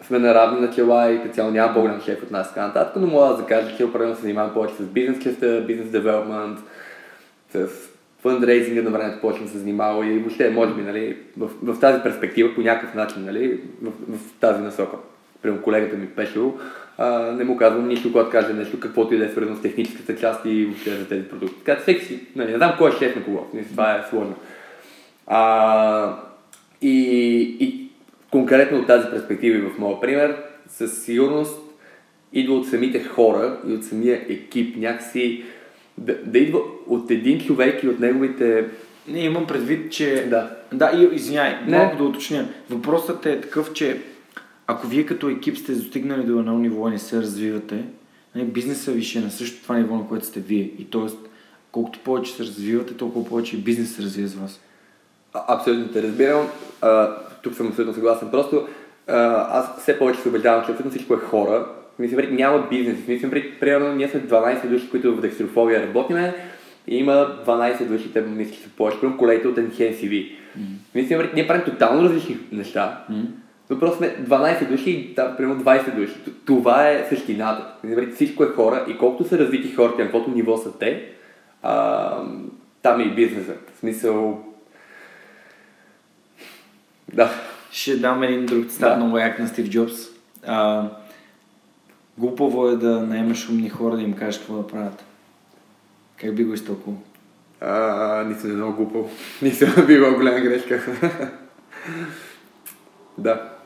сме 0.02 0.18
на 0.18 0.34
равни 0.34 0.60
начала 0.60 1.12
и 1.12 1.28
цяло 1.32 1.50
няма 1.50 1.74
по-голям 1.74 2.00
шеф 2.00 2.22
от 2.22 2.30
нас 2.30 2.48
така 2.48 2.66
нататък, 2.66 2.96
но 2.96 3.06
мога 3.06 3.36
да 3.36 3.46
кажа, 3.46 3.76
че 3.76 3.84
определено 3.84 4.16
се 4.16 4.22
занимавам 4.22 4.54
повече 4.54 4.74
с 4.74 4.82
бизнес 4.82 5.22
частта, 5.22 5.60
бизнес 5.60 5.88
девелопмент, 5.88 6.58
с 7.52 7.68
фандрейзинга 8.22 8.82
на 8.82 8.90
времето 8.90 9.32
да 9.42 9.48
се 9.48 9.58
занимава 9.58 10.06
и 10.06 10.18
въобще, 10.18 10.50
може 10.50 10.74
би, 10.74 10.82
нали, 10.82 11.16
в, 11.38 11.50
в, 11.62 11.80
тази 11.80 12.02
перспектива, 12.02 12.54
по 12.54 12.60
някакъв 12.60 12.94
начин, 12.94 13.24
нали, 13.24 13.60
в, 13.82 13.90
в 14.16 14.40
тази 14.40 14.62
насока. 14.62 14.96
Примерно 15.42 15.62
колегата 15.62 15.96
ми 15.96 16.06
Пешо, 16.06 16.54
а, 16.98 17.32
не 17.32 17.44
му 17.44 17.56
казвам 17.56 17.88
нищо, 17.88 18.12
когато 18.12 18.30
каже 18.30 18.52
нещо, 18.52 18.80
каквото 18.80 19.14
и 19.14 19.18
да 19.18 19.24
е 19.24 19.28
свързано 19.28 19.56
с 19.56 19.62
техническата 19.62 20.16
част 20.16 20.40
и 20.44 20.64
въобще 20.64 20.90
за 20.90 21.08
тези 21.08 21.28
продукти. 21.28 21.64
Така 21.64 21.80
всеки 21.80 22.04
си, 22.04 22.20
нали, 22.36 22.50
не 22.50 22.56
знам 22.56 22.74
кой 22.78 22.90
е 22.90 22.98
шеф 22.98 23.16
на 23.16 23.24
кого, 23.24 23.46
това 23.70 23.94
е 23.94 24.04
сложно. 24.10 24.34
А, 25.26 26.16
и, 26.82 26.96
и 27.60 27.88
конкретно 28.30 28.78
от 28.78 28.86
тази 28.86 29.10
перспектива 29.10 29.58
и 29.58 29.60
в 29.60 29.78
моя 29.78 30.00
пример, 30.00 30.36
със 30.68 31.04
сигурност 31.04 31.60
идва 32.32 32.54
от 32.54 32.68
самите 32.68 33.04
хора 33.04 33.58
и 33.68 33.72
от 33.72 33.84
самия 33.84 34.24
екип 34.28 34.76
някакси 34.76 35.44
да, 35.98 36.16
да 36.24 36.38
идва 36.38 36.60
от 36.86 37.10
един 37.10 37.40
човек 37.40 37.82
и 37.82 37.88
от 37.88 38.00
неговите... 38.00 38.64
Не, 39.08 39.20
имам 39.20 39.46
предвид, 39.46 39.92
че... 39.92 40.26
Да. 40.30 40.50
Да, 40.72 40.90
и, 40.94 41.16
извиняй, 41.16 41.56
малко 41.68 41.96
да 41.96 42.04
уточня. 42.04 42.48
Въпросът 42.70 43.26
е 43.26 43.40
такъв, 43.40 43.72
че 43.72 44.00
ако 44.70 44.86
вие 44.86 45.06
като 45.06 45.28
екип 45.28 45.56
сте 45.56 45.72
достигнали 45.72 46.24
до 46.24 46.38
едно 46.38 46.58
ниво 46.58 46.88
и 46.88 46.90
не 46.90 46.98
се 46.98 47.20
развивате, 47.20 47.84
нали, 48.34 48.44
бизнеса 48.44 48.92
ви 48.92 49.02
ще 49.02 49.18
е 49.18 49.22
на 49.22 49.30
същото 49.30 49.62
това 49.62 49.78
ниво, 49.78 49.96
на 49.96 50.08
което 50.08 50.26
сте 50.26 50.40
вие. 50.40 50.70
И 50.78 50.90
т.е. 50.90 51.10
колкото 51.72 51.98
повече 51.98 52.32
се 52.32 52.42
развивате, 52.42 52.94
толкова 52.94 53.28
повече 53.28 53.56
и 53.56 53.60
бизнес 53.60 53.96
се 53.96 54.02
развива 54.02 54.28
с 54.28 54.34
вас. 54.34 54.60
А, 55.34 55.54
абсолютно 55.54 55.88
те 55.88 56.02
разбирам. 56.02 56.48
А, 56.82 57.16
тук 57.42 57.54
съм 57.54 57.68
абсолютно 57.68 57.94
съгласен. 57.94 58.30
Просто 58.30 58.68
а, 59.06 59.16
аз 59.58 59.82
все 59.82 59.98
повече 59.98 60.20
се 60.20 60.28
убеждавам, 60.28 60.64
че 60.64 60.70
абсолютно 60.70 60.90
всичко 60.90 61.14
е 61.14 61.16
хора. 61.16 61.66
Мисля, 61.98 62.22
няма 62.30 62.66
бизнес. 62.70 62.98
Мисля, 63.08 63.30
примерно, 63.60 63.94
ние 63.94 64.08
сме 64.08 64.22
12 64.22 64.68
души, 64.68 64.90
които 64.90 65.16
в 65.16 65.20
декстрофобия 65.20 65.82
работиме. 65.82 66.34
И 66.86 66.96
има 66.96 67.12
12 67.46 67.84
души, 67.84 68.12
те 68.12 68.20
мисля, 68.20 68.54
че 68.54 68.60
са 68.60 68.68
повече. 68.68 69.00
Примерно 69.00 69.18
колегите 69.18 69.48
от 69.48 69.56
NHNCV. 69.56 70.10
Mm. 70.10 70.62
Мисля, 70.94 71.30
ние 71.34 71.46
правим 71.46 71.64
тотално 71.64 72.02
различни 72.02 72.38
неща. 72.52 73.04
Mm 73.10 73.24
но 73.70 73.78
просто 73.78 73.96
сме 73.96 74.16
12 74.16 74.68
души 74.68 74.90
и 74.90 75.14
там, 75.14 75.36
примерно 75.36 75.64
20 75.64 75.94
души. 75.94 76.14
Това 76.46 76.88
е 76.88 77.06
същината. 77.08 77.74
Всичко 78.14 78.44
е 78.44 78.48
хора 78.48 78.84
и 78.88 78.98
колкото 78.98 79.28
са 79.28 79.38
развити 79.38 79.74
хората, 79.74 79.98
на 79.98 80.04
каквото 80.04 80.30
ниво 80.30 80.56
са 80.56 80.78
те, 80.78 81.08
а, 81.62 82.22
там 82.82 83.00
е 83.00 83.04
и 83.04 83.14
бизнесът. 83.14 83.70
В 83.74 83.78
смисъл... 83.78 84.44
Да. 87.12 87.30
Ще 87.70 87.96
дам 87.96 88.22
един 88.22 88.46
друг 88.46 88.66
цитат, 88.68 88.90
да. 88.90 88.96
много 88.96 89.18
як 89.18 89.38
на 89.38 89.48
Стив 89.48 89.68
Джобс. 89.68 89.94
А, 90.46 90.88
глупаво 92.18 92.68
е 92.68 92.76
да 92.76 93.00
наемаш 93.00 93.48
умни 93.48 93.68
хора 93.68 93.96
да 93.96 94.02
им 94.02 94.12
кажеш 94.12 94.38
какво 94.38 94.54
да 94.54 94.66
правят. 94.66 95.04
Как 96.16 96.34
би 96.34 96.44
го 96.44 96.54
изтълкувал? 96.54 97.00
Нисъм 98.26 98.50
е 98.50 98.54
много 98.54 98.76
глупаво. 98.76 99.10
Нисъм 99.42 99.86
била 99.86 100.10
голяма 100.10 100.40
грешка. 100.40 100.82
да. 103.18 103.57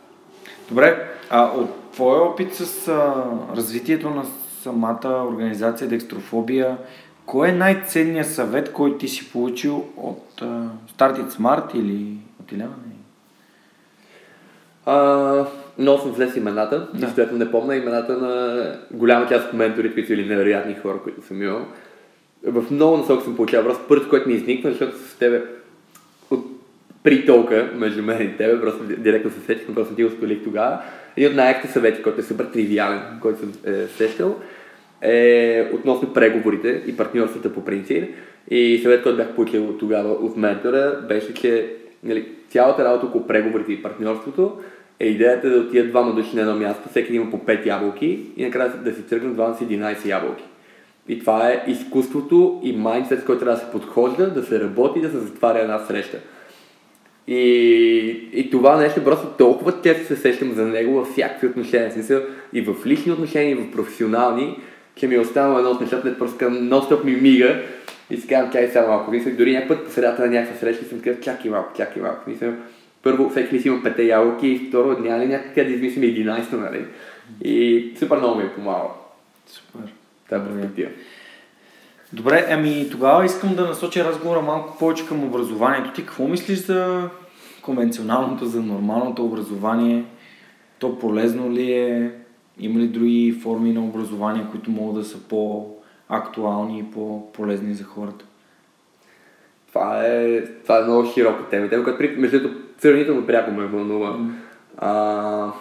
Добре, 0.72 1.08
а 1.30 1.44
от 1.44 1.92
твоя 1.92 2.22
опит 2.22 2.54
с 2.54 2.88
а, 2.88 3.24
развитието 3.56 4.10
на 4.10 4.24
самата 4.62 5.26
организация 5.28 5.88
Декстрофобия, 5.88 6.76
кой 7.26 7.48
е 7.48 7.52
най-ценният 7.52 8.26
съвет, 8.26 8.72
който 8.72 8.98
ти 8.98 9.08
си 9.08 9.32
получил 9.32 9.84
от 9.96 10.42
а, 10.42 10.44
Start 10.96 11.20
It 11.20 11.28
Smart 11.28 11.74
или 11.74 12.16
от 12.42 12.52
Иляна? 12.52 12.74
Много 15.78 16.02
съм 16.02 16.12
влез 16.12 16.36
имената, 16.36 16.88
да. 16.94 17.06
защото 17.06 17.34
не 17.34 17.50
помня 17.50 17.76
имената 17.76 18.16
на 18.16 18.76
голяма 18.90 19.28
част 19.28 19.48
от 19.48 19.52
менторите, 19.52 19.94
които 19.94 20.06
са 20.06 20.14
или 20.14 20.28
невероятни 20.28 20.74
хора, 20.74 20.98
които 21.02 21.26
съм 21.26 21.42
имал. 21.42 21.66
В 22.46 22.70
много 22.70 22.96
насок 22.96 23.22
съм 23.22 23.36
получавал. 23.36 23.66
Просто 23.66 23.84
първото, 23.88 24.10
което 24.10 24.28
ми 24.28 24.34
изниква, 24.34 24.70
защото 24.70 24.98
с 24.98 25.18
тебе 25.18 25.42
притолка 27.03 27.70
между 27.74 28.03
мен 28.03 28.22
и 28.22 28.36
тебе, 28.36 28.61
просто 28.61 28.84
директно 28.84 29.30
се 29.30 29.40
сетих, 29.40 29.74
просто 29.74 29.94
ти 29.94 30.05
го 30.05 30.11
споделих 30.11 30.44
тогава. 30.44 30.82
И 31.16 31.26
от 31.26 31.34
най-яките 31.34 31.72
съвети, 31.72 32.03
който 32.03 32.20
е 32.20 32.24
супер 32.24 32.44
тривиален, 32.44 33.00
който 33.20 33.40
съм 33.40 33.53
е, 33.66 33.86
сещал, 33.86 34.36
е 35.03 35.68
относно 35.72 36.12
преговорите 36.12 36.82
и 36.86 36.96
партньорствата 36.96 37.55
по 37.55 37.64
принцип. 37.64 38.05
И 38.50 38.80
съвет, 38.82 39.03
който 39.03 39.16
бях 39.16 39.34
получил 39.34 39.76
тогава 39.78 40.12
от 40.12 40.36
ментора, 40.36 41.00
беше, 41.09 41.34
че 41.34 41.74
нали, 42.05 42.28
цялата 42.48 42.84
работа 42.84 43.07
около 43.07 43.26
преговорите 43.26 43.72
и 43.72 43.82
партньорството 43.82 44.59
е 45.00 45.07
идеята 45.07 45.50
да 45.50 45.61
отидат 45.61 45.90
двама 45.90 46.14
души 46.14 46.36
на 46.36 46.42
едно 46.42 46.57
място, 46.57 46.88
всеки 46.88 47.14
има 47.14 47.30
по 47.30 47.38
5 47.38 47.66
ябълки 47.66 48.20
и 48.36 48.44
накрая 48.44 48.72
да 48.84 48.94
си 48.94 49.03
тръгнат 49.03 49.34
двама 49.34 49.55
с 49.55 49.59
11 49.59 50.07
ябълки. 50.07 50.44
И 51.09 51.18
това 51.18 51.48
е 51.48 51.64
изкуството 51.66 52.61
и 52.62 52.76
майндсет, 52.76 53.20
с 53.20 53.24
който 53.24 53.40
трябва 53.40 53.61
да 53.61 53.66
се 53.66 53.72
подхожда, 53.72 54.30
да 54.30 54.42
се 54.42 54.61
работи, 54.61 55.00
да 55.00 55.11
се 55.11 55.18
затваря 55.18 55.59
една 55.59 55.78
среща. 55.78 56.18
И, 57.28 57.40
и 58.32 58.50
това 58.50 58.76
нещо 58.76 59.04
просто 59.04 59.26
толкова 59.38 59.74
често 59.82 60.06
се 60.06 60.16
сещам 60.16 60.52
за 60.52 60.66
него 60.66 60.94
във 60.94 61.08
всякакви 61.08 61.46
отношения. 61.46 61.92
Смисъл, 61.92 62.22
и 62.52 62.60
в 62.60 62.86
лични 62.86 63.12
отношения, 63.12 63.50
и 63.50 63.54
в 63.54 63.72
професионални, 63.72 64.58
че 64.94 65.08
ми 65.08 65.14
е 65.14 65.20
останало 65.20 65.58
едно 65.58 65.70
от 65.70 65.80
нещата, 65.80 66.08
не 66.08 66.18
просто 66.18 66.38
към 66.38 66.54
нон-стоп 66.54 67.04
ми 67.04 67.12
мига 67.12 67.62
и 68.10 68.16
си 68.16 68.28
казвам, 68.28 68.52
чай 68.52 68.68
сега 68.68 68.86
малко. 68.86 69.10
Мисля, 69.10 69.30
дори 69.30 69.52
някакъв 69.52 69.78
път 69.78 69.86
по 69.86 69.92
средата 69.92 70.22
на 70.22 70.28
някаква 70.28 70.60
среща 70.60 70.84
съм 70.84 71.00
казал, 71.00 71.20
чакай 71.20 71.50
малко, 71.50 71.76
чакай 71.76 72.02
малко. 72.02 72.30
Мисля, 72.30 72.52
първо, 73.02 73.30
всеки 73.30 73.54
ли 73.54 73.60
си 73.60 73.68
има 73.68 73.82
пете 73.82 74.02
ябълки 74.02 74.48
и 74.48 74.68
второ, 74.68 74.98
няма 75.00 75.24
ли 75.24 75.28
някакъв 75.28 75.66
да 75.66 75.72
измислим 75.72 76.02
11 76.02 76.52
нали? 76.52 76.84
И 77.44 77.86
супер 77.98 78.16
много 78.16 78.38
ми 78.38 78.44
е 78.44 78.54
помагало. 78.54 78.90
Супер. 79.46 79.92
Та 80.28 80.44
перспектива. 80.44 80.90
Добре, 82.12 82.46
ами 82.50 82.88
тогава 82.90 83.24
искам 83.24 83.54
да 83.54 83.68
насоча 83.68 84.04
разговора 84.04 84.40
малко 84.40 84.78
повече 84.78 85.06
към 85.06 85.24
образованието. 85.24 85.92
Ти 85.92 86.06
какво 86.06 86.28
мислиш 86.28 86.58
за 86.58 87.10
конвенционалното, 87.62 88.46
за 88.46 88.62
нормалното 88.62 89.24
образование? 89.24 90.04
То 90.78 90.98
полезно 90.98 91.52
ли 91.52 91.72
е? 91.72 92.12
Има 92.58 92.80
ли 92.80 92.88
други 92.88 93.38
форми 93.42 93.72
на 93.72 93.84
образование, 93.84 94.46
които 94.50 94.70
могат 94.70 95.02
да 95.02 95.04
са 95.04 95.18
по-актуални 95.28 96.78
и 96.78 96.92
по-полезни 96.94 97.74
за 97.74 97.84
хората? 97.84 98.24
Това 99.68 100.06
е, 100.06 100.44
това 100.44 100.78
е 100.78 100.82
много 100.82 101.10
широка 101.14 101.48
тема. 101.48 101.68
Тема, 101.68 101.84
която 101.84 102.20
между 102.20 102.40
другото 102.40 102.60
сравнително 102.78 103.26
пряко 103.26 103.50
ме 103.50 103.66
вълнува. 103.66 104.18
А, 104.78 105.52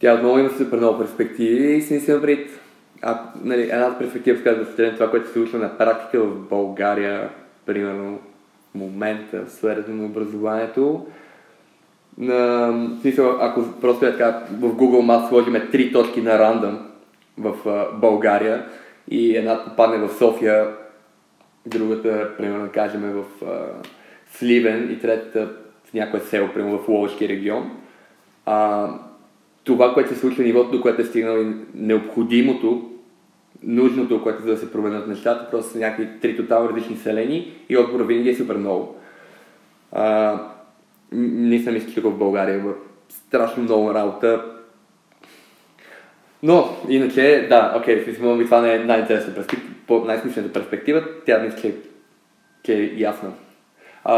тя 0.00 0.14
отново 0.14 0.38
има 0.38 0.50
супер 0.50 0.76
много 0.76 0.98
перспективи 0.98 1.72
и 1.72 1.82
си 1.82 1.94
мисля 1.94 2.20
пред 2.20 2.59
а, 3.02 3.20
нали, 3.44 3.62
една 3.62 3.98
перспектива, 3.98 4.38
в 4.38 4.42
която 4.42 4.64
да 4.64 4.72
се 4.72 4.92
това, 4.92 5.10
което 5.10 5.26
се 5.26 5.32
случва 5.32 5.58
на 5.58 5.78
практика 5.78 6.20
в 6.20 6.48
България, 6.48 7.28
примерно 7.66 8.18
в 8.70 8.74
момента 8.74 9.44
в 9.46 9.50
сферата 9.50 9.90
на 9.90 10.04
образованието. 10.04 11.06
На, 12.18 12.72
смисъл, 13.00 13.36
ако 13.40 13.64
просто 13.80 14.06
е 14.06 14.10
така, 14.10 14.42
в 14.52 14.74
Google 14.74 15.06
Maps 15.06 15.28
сложиме 15.28 15.70
три 15.70 15.92
точки 15.92 16.22
на 16.22 16.38
рандъм 16.38 16.86
в 17.38 17.68
а, 17.68 17.98
България 17.98 18.66
и 19.08 19.36
една 19.36 19.64
попадне 19.64 19.98
в 19.98 20.14
София, 20.18 20.68
другата, 21.66 22.30
примерно, 22.38 22.68
кажем, 22.74 23.00
в 23.00 23.44
а, 23.46 23.66
Сливен 24.32 24.92
и 24.92 24.98
третата 24.98 25.48
в 25.84 25.94
някое 25.94 26.20
село, 26.20 26.48
примерно 26.54 26.78
в 26.78 26.88
Ловешки 26.88 27.28
регион. 27.28 27.70
А, 28.46 28.88
това, 29.64 29.94
което 29.94 30.08
се 30.08 30.20
случва, 30.20 30.44
нивото, 30.44 30.70
до 30.70 30.82
което 30.82 31.02
е 31.02 31.04
стигнало 31.04 31.38
и 31.38 31.54
необходимото, 31.74 32.89
нужното, 33.62 34.22
което 34.22 34.42
за 34.42 34.48
да 34.48 34.56
се 34.56 34.72
променят 34.72 35.08
нещата, 35.08 35.50
просто 35.50 35.72
са 35.72 35.78
някакви 35.78 36.20
три 36.20 36.36
тотално 36.36 36.68
различни 36.68 36.96
селени 36.96 37.52
и 37.68 37.76
отбора 37.76 38.04
винаги 38.04 38.28
е 38.28 38.34
супер 38.34 38.56
много. 38.56 38.96
А, 39.92 40.38
не 41.12 41.58
съм 41.62 41.80
тук 41.94 42.04
в 42.04 42.18
България 42.18 42.64
страшно 43.08 43.62
много 43.62 43.94
работа. 43.94 44.44
Но, 46.42 46.76
иначе, 46.88 47.46
да, 47.48 47.74
окей, 47.76 47.96
okay, 47.96 48.04
смисъл, 48.04 48.38
това 48.38 48.60
не 48.60 48.74
е 48.74 48.78
най-интересната 48.78 49.34
перспектива, 49.34 50.06
най-смислената 50.06 50.52
перспектива, 50.52 51.04
тя 51.26 51.38
мисля, 51.38 51.58
че, 51.60 51.74
че 52.62 52.74
е 52.74 52.92
ясна. 52.96 53.30
А, 54.04 54.16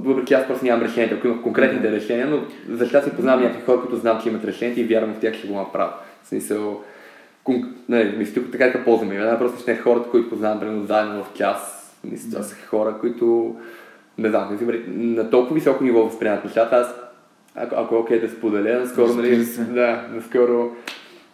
въпреки 0.00 0.34
аз 0.34 0.46
просто 0.46 0.64
нямам 0.64 0.86
решението, 0.86 1.14
ако 1.14 1.26
имах 1.26 1.42
конкретните 1.42 1.92
решения, 1.92 2.26
но 2.26 2.42
за 2.76 3.02
си 3.02 3.10
познавам 3.16 3.42
някакви 3.42 3.64
хора, 3.64 3.80
които 3.80 3.96
знам, 3.96 4.20
че 4.22 4.28
имат 4.28 4.44
решението 4.44 4.80
и 4.80 4.84
вярвам 4.84 5.14
в 5.14 5.20
тях, 5.20 5.34
ще 5.34 5.48
го 5.48 5.58
направя. 5.58 5.92
В 6.22 6.28
смисъл, 6.28 6.82
кон... 7.44 7.74
не, 7.88 8.04
мисля, 8.04 8.42
така 8.52 8.72
така 8.72 8.84
ползваме. 8.84 9.14
Една 9.14 9.38
просто 9.38 9.60
ще 9.60 9.72
е 9.72 9.76
хората, 9.76 10.10
които 10.10 10.28
познавам, 10.28 10.60
примерно, 10.60 10.86
заедно 10.86 11.24
в 11.24 11.34
час. 11.34 11.78
Мисля, 12.04 12.30
това 12.30 12.42
са 12.42 12.66
хора, 12.66 12.96
които, 13.00 13.56
не 14.18 14.28
знам, 14.28 14.58
на 14.86 15.30
толкова 15.30 15.54
високо 15.54 15.84
ниво 15.84 16.04
възприемат 16.04 16.44
нещата. 16.44 16.76
Аз, 16.76 16.94
ако, 17.54 17.74
ако 17.74 17.94
е 17.94 17.98
окей 17.98 18.20
да 18.20 18.28
споделя, 18.28 18.80
наскоро, 18.80 19.14
нали, 19.14 19.44
да, 19.74 20.06
наскоро, 20.14 20.70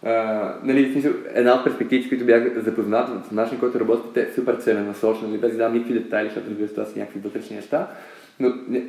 а, 0.05 0.53
нали, 0.63 0.91
смисъл, 0.91 1.11
една 1.33 1.53
от 1.53 1.63
перспективите, 1.63 2.09
които 2.09 2.25
бях 2.25 2.59
запознат 2.59 3.09
в 3.09 3.31
начин, 3.31 3.59
който 3.59 3.79
работите, 3.79 4.21
е 4.21 4.33
супер 4.35 4.55
целенасочено, 4.55 5.27
нали, 5.27 5.39
без 5.39 5.51
да 5.51 5.57
дам 5.57 5.73
никакви 5.73 5.93
детайли, 5.93 6.27
защото 6.27 6.49
разбира 6.49 6.67
това 6.67 6.85
са 6.85 6.99
някакви 6.99 7.19
вътрешни 7.19 7.55
неща, 7.55 7.87
но 8.39 8.53
не, 8.67 8.83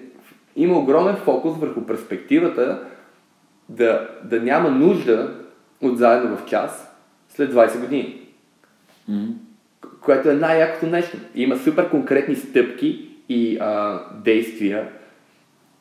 има 0.56 0.78
огромен 0.78 1.16
фокус 1.16 1.58
върху 1.58 1.86
перспективата 1.86 2.82
да, 3.68 4.08
да 4.24 4.40
няма 4.40 4.70
нужда 4.70 5.34
от 5.82 5.98
заедно 5.98 6.36
в 6.36 6.44
час 6.44 6.89
след 7.34 7.52
20 7.54 7.80
години. 7.80 8.20
Което 10.00 10.30
е 10.30 10.34
най-якото 10.34 10.86
нещо. 10.86 11.16
Има 11.34 11.56
супер 11.56 11.90
конкретни 11.90 12.36
стъпки 12.36 13.08
и 13.28 13.58
а, 13.60 14.00
действия, 14.24 14.88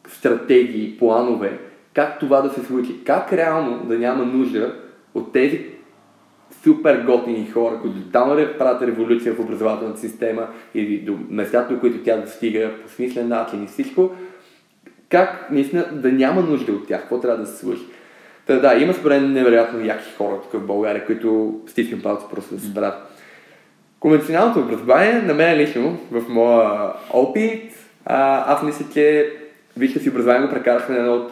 стратегии, 0.07 0.97
планове, 0.97 1.59
как 1.93 2.19
това 2.19 2.41
да 2.41 2.49
се 2.49 2.65
случи. 2.65 3.03
Как 3.03 3.33
реално 3.33 3.85
да 3.85 3.99
няма 3.99 4.25
нужда 4.25 4.75
от 5.13 5.33
тези 5.33 5.65
супер 6.63 7.03
готини 7.05 7.51
хора, 7.51 7.79
които 7.81 8.01
тотално 8.01 8.57
правят 8.57 8.81
революция 8.81 9.33
в 9.33 9.39
образователната 9.39 9.99
система 9.99 10.47
или 10.75 10.99
до 10.99 11.17
местата, 11.29 11.73
до 11.73 11.79
които 11.79 12.03
тя 12.03 12.17
достига 12.17 12.71
по 12.83 12.89
смислен 12.89 13.27
начин 13.27 13.63
и 13.63 13.67
всичко, 13.67 14.11
как 15.09 15.51
наистина 15.51 15.85
да 15.91 16.11
няма 16.11 16.41
нужда 16.41 16.71
от 16.71 16.87
тях, 16.87 17.01
какво 17.01 17.19
трябва 17.19 17.37
да 17.37 17.47
се 17.47 17.57
случи. 17.57 17.81
Та, 18.49 18.59
да, 18.59 18.75
има 18.75 18.93
според 18.93 19.21
мен 19.21 19.31
невероятно 19.31 19.85
яки 19.85 20.13
хора 20.17 20.41
тук 20.41 20.61
в 20.61 20.65
България, 20.65 21.05
които 21.05 21.59
стискам 21.67 22.01
палци 22.01 22.25
просто 22.31 22.55
да 22.55 22.61
се 22.61 22.67
справят. 22.67 22.95
Конвенционалното 23.99 24.59
образование, 24.59 25.21
на 25.21 25.33
мен 25.33 25.57
лично, 25.57 25.99
в 26.11 26.29
моя 26.29 26.93
опит, 27.09 27.73
а, 28.05 28.43
аз 28.53 28.63
мисля, 28.63 28.85
че 28.93 29.33
вижте 29.77 29.99
си 29.99 30.09
образование 30.09 30.47
го 30.47 30.53
прекарахме 30.53 30.95
на 30.95 31.01
едно 31.01 31.15
от 31.15 31.31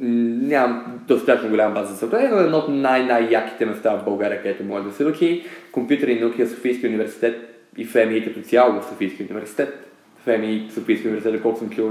нямам 0.00 1.00
достатъчно 1.08 1.50
голяма 1.50 1.74
база 1.74 1.94
за 1.94 1.98
сравнение, 1.98 2.28
но 2.28 2.40
едно 2.40 2.58
от 2.58 2.68
най-най-яките 2.68 3.66
места 3.66 3.96
в 3.96 4.04
България, 4.04 4.42
където 4.42 4.64
може 4.64 4.84
да 4.84 4.92
се 4.92 5.04
учи. 5.04 5.44
И 5.76 6.20
науки 6.20 6.44
в 6.44 6.48
Софийския 6.48 6.88
университет 6.88 7.64
и 7.76 7.84
ФМИ 7.84 8.24
като 8.24 8.40
цяло 8.40 8.80
в 8.80 8.84
Софийския 8.84 9.26
университет. 9.30 9.88
ФМИ, 10.24 10.70
Софийския 10.74 11.08
университет, 11.08 11.42
колко 11.42 11.58
съм 11.58 11.70
чул, 11.70 11.90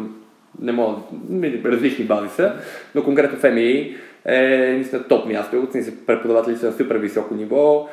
не 0.60 0.72
мога, 0.72 0.96
различни 1.66 2.06
бази 2.06 2.30
са, 2.30 2.54
но 2.96 3.04
конкретно 3.04 3.40
ФМИ 3.40 3.96
е 4.26 4.72
наистина 4.74 5.04
топ 5.04 5.28
място, 5.28 5.68
смисъл, 5.72 5.94
преподаватели 6.08 6.58
са 6.58 6.66
на 6.66 6.72
супер 6.72 6.96
високо 6.96 7.36
ниво. 7.36 7.90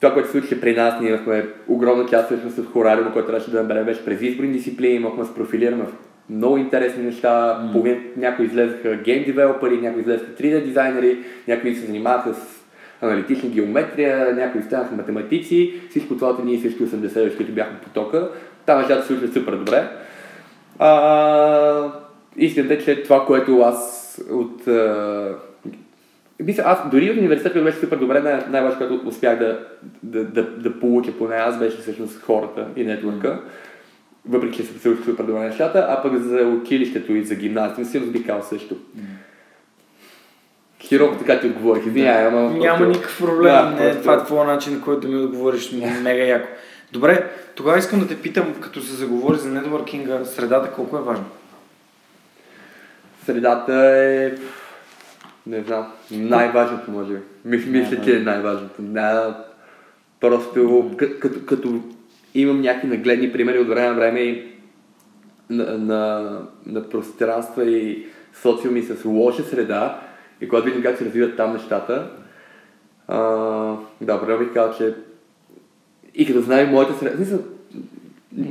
Това, 0.00 0.14
което 0.14 0.28
се 0.28 0.32
случи 0.32 0.60
при 0.60 0.76
нас, 0.76 1.00
ние 1.00 1.10
имахме 1.10 1.46
огромна 1.68 2.06
част 2.10 2.26
всъщност 2.26 2.58
от 2.58 2.72
хорариума, 2.72 3.12
който 3.12 3.28
трябваше 3.28 3.50
да 3.50 3.62
наберем 3.62 3.84
вече 3.84 4.04
през 4.04 4.20
изборни 4.20 4.52
дисциплини, 4.52 4.94
имахме 4.94 5.24
да 5.24 5.76
в 5.76 5.92
много 6.30 6.56
интересни 6.56 7.04
неща. 7.04 7.28
Mm. 7.28 7.72
Половин, 7.72 8.04
някои 8.16 8.46
излезаха 8.46 8.96
гейм 8.96 9.24
девелопери, 9.24 9.80
някои 9.80 10.00
излезаха 10.00 10.30
3D 10.30 10.64
дизайнери, 10.64 11.18
някои 11.48 11.74
се 11.74 11.86
занимаваха 11.86 12.34
с 12.34 12.38
аналитична 13.02 13.48
геометрия, 13.48 14.34
някои 14.34 14.62
станаха 14.62 14.94
математици, 14.94 15.74
всичко 15.90 16.14
това 16.14 16.28
от 16.28 16.44
ние 16.44 16.58
всички 16.58 16.82
80 16.82 17.36
които 17.36 17.52
бяхме 17.52 17.78
потока. 17.78 18.28
Там 18.66 18.78
нещата 18.78 19.02
се 19.02 19.08
случват 19.08 19.32
супер 19.32 19.52
добре. 19.52 19.88
А, 20.78 21.92
истината 22.36 22.74
е, 22.74 22.78
че 22.78 23.02
това, 23.02 23.26
което 23.26 23.60
аз 23.60 24.02
от... 24.30 24.68
А, 24.68 25.34
мисля, 26.40 26.62
аз 26.66 26.78
дори 26.90 27.10
от 27.10 27.16
университета 27.18 27.62
беше 27.62 27.78
супер 27.78 27.96
добре, 27.96 28.20
най- 28.20 28.44
най-важно, 28.50 28.78
което 28.78 29.08
успях 29.08 29.38
да, 29.38 29.58
да, 30.02 30.24
да, 30.24 30.42
да 30.42 30.80
получа 30.80 31.12
поне 31.12 31.36
аз, 31.36 31.58
беше 31.58 31.76
всъщност 31.76 32.22
хората 32.22 32.66
и 32.76 32.84
нетворка. 32.84 33.40
Въпреки, 34.28 34.56
че 34.56 34.62
се 34.62 34.78
се 34.78 34.88
учи 34.88 35.02
супер 35.02 35.24
добре 35.24 35.40
нещата, 35.40 35.86
а 35.88 36.02
пък 36.02 36.16
за 36.16 36.36
училището 36.36 37.12
и 37.14 37.24
за 37.24 37.34
гимназията 37.34 37.84
си 37.84 38.00
би 38.00 38.24
казал 38.24 38.42
също. 38.42 38.76
Широко 40.88 41.16
така 41.18 41.40
ти 41.40 41.46
отговорих, 41.46 41.86
извинявай, 41.86 42.24
ама... 42.26 42.40
Няма 42.40 42.78
просто- 42.78 42.84
никакъв 42.92 43.18
проблем. 43.18 43.52
Да, 43.52 43.70
не, 43.70 43.76
просто- 43.76 44.00
Това 44.00 44.14
е 44.14 44.24
твоя 44.24 44.44
начин, 44.44 44.80
който 44.80 45.00
да 45.00 45.08
ми 45.08 45.24
отговориш 45.24 45.72
мега 46.02 46.24
яко. 46.24 46.48
Добре, 46.92 47.30
тогава 47.54 47.78
искам 47.78 48.00
да 48.00 48.08
те 48.08 48.22
питам, 48.22 48.54
като 48.60 48.80
се 48.80 48.94
заговори 48.94 49.38
за 49.38 49.48
нетворкинга, 49.48 50.24
средата 50.24 50.72
колко 50.72 50.96
е 50.96 51.02
важна? 51.02 51.24
Средата 53.24 53.74
е... 53.74 54.32
Не 55.46 55.62
знам, 55.62 55.92
най-важното 56.10 56.90
може 56.90 57.12
би. 57.12 57.20
Мис- 57.46 57.66
Мисля, 57.66 58.04
че 58.04 58.16
е 58.16 58.20
най-важното. 58.20 58.74
Да, 58.82 59.44
просто 60.20 60.90
като, 60.98 61.14
като, 61.20 61.46
като 61.46 61.80
имам 62.34 62.60
някакви 62.60 62.88
нагледни 62.88 63.32
примери 63.32 63.58
от 63.58 63.68
време 63.68 63.88
на 63.88 63.94
време 63.94 64.20
и 64.20 64.52
на, 65.50 65.78
на, 65.78 66.30
на 66.66 66.88
пространства 66.88 67.64
и 67.64 68.06
социуми 68.42 68.82
с 68.82 69.04
лоша 69.04 69.42
среда 69.42 70.00
и 70.40 70.48
когато 70.48 70.66
видим 70.66 70.82
как 70.82 70.98
се 70.98 71.04
развиват 71.04 71.36
там 71.36 71.52
нещата, 71.52 72.10
а, 73.08 73.18
да, 74.00 74.20
първо 74.20 74.38
бих 74.38 74.54
казал, 74.54 74.74
че 74.78 74.94
и 76.16 76.26
като 76.26 76.40
знам 76.40 76.60
и 76.60 76.70
моята 76.70 76.98
среда, 76.98 77.16
смисъл, 77.16 77.38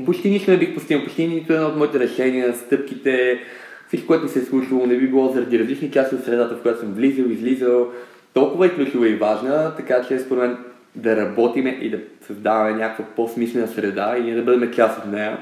почти 0.05 0.29
нищо 0.29 0.51
не 0.51 0.57
бих 0.57 0.73
постигнал, 0.73 1.05
почти 1.05 1.27
нито 1.27 1.53
едно 1.53 1.67
от 1.67 1.77
моите 1.77 1.99
решения, 1.99 2.55
стъпките, 2.55 3.39
всичко, 3.87 4.07
което 4.07 4.23
ми 4.23 4.29
се 4.29 4.39
е 4.39 4.43
случвало, 4.43 4.85
не 4.85 4.97
би 4.97 5.07
било 5.07 5.33
заради 5.33 5.59
различни 5.59 5.91
части 5.91 6.15
от 6.15 6.23
средата, 6.23 6.55
в 6.55 6.61
която 6.61 6.79
съм 6.79 6.93
влизал, 6.93 7.25
излизал, 7.25 7.87
толкова 8.33 8.65
е 8.65 8.75
ключова 8.75 9.09
и 9.09 9.15
важна, 9.15 9.73
така 9.77 10.01
че 10.07 10.19
според 10.19 10.43
мен 10.43 10.57
да 10.95 11.15
работиме 11.15 11.79
и 11.81 11.89
да 11.89 11.99
създаваме 12.27 12.71
някаква 12.71 13.05
по-смислена 13.15 13.67
среда 13.67 14.15
и 14.17 14.23
ние 14.23 14.35
да 14.35 14.41
бъдем 14.41 14.71
част 14.71 14.97
от 14.97 15.11
нея. 15.11 15.37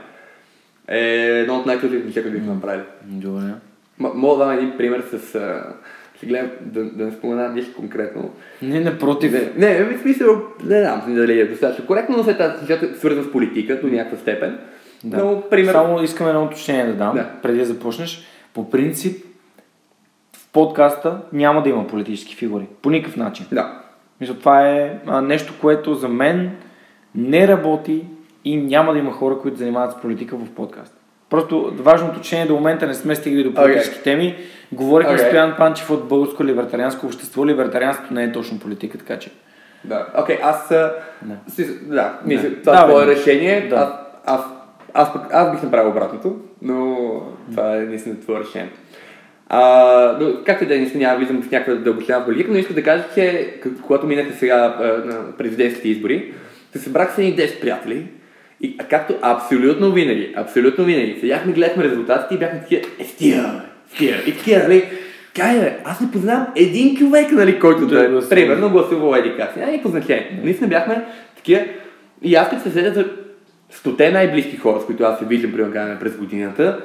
е 0.87 0.99
едно 1.39 1.55
от 1.55 1.65
най-ключовите 1.65 2.05
неща, 2.05 2.21
които 2.21 2.37
бихме 2.37 2.53
направили. 2.53 2.83
Добре. 3.03 3.43
М- 3.99 4.11
мога 4.15 4.37
да 4.37 4.45
дам 4.45 4.57
един 4.57 4.77
пример 4.77 5.03
с... 5.11 5.37
Ще 6.23 6.29
гледам 6.29 6.49
да, 6.61 6.83
да 6.83 7.05
не 7.05 7.11
спомена 7.11 7.49
нещо 7.49 7.75
конкретно. 7.75 8.29
Не, 8.61 8.79
напротив. 8.79 9.31
Не, 9.57 9.79
не, 9.79 9.83
в 9.83 10.01
смисъл, 10.01 10.41
не 10.65 10.81
знам 10.81 11.01
дали 11.07 11.39
е 11.39 11.45
достатъчно 11.45 11.85
коректно, 11.85 12.17
но 12.17 12.23
след 12.23 12.37
това 12.37 12.55
нещата 12.61 12.99
свързан 12.99 13.23
с 13.23 13.31
политика 13.31 13.81
до 13.81 13.87
някаква 13.87 14.17
степен. 14.17 14.59
Да. 15.03 15.17
Но, 15.17 15.43
пример... 15.49 15.71
Само 15.71 16.03
искам 16.03 16.27
едно 16.27 16.43
уточнение 16.43 16.85
да 16.85 16.93
дам, 16.93 17.15
Да. 17.15 17.29
преди 17.41 17.59
да 17.59 17.65
започнеш. 17.65 18.23
По 18.53 18.69
принцип, 18.69 19.25
в 20.33 20.47
подкаста 20.53 21.17
няма 21.33 21.63
да 21.63 21.69
има 21.69 21.87
политически 21.87 22.35
фигури. 22.35 22.65
По 22.81 22.89
никакъв 22.89 23.17
начин. 23.17 23.45
Да. 23.51 23.81
Мисля, 24.21 24.33
това 24.33 24.69
е 24.69 24.99
а, 25.07 25.21
нещо, 25.21 25.53
което 25.61 25.95
за 25.95 26.07
мен 26.07 26.51
не 27.15 27.47
работи 27.47 28.05
и 28.45 28.57
няма 28.57 28.93
да 28.93 28.99
има 28.99 29.11
хора, 29.11 29.37
които 29.39 29.57
занимават 29.57 29.91
с 29.91 30.01
политика 30.01 30.37
в 30.37 30.49
подкаст. 30.55 31.02
Просто 31.33 31.73
важното 31.73 32.11
уточнение 32.11 32.47
до 32.47 32.53
момента 32.53 32.87
не 32.87 32.93
сме 32.93 33.15
стигали 33.15 33.43
до 33.43 33.53
политически 33.53 33.95
Okay. 33.95 34.03
теми. 34.03 34.35
Говорихме 34.71 35.13
Okay. 35.13 35.17
с 35.17 35.27
Стоян 35.27 35.53
Панчев 35.57 35.89
от 35.89 36.07
Българско 36.07 36.45
либертарианско 36.45 37.05
общество. 37.05 37.45
Либертарианството 37.47 38.13
не 38.13 38.23
е 38.23 38.31
точно 38.31 38.59
политика, 38.59 38.97
така 38.97 39.19
че. 39.19 39.31
Да. 39.83 40.07
Окей, 40.17 40.37
аз... 40.43 40.71
а, 40.71 40.93
Да. 41.21 41.35
си- 41.49 41.79
Да, 41.81 42.19
мисля, 42.25 42.49
Да. 42.49 42.55
това 42.55 42.73
Да, 42.73 42.81
е 42.81 42.87
твое 42.87 43.07
решение. 43.07 43.67
Да. 43.69 43.75
Аз, 43.75 43.89
аз, 44.25 44.41
аз, 44.93 45.31
аз 45.31 45.51
бих 45.51 45.63
направил 45.63 45.89
обратното, 45.89 46.35
но 46.61 46.97
това 47.51 47.75
е 47.75 47.79
наистина 47.79 48.19
твое 48.19 48.39
решение. 48.39 48.69
А, 49.49 49.61
но, 50.21 50.33
както 50.45 50.63
и 50.63 50.67
да 50.67 50.75
е, 50.75 50.79
наистина 50.79 51.03
няма 51.03 51.17
влизам 51.17 51.41
в 51.41 51.51
някаква 51.51 51.73
дълбочина 51.75 52.19
в 52.19 52.25
политика, 52.25 52.51
но 52.51 52.57
искам 52.57 52.75
да 52.75 52.83
кажа, 52.83 53.03
че 53.15 53.53
когато 53.81 54.07
минаха 54.07 54.33
сега 54.33 54.77
президентските 55.37 55.89
избори, 55.89 56.33
се 56.71 56.79
събрах 56.79 57.15
с 57.15 57.17
едни 57.17 57.35
10 57.35 57.61
приятели 57.61 58.07
и 58.63 58.75
а, 58.79 58.83
както 58.83 59.15
абсолютно 59.21 59.91
винаги, 59.91 60.33
абсолютно 60.35 60.85
винаги, 60.85 61.17
седяхме, 61.19 61.53
гледахме 61.53 61.83
резултатите 61.83 62.35
и 62.35 62.37
бяхме 62.37 62.59
такива, 62.59 62.81
е, 62.81 63.03
бе, 63.03 63.05
стига. 63.93 64.15
И 64.27 64.37
такива, 64.37 64.63
нали, 64.63 64.83
Кай, 65.35 65.59
бе, 65.59 65.77
аз 65.85 66.01
не 66.01 66.11
познавам 66.11 66.47
един 66.55 66.95
човек, 66.95 67.31
нали, 67.31 67.59
който 67.59 67.87
Да 67.87 67.95
да, 67.95 68.05
е, 68.05 68.07
гласува. 68.07 68.29
примерно 68.29 68.69
гласувал 68.69 69.15
еди 69.15 69.33
как. 69.37 69.53
си. 69.53 69.59
Няма 69.59 69.71
никакво 69.71 69.91
значение. 69.91 70.39
Наистина 70.43 70.67
бяхме 70.67 71.05
такива. 71.35 71.61
И 72.21 72.35
аз 72.35 72.49
като 72.49 72.63
се 72.63 72.71
седя 72.71 72.93
за 72.93 73.05
стоте 73.71 74.11
най-близки 74.11 74.57
хора, 74.57 74.81
с 74.81 74.85
които 74.85 75.03
аз 75.03 75.19
се 75.19 75.25
виждам 75.25 75.51
примерно 75.51 75.99
през 75.99 76.17
годината, 76.17 76.81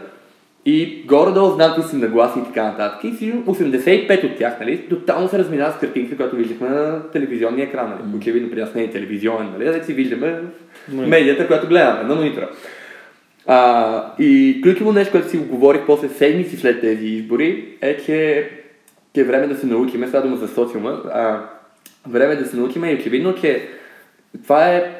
и 0.66 1.04
горе-долу 1.06 1.54
знам 1.54 1.74
кои 1.74 1.84
са 1.84 1.96
нагласи 1.96 2.38
и 2.38 2.44
така 2.44 2.64
нататък. 2.64 3.04
И 3.04 3.16
си 3.16 3.32
85 3.32 4.24
от 4.24 4.38
тях, 4.38 4.60
нали, 4.60 4.78
тотално 4.78 5.28
се 5.28 5.38
разминава 5.38 5.72
с 5.72 5.78
картинката, 5.78 6.16
която 6.16 6.36
виждахме 6.36 6.68
на 6.68 7.10
телевизионния 7.12 7.64
екран. 7.64 7.88
Нали. 7.90 8.16
Очевидно 8.16 8.50
при 8.50 8.60
нас 8.60 8.74
не 8.74 8.82
е 8.82 8.90
телевизионен, 8.90 9.52
нали, 9.58 9.78
да 9.78 9.84
си 9.84 9.92
виждаме 9.92 10.40
в 10.67 10.67
медията, 10.92 11.46
която 11.46 11.68
гледаме, 11.68 12.02
на 12.02 12.14
монитора. 12.14 12.48
А, 13.46 14.12
и 14.18 14.60
ключово 14.62 14.92
нещо, 14.92 15.12
което 15.12 15.30
си 15.30 15.36
го 15.36 15.44
говорих 15.44 15.82
после 15.86 16.08
седмици 16.08 16.56
след 16.56 16.80
тези 16.80 17.06
избори, 17.06 17.76
е, 17.80 17.96
че, 17.96 18.50
че 19.14 19.20
е 19.20 19.24
време 19.24 19.46
да 19.46 19.56
се 19.56 19.66
научим, 19.66 20.04
сега 20.06 20.20
дума 20.20 20.36
за 20.36 20.48
социума, 20.48 21.02
а, 21.12 21.40
време 22.08 22.32
е 22.32 22.36
да 22.36 22.46
се 22.46 22.56
научим 22.56 22.84
и 22.84 22.94
очевидно, 22.94 23.34
че 23.34 23.68
това 24.42 24.68
е, 24.74 24.92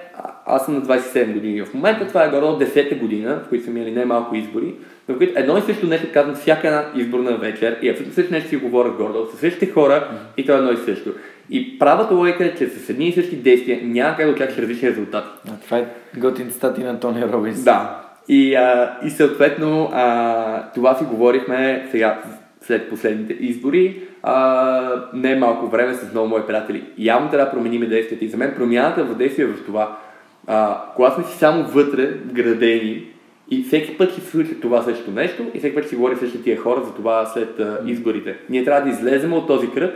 аз 0.46 0.64
съм 0.64 0.74
на 0.74 0.82
27 0.82 1.32
години 1.32 1.62
в 1.62 1.74
момента, 1.74 2.08
това 2.08 2.24
е 2.24 2.30
горе 2.30 2.44
от 2.44 2.62
10-та 2.62 2.96
година, 2.96 3.42
в 3.46 3.48
които 3.48 3.64
са 3.64 3.70
минали 3.70 3.90
най-малко 3.90 4.34
избори, 4.34 4.74
в 5.08 5.18
които 5.18 5.38
едно 5.38 5.58
и 5.58 5.62
също 5.62 5.86
нещо 5.86 6.06
казвам 6.12 6.34
всяка 6.34 6.66
една 6.66 6.84
изборна 6.96 7.36
вечер 7.36 7.78
и 7.82 7.88
абсолютно 7.88 8.14
също 8.14 8.32
нещо 8.32 8.48
си 8.48 8.56
говоря 8.56 8.90
горе 8.90 9.12
с 9.34 9.40
същите 9.40 9.66
хора 9.66 10.08
и 10.36 10.46
то 10.46 10.52
е 10.52 10.56
едно 10.56 10.72
и 10.72 10.76
също. 10.76 11.14
И 11.50 11.78
правата 11.78 12.14
логика 12.14 12.44
е, 12.44 12.54
че 12.54 12.66
с 12.68 12.90
едни 12.90 13.08
и 13.08 13.12
същи 13.12 13.36
действия 13.36 13.80
няма 13.82 14.16
как 14.16 14.26
да 14.26 14.32
очакваш 14.32 14.58
различни 14.58 14.88
резултати. 14.88 15.28
А, 15.48 15.52
това 15.64 15.78
е 15.78 15.86
готин 16.16 16.50
цитати 16.50 16.84
на 16.84 17.00
Тони 17.00 17.22
Робинс. 17.22 17.64
Да. 17.64 18.00
И, 18.28 18.54
а, 18.54 18.98
и 19.04 19.10
съответно 19.10 19.90
а, 19.92 20.70
това 20.74 20.94
си 20.94 21.04
говорихме 21.04 21.86
сега 21.90 22.22
след 22.60 22.90
последните 22.90 23.32
избори. 23.32 24.02
А, 24.22 25.02
не 25.14 25.32
е 25.32 25.38
малко 25.38 25.66
време 25.66 25.94
с 25.94 26.12
много 26.12 26.28
мои 26.28 26.42
приятели. 26.46 26.84
Явно 26.98 27.30
трябва 27.30 27.46
да 27.46 27.52
променим 27.52 27.88
действията. 27.88 28.24
И 28.24 28.28
за 28.28 28.36
мен 28.36 28.54
промяната 28.56 29.04
в 29.04 29.14
действие 29.14 29.46
в 29.46 29.64
това. 29.66 29.98
А, 30.46 30.82
когато 30.96 31.14
сме 31.14 31.24
си 31.24 31.38
само 31.38 31.64
вътре, 31.64 32.06
вградени, 32.06 33.04
и 33.50 33.62
всеки 33.62 33.98
път 33.98 34.14
се 34.14 34.20
случи 34.20 34.60
това 34.60 34.82
също 34.82 35.10
нещо, 35.10 35.46
и 35.54 35.58
всеки 35.58 35.74
път 35.74 35.88
си 35.88 35.96
говори 35.96 36.16
същите 36.16 36.44
тия 36.44 36.56
хора 36.56 36.82
за 36.86 36.94
това 36.94 37.26
след 37.26 37.60
а, 37.60 37.78
изборите. 37.86 38.36
Ние 38.50 38.64
трябва 38.64 38.82
да 38.82 38.90
излезем 38.90 39.32
от 39.32 39.46
този 39.46 39.70
кръг 39.70 39.94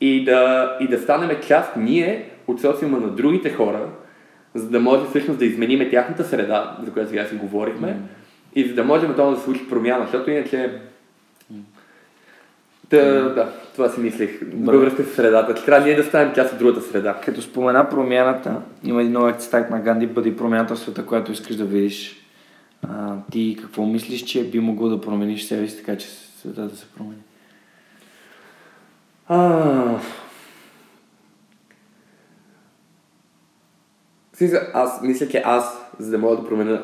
и 0.00 0.24
да, 0.24 0.76
и 0.80 0.88
да 0.88 0.98
станем 0.98 1.36
част 1.48 1.76
ние 1.76 2.30
от 2.46 2.60
социума 2.60 2.98
на 2.98 3.08
другите 3.08 3.50
хора, 3.50 3.88
за 4.54 4.70
да 4.70 4.80
може 4.80 5.06
всъщност 5.06 5.38
да 5.38 5.44
измениме 5.44 5.90
тяхната 5.90 6.24
среда, 6.24 6.76
за 6.84 6.92
която 6.92 7.10
сега 7.10 7.24
си 7.24 7.34
говорихме, 7.34 7.96
и 8.54 8.64
за 8.68 8.74
да 8.74 8.84
можем 8.84 9.12
това 9.12 9.30
да 9.30 9.36
случи 9.36 9.68
промяна, 9.68 10.04
защото 10.04 10.30
иначе... 10.30 10.80
Та, 12.88 12.98
да, 13.22 13.52
това 13.74 13.88
си 13.88 14.00
мислех. 14.00 14.40
Във 14.54 14.80
връзка 14.80 15.04
с 15.04 15.14
средата. 15.14 15.54
Трябва 15.64 15.86
ние 15.86 15.96
да 15.96 16.04
станем 16.04 16.34
част 16.34 16.52
от 16.52 16.58
другата 16.58 16.80
среда. 16.80 17.20
Като 17.24 17.42
спомена 17.42 17.88
промяната, 17.88 18.60
има 18.84 19.00
един 19.00 19.12
нов 19.12 19.36
цитат 19.36 19.70
на 19.70 19.80
Ганди, 19.80 20.06
бъди 20.06 20.36
промяната 20.36 20.74
в 20.74 20.78
света, 20.78 21.06
която 21.06 21.32
искаш 21.32 21.56
да 21.56 21.64
видиш. 21.64 22.26
А, 22.88 23.14
ти 23.30 23.56
какво 23.60 23.86
мислиш, 23.86 24.24
че 24.24 24.44
би 24.44 24.60
могло 24.60 24.88
да 24.88 25.00
промениш 25.00 25.44
себе 25.44 25.68
си, 25.68 25.76
така 25.76 25.98
че 25.98 26.06
света 26.08 26.62
да 26.62 26.76
се 26.76 26.86
промени? 26.96 27.20
А... 29.28 29.98
Аз 34.72 35.02
мисля, 35.02 35.28
че 35.28 35.42
аз, 35.44 35.86
за 35.98 36.10
да 36.10 36.18
мога 36.18 36.36
да 36.36 36.48
променя 36.48 36.82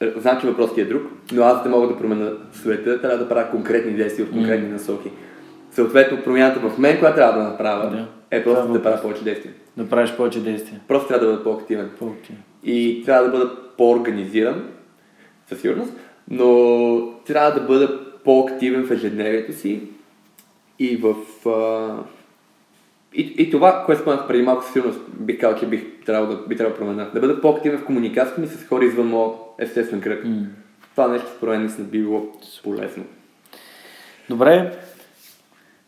е, 0.00 0.12
Знам, 0.16 0.40
че 0.40 0.46
въпросът 0.46 0.78
е 0.78 0.84
друг, 0.84 1.02
но 1.32 1.42
аз 1.42 1.56
за 1.56 1.62
да 1.62 1.68
мога 1.68 1.88
да 1.88 1.98
променя 1.98 2.30
света, 2.52 3.00
трябва 3.00 3.18
да 3.18 3.28
правя 3.28 3.50
конкретни 3.50 3.92
действия 3.92 4.26
в 4.26 4.30
конкретни 4.30 4.68
насоки. 4.68 5.10
Съответно, 5.70 6.22
промяната 6.22 6.60
в 6.60 6.78
мен, 6.78 6.98
която 6.98 7.16
трябва 7.16 7.42
да 7.42 7.48
направя, 7.48 7.90
Да. 7.90 8.06
е 8.30 8.44
просто 8.44 8.70
е 8.70 8.72
да 8.72 8.82
правя 8.82 9.02
повече 9.02 9.24
действия. 9.24 9.54
Да 9.76 9.88
правиш 9.88 10.12
повече 10.16 10.42
действия. 10.42 10.80
Просто 10.88 11.08
трябва 11.08 11.26
да 11.26 11.32
бъда 11.32 11.44
по-активен. 11.44 11.90
По-активно. 11.98 12.42
И 12.64 13.02
трябва 13.06 13.24
да 13.24 13.38
бъда 13.38 13.56
по-организиран, 13.76 14.68
със 15.48 15.60
сигурност, 15.60 15.92
но 16.30 17.22
трябва 17.26 17.50
да 17.50 17.60
бъда 17.60 18.00
по-активен 18.24 18.86
в 18.86 18.90
ежедневието 18.90 19.52
си 19.52 19.82
и 20.78 20.96
в... 20.96 21.14
А... 21.48 21.96
И, 23.14 23.34
и 23.38 23.50
това, 23.50 23.82
което 23.86 24.02
споменах 24.02 24.26
преди 24.26 24.42
малко 24.42 24.64
със 24.64 24.72
сигурност, 24.72 25.00
бих 25.20 25.40
казал, 25.40 25.58
че 25.58 25.66
бих 25.66 26.04
трябвало 26.06 26.36
да, 26.36 26.46
би 26.46 26.56
трябвало 26.56 26.78
да 26.78 26.78
променя. 26.78 27.10
Да 27.14 27.20
бъда 27.20 27.40
по-активен 27.40 27.78
в 27.78 27.84
комуникацията 27.84 28.40
ми 28.40 28.46
с 28.46 28.66
хора 28.66 28.84
извън 28.84 29.06
моят 29.06 29.34
естествен 29.58 30.00
кръг. 30.00 30.24
М. 30.24 30.46
Това 30.90 31.08
нещо 31.08 31.28
според 31.36 31.52
мен 31.52 31.60
наистина 31.60 31.86
би 31.86 31.98
било 31.98 32.32
полезно. 32.64 33.04
Добре, 34.28 34.78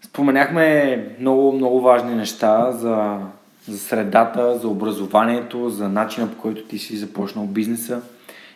споменяхме 0.03 1.17
много, 1.21 1.53
много 1.53 1.81
важни 1.81 2.15
неща 2.15 2.73
за, 2.73 3.19
за 3.69 3.79
средата, 3.79 4.59
за 4.59 4.69
образованието, 4.69 5.69
за 5.69 5.89
начина 5.89 6.31
по 6.31 6.39
който 6.39 6.65
ти 6.65 6.79
си 6.79 6.97
започнал 6.97 7.47
бизнеса. 7.47 8.03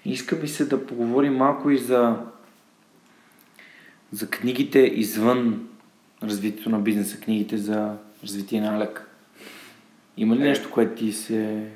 Иска 0.05 0.37
ми 0.37 0.49
се 0.49 0.65
да 0.65 0.87
поговорим 0.87 1.37
малко 1.37 1.71
и 1.71 1.79
за, 1.79 2.17
за 4.13 4.31
книгите 4.31 4.79
извън 4.79 5.69
развитието 6.27 6.71
на 6.71 6.79
бизнеса, 6.79 7.21
книгите 7.21 7.57
за 7.57 7.91
развитие 8.23 8.61
на 8.61 8.79
лек. 8.79 9.09
Има 10.17 10.37
ли 10.37 10.43
Е. 10.43 10.45
нещо, 10.45 10.71
което 10.71 10.95
ти 10.95 11.13
се... 11.13 11.67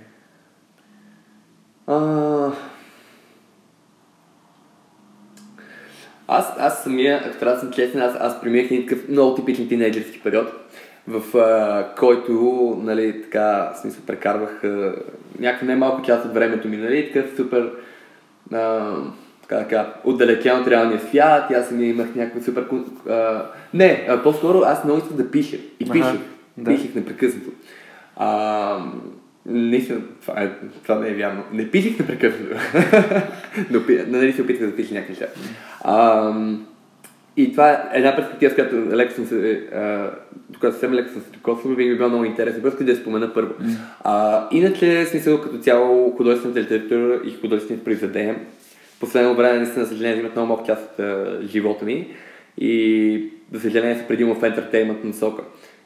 А... 1.86 2.52
Аз, 6.28 6.52
аз 6.58 6.82
самия, 6.82 7.22
ако 7.24 7.38
трябва 7.38 7.54
да 7.54 7.60
съм 7.60 7.72
честен, 7.72 8.00
аз, 8.00 8.16
аз 8.20 8.40
преминах 8.40 8.70
един 8.70 8.86
такъв 8.86 9.08
много 9.08 9.34
типичен 9.34 9.68
тинейджерски 9.68 10.20
период, 10.20 10.48
в 11.08 11.38
а, 11.38 11.94
който, 11.98 12.32
нали, 12.82 13.22
така, 13.22 13.72
в 13.74 13.78
смисъл, 13.80 14.04
прекарвах 14.06 14.64
а, 14.64 14.94
някаква 15.38 15.66
немалко 15.66 16.02
част 16.02 16.26
от 16.26 16.34
времето 16.34 16.68
ми, 16.68 16.76
нали, 16.76 17.12
такъв 17.12 17.36
супер, 17.36 17.72
а, 18.52 18.94
така, 19.48 19.62
така, 19.62 19.94
отдалечен 20.04 20.60
от 20.60 20.66
реалния 20.66 21.00
свят, 21.00 21.50
и 21.50 21.54
аз 21.54 21.68
самия 21.68 21.90
имах 21.90 22.14
някаква 22.14 22.42
супер... 22.42 22.66
А, 23.08 23.46
не, 23.74 24.06
а, 24.08 24.22
по-скоро 24.22 24.58
аз 24.58 24.84
много 24.84 24.98
исках 24.98 25.16
да 25.16 25.30
пиша. 25.30 25.56
И 25.80 25.90
пишех. 25.90 26.18
да. 26.58 26.70
Пишех 26.70 26.94
непрекъснато. 26.94 27.50
А, 28.16 28.78
наистина, 29.46 30.00
това, 30.20 30.42
е, 30.42 30.50
това 30.82 30.98
не 30.98 31.08
е 31.08 31.14
вярно. 31.14 31.42
Не 31.52 31.70
пишех 31.70 31.98
непрекъснато. 31.98 32.56
Но 33.70 33.80
нали 34.08 34.32
се 34.32 34.42
опитах 34.42 34.70
да 34.70 34.76
пиша 34.76 34.94
някакви 34.94 35.12
неща. 35.12 35.26
А, 35.80 36.32
и 37.36 37.52
това 37.52 37.70
е 37.70 37.78
една 37.92 38.16
перспектива, 38.16 38.50
с 38.50 38.54
която 38.54 38.76
леко 38.76 39.14
съм 39.14 39.26
се, 39.26 39.68
а, 39.74 40.10
когато 40.54 40.74
съвсем 40.74 40.92
леко 40.92 41.12
съм 41.12 41.22
се 41.22 41.30
докосвал, 41.30 41.74
би 41.74 41.84
ми 41.84 41.96
било 41.96 42.08
много 42.08 42.24
интересно. 42.24 42.62
Просто 42.62 42.84
да 42.84 42.90
я 42.90 42.96
спомена 42.96 43.34
първо. 43.34 43.54
А, 44.04 44.46
иначе, 44.50 45.06
смисъл, 45.06 45.40
като 45.40 45.58
цяло, 45.58 46.10
художествената 46.16 46.60
литература 46.60 47.20
и 47.24 47.30
художествените 47.40 47.84
произведения, 47.84 48.36
последно 49.00 49.34
време, 49.34 49.58
наистина, 49.58 49.84
за 49.84 49.90
съжаление, 49.90 50.14
взимат 50.14 50.36
много 50.36 50.48
малка 50.48 50.66
част 50.66 50.92
от 50.92 50.98
а, 50.98 51.38
живота 51.42 51.84
ми 51.84 52.14
и, 52.58 53.30
за 53.52 53.60
съжаление, 53.60 53.96
са 53.96 54.06
предимно 54.06 54.34
в 54.34 54.42
ентертеймент 54.42 55.04
насока. 55.04 55.44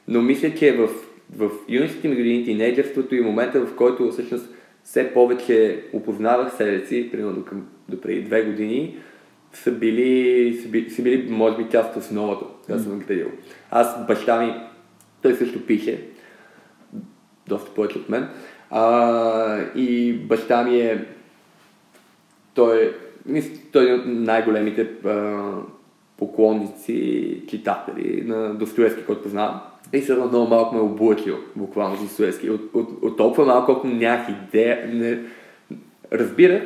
Но 0.09 0.23
мисля, 0.23 0.55
че 0.55 0.73
в, 0.73 0.89
в 1.37 1.51
юношите 1.69 2.09
ми 2.09 2.17
години, 2.17 2.45
тинейджерството 2.45 3.15
и 3.15 3.21
момента, 3.21 3.61
в 3.61 3.75
който 3.77 4.11
всъщност 4.11 4.49
все 4.85 5.13
повече 5.13 5.85
опознавах 5.93 6.57
себе 6.57 6.87
си, 6.87 7.09
примерно 7.13 7.45
към 7.45 7.67
до 7.89 8.01
преди 8.01 8.23
две 8.23 8.43
години, 8.43 8.99
са 9.53 9.73
били, 9.73 10.59
са 10.63 10.69
били, 10.69 10.91
са 10.91 11.03
били 11.03 11.31
може 11.31 11.57
би, 11.57 11.71
част 11.71 11.97
от 11.97 12.03
основата, 12.03 12.45
която 12.67 12.83
съм 12.83 12.99
градил. 12.99 13.31
Аз, 13.71 14.07
баща 14.07 14.43
ми, 14.43 14.55
той 15.23 15.35
също 15.35 15.67
пише, 15.67 16.03
доста 17.49 17.71
повече 17.71 17.99
от 17.99 18.09
мен, 18.09 18.29
а, 18.71 19.59
и 19.75 20.13
баща 20.13 20.65
ми 20.65 20.81
е, 20.81 21.05
той, 22.55 22.95
мисля, 23.27 23.59
той 23.73 23.91
е 23.91 23.95
от 23.95 24.03
най-големите 24.07 24.89
а, 25.05 25.51
поклонници, 26.19 27.43
читатели 27.49 28.23
на 28.27 28.55
Достоевски, 28.55 29.05
който 29.05 29.23
познавам. 29.23 29.61
И 29.93 30.01
сега 30.01 30.27
много 30.27 30.49
малко 30.49 30.75
ме 30.75 30.81
е 30.81 30.85
облъчил, 30.85 31.37
буквално 31.57 31.97
Достоевски. 31.97 32.51
От, 32.51 32.71
от, 32.75 32.89
от 33.03 33.17
толкова 33.17 33.47
малко, 33.47 33.67
колко 33.67 33.87
нямах 33.87 34.29
идея, 34.29 34.91
не, 34.93 35.19
разбирах 36.13 36.63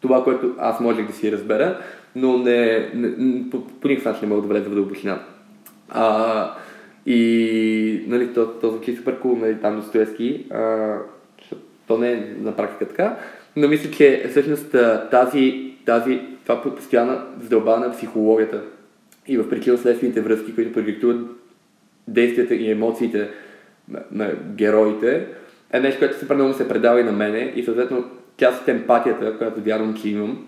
това, 0.00 0.24
което 0.24 0.54
аз 0.58 0.80
можех 0.80 1.06
да 1.06 1.12
си 1.12 1.32
разбера, 1.32 1.78
но 2.16 2.38
не, 2.38 2.90
не 2.94 3.50
по, 3.50 3.66
по 3.66 3.88
никакъв 3.88 4.12
начин 4.12 4.28
не 4.28 4.34
мога 4.34 4.48
да 4.48 4.54
влезе 4.54 4.68
в 4.68 4.74
дълбочина. 4.74 5.22
А, 5.88 6.54
и 7.06 8.04
нали, 8.06 8.34
то, 8.34 8.46
то 8.46 8.70
звучи 8.70 8.96
супер 8.96 9.20
кул, 9.20 9.36
нали, 9.36 9.60
там 9.60 9.76
Достоевски, 9.76 10.46
а, 10.50 10.96
то 11.86 11.98
не 11.98 12.12
е 12.12 12.34
на 12.40 12.56
практика 12.56 12.88
така, 12.88 13.18
но 13.56 13.68
мисля, 13.68 13.90
че 13.90 14.26
всъщност 14.30 14.76
тази, 15.10 15.72
тази, 15.86 16.20
това 16.42 16.62
постоянна 16.62 17.22
задълбана 17.42 17.86
на 17.86 17.92
психологията 17.92 18.62
и 19.26 19.38
в 19.38 19.48
причинно-следствените 19.48 20.20
връзки, 20.20 20.54
които 20.54 20.72
продиктуват 20.72 21.20
действията 22.08 22.54
и 22.54 22.70
емоциите 22.70 23.30
на, 23.88 24.00
на 24.12 24.32
героите, 24.54 25.26
е 25.72 25.80
нещо, 25.80 25.98
което 25.98 26.18
супер 26.18 26.34
много 26.34 26.54
се 26.54 26.68
предава 26.68 27.00
и 27.00 27.04
на 27.04 27.12
мене 27.12 27.52
и 27.56 27.64
съответно 27.64 28.04
част 28.36 28.62
от 28.62 28.68
емпатията, 28.68 29.38
която 29.38 29.60
вярвам, 29.60 29.94
че 29.94 30.08
имам 30.08 30.46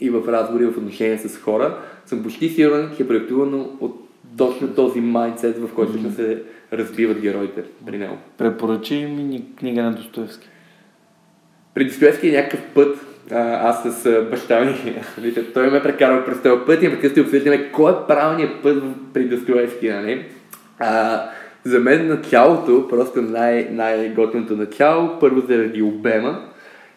и 0.00 0.10
в 0.10 0.28
разговори, 0.28 0.66
в 0.66 0.78
отношения 0.78 1.18
с 1.18 1.38
хора, 1.38 1.78
съм 2.06 2.22
почти 2.22 2.48
сигурен, 2.48 2.90
че 2.96 3.02
е 3.02 3.08
проектувано 3.08 3.70
от 3.80 4.08
точно 4.36 4.68
този 4.68 5.00
майндсет, 5.00 5.58
в 5.58 5.74
който 5.74 5.92
mm-hmm. 5.92 6.16
се 6.16 6.42
разбиват 6.72 7.20
героите 7.20 7.62
при 7.86 7.98
него. 7.98 8.16
Препоръчи 8.38 9.06
ми 9.06 9.44
книга 9.56 9.82
на 9.82 9.92
Достоевски. 9.92 10.48
При 11.78 11.84
Достоевски 11.84 12.28
е 12.28 12.32
някакъв 12.32 12.60
път, 12.74 12.98
а, 13.30 13.68
аз 13.68 13.82
с 13.82 14.22
баща 14.30 14.60
ми, 14.60 14.74
той 15.54 15.70
ме 15.70 15.76
е 15.76 15.82
прекарал 15.82 16.24
през 16.24 16.42
този 16.42 16.60
път 16.66 16.82
и 16.82 16.88
непрекъснато 16.88 17.20
обсъждаме 17.20 17.72
кой 17.72 17.92
е 17.92 17.94
правилният 18.08 18.62
път 18.62 18.82
при 19.14 19.24
Достоевски, 19.24 19.88
нали? 19.88 20.24
А, 20.78 21.22
за 21.64 21.78
мен 21.78 22.08
началото, 22.08 22.88
просто 22.88 23.22
най- 23.22 23.68
най-готиното 23.70 24.56
начало, 24.56 25.18
първо 25.20 25.40
заради 25.48 25.82
обема 25.82 26.48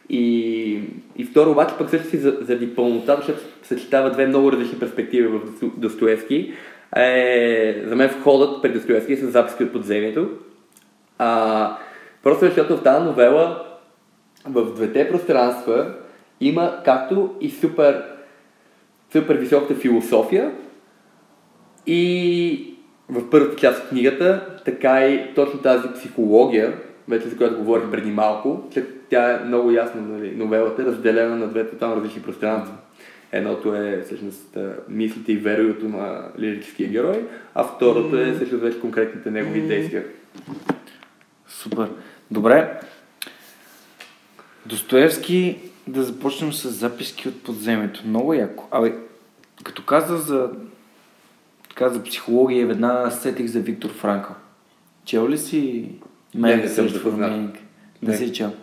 и, 0.10 0.80
и 1.18 1.26
второ 1.26 1.52
обаче 1.52 1.76
пък 1.78 1.90
също 1.90 2.10
си 2.10 2.18
заради 2.18 2.76
пълнота, 2.76 3.16
защото 3.16 3.40
съчетава 3.64 4.12
две 4.12 4.28
много 4.28 4.52
различни 4.52 4.80
перспективи 4.80 5.28
в 5.28 5.40
Достоевски. 5.78 6.54
Е, 6.96 7.84
за 7.88 7.96
мен 7.96 8.10
входът 8.10 8.62
при 8.62 8.70
Достоевски 8.70 9.16
с 9.16 9.32
записки 9.32 9.64
от 9.64 9.72
подземието. 9.72 10.30
А, 11.18 11.78
просто 12.24 12.46
защото 12.46 12.78
в 12.78 12.84
тази 12.84 13.06
новела 13.06 13.71
в 14.46 14.74
двете 14.76 15.10
пространства 15.10 15.94
има 16.42 16.82
както 16.86 17.36
и 17.42 17.50
супер, 17.50 18.04
супер 19.14 19.36
високата 19.36 19.76
философия 19.76 20.52
и 21.88 22.76
в 23.10 23.30
първата 23.30 23.56
част 23.56 23.84
от 23.84 23.90
книгата, 23.90 24.48
така 24.66 25.08
и 25.08 25.34
точно 25.36 25.60
тази 25.60 25.88
психология, 25.94 26.74
вече 27.08 27.28
за 27.28 27.38
която 27.38 27.58
говорих 27.58 27.92
преди 27.92 28.12
малко, 28.12 28.68
че 28.74 28.86
тя 29.10 29.32
е 29.32 29.46
много 29.46 29.72
ясна, 29.72 30.02
нали, 30.02 30.36
новелата 30.36 30.82
е 30.82 30.86
разделена 30.86 31.36
на 31.36 31.48
две 31.48 31.70
тотално 31.70 31.96
различни 31.96 32.22
пространства. 32.22 32.76
Едното 33.32 33.76
е 33.76 34.02
всъщност 34.06 34.58
мислите 34.90 35.32
и 35.32 35.38
вероюто 35.38 35.90
на 35.90 36.28
лирическия 36.40 36.90
герой, 36.90 37.26
а 37.56 37.64
второто 37.64 38.18
е 38.18 38.34
всъщност 38.34 38.64
вече 38.64 38.80
конкретните 38.80 39.32
негови 39.32 39.62
действия. 39.62 40.04
Супер. 41.48 41.88
Добре. 42.32 42.80
Достоевски 44.66 45.60
да 45.88 46.04
започнем 46.04 46.54
с 46.54 46.70
записки 46.70 47.30
от 47.30 47.44
подземието. 47.44 48.02
Много 48.06 48.34
яко. 48.34 48.68
Абе, 48.72 48.94
като 49.64 49.86
каза 49.86 50.18
за, 50.18 50.50
така, 51.70 51.90
за 51.90 52.04
психология, 52.04 52.68
веднага 52.68 53.12
сетих 53.12 53.48
за 53.48 53.60
Виктор 53.60 53.90
Франкъл. 53.90 54.36
Чел 55.06 55.30
ли 55.30 55.38
си 55.38 55.90
мен 56.36 56.58
не, 56.58 56.64
не 56.64 56.70
съм 56.70 57.54
Не, 58.02 58.18
си 58.18 58.34
чел. 58.34 58.54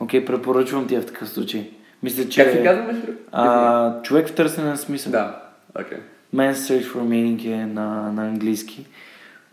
Окей, 0.00 0.20
okay, 0.20 0.26
препоръчвам 0.26 0.86
ти 0.86 0.96
в 0.96 1.06
такъв 1.06 1.28
случай. 1.28 1.70
Мисля, 2.02 2.28
че... 2.28 2.44
Как 2.44 2.52
се 2.52 2.62
казва, 2.62 2.82
между 2.82 3.12
а, 3.32 4.02
Човек 4.02 4.28
в 4.28 4.34
търсене 4.34 4.68
на 4.68 4.76
смисъл. 4.76 5.12
Да, 5.12 5.42
окей. 5.80 5.98
Okay. 5.98 6.00
Man's 6.34 6.52
Search 6.52 6.84
for 6.84 7.02
Meaning 7.02 7.62
е 7.62 7.66
на, 7.66 8.12
на 8.12 8.26
английски. 8.26 8.86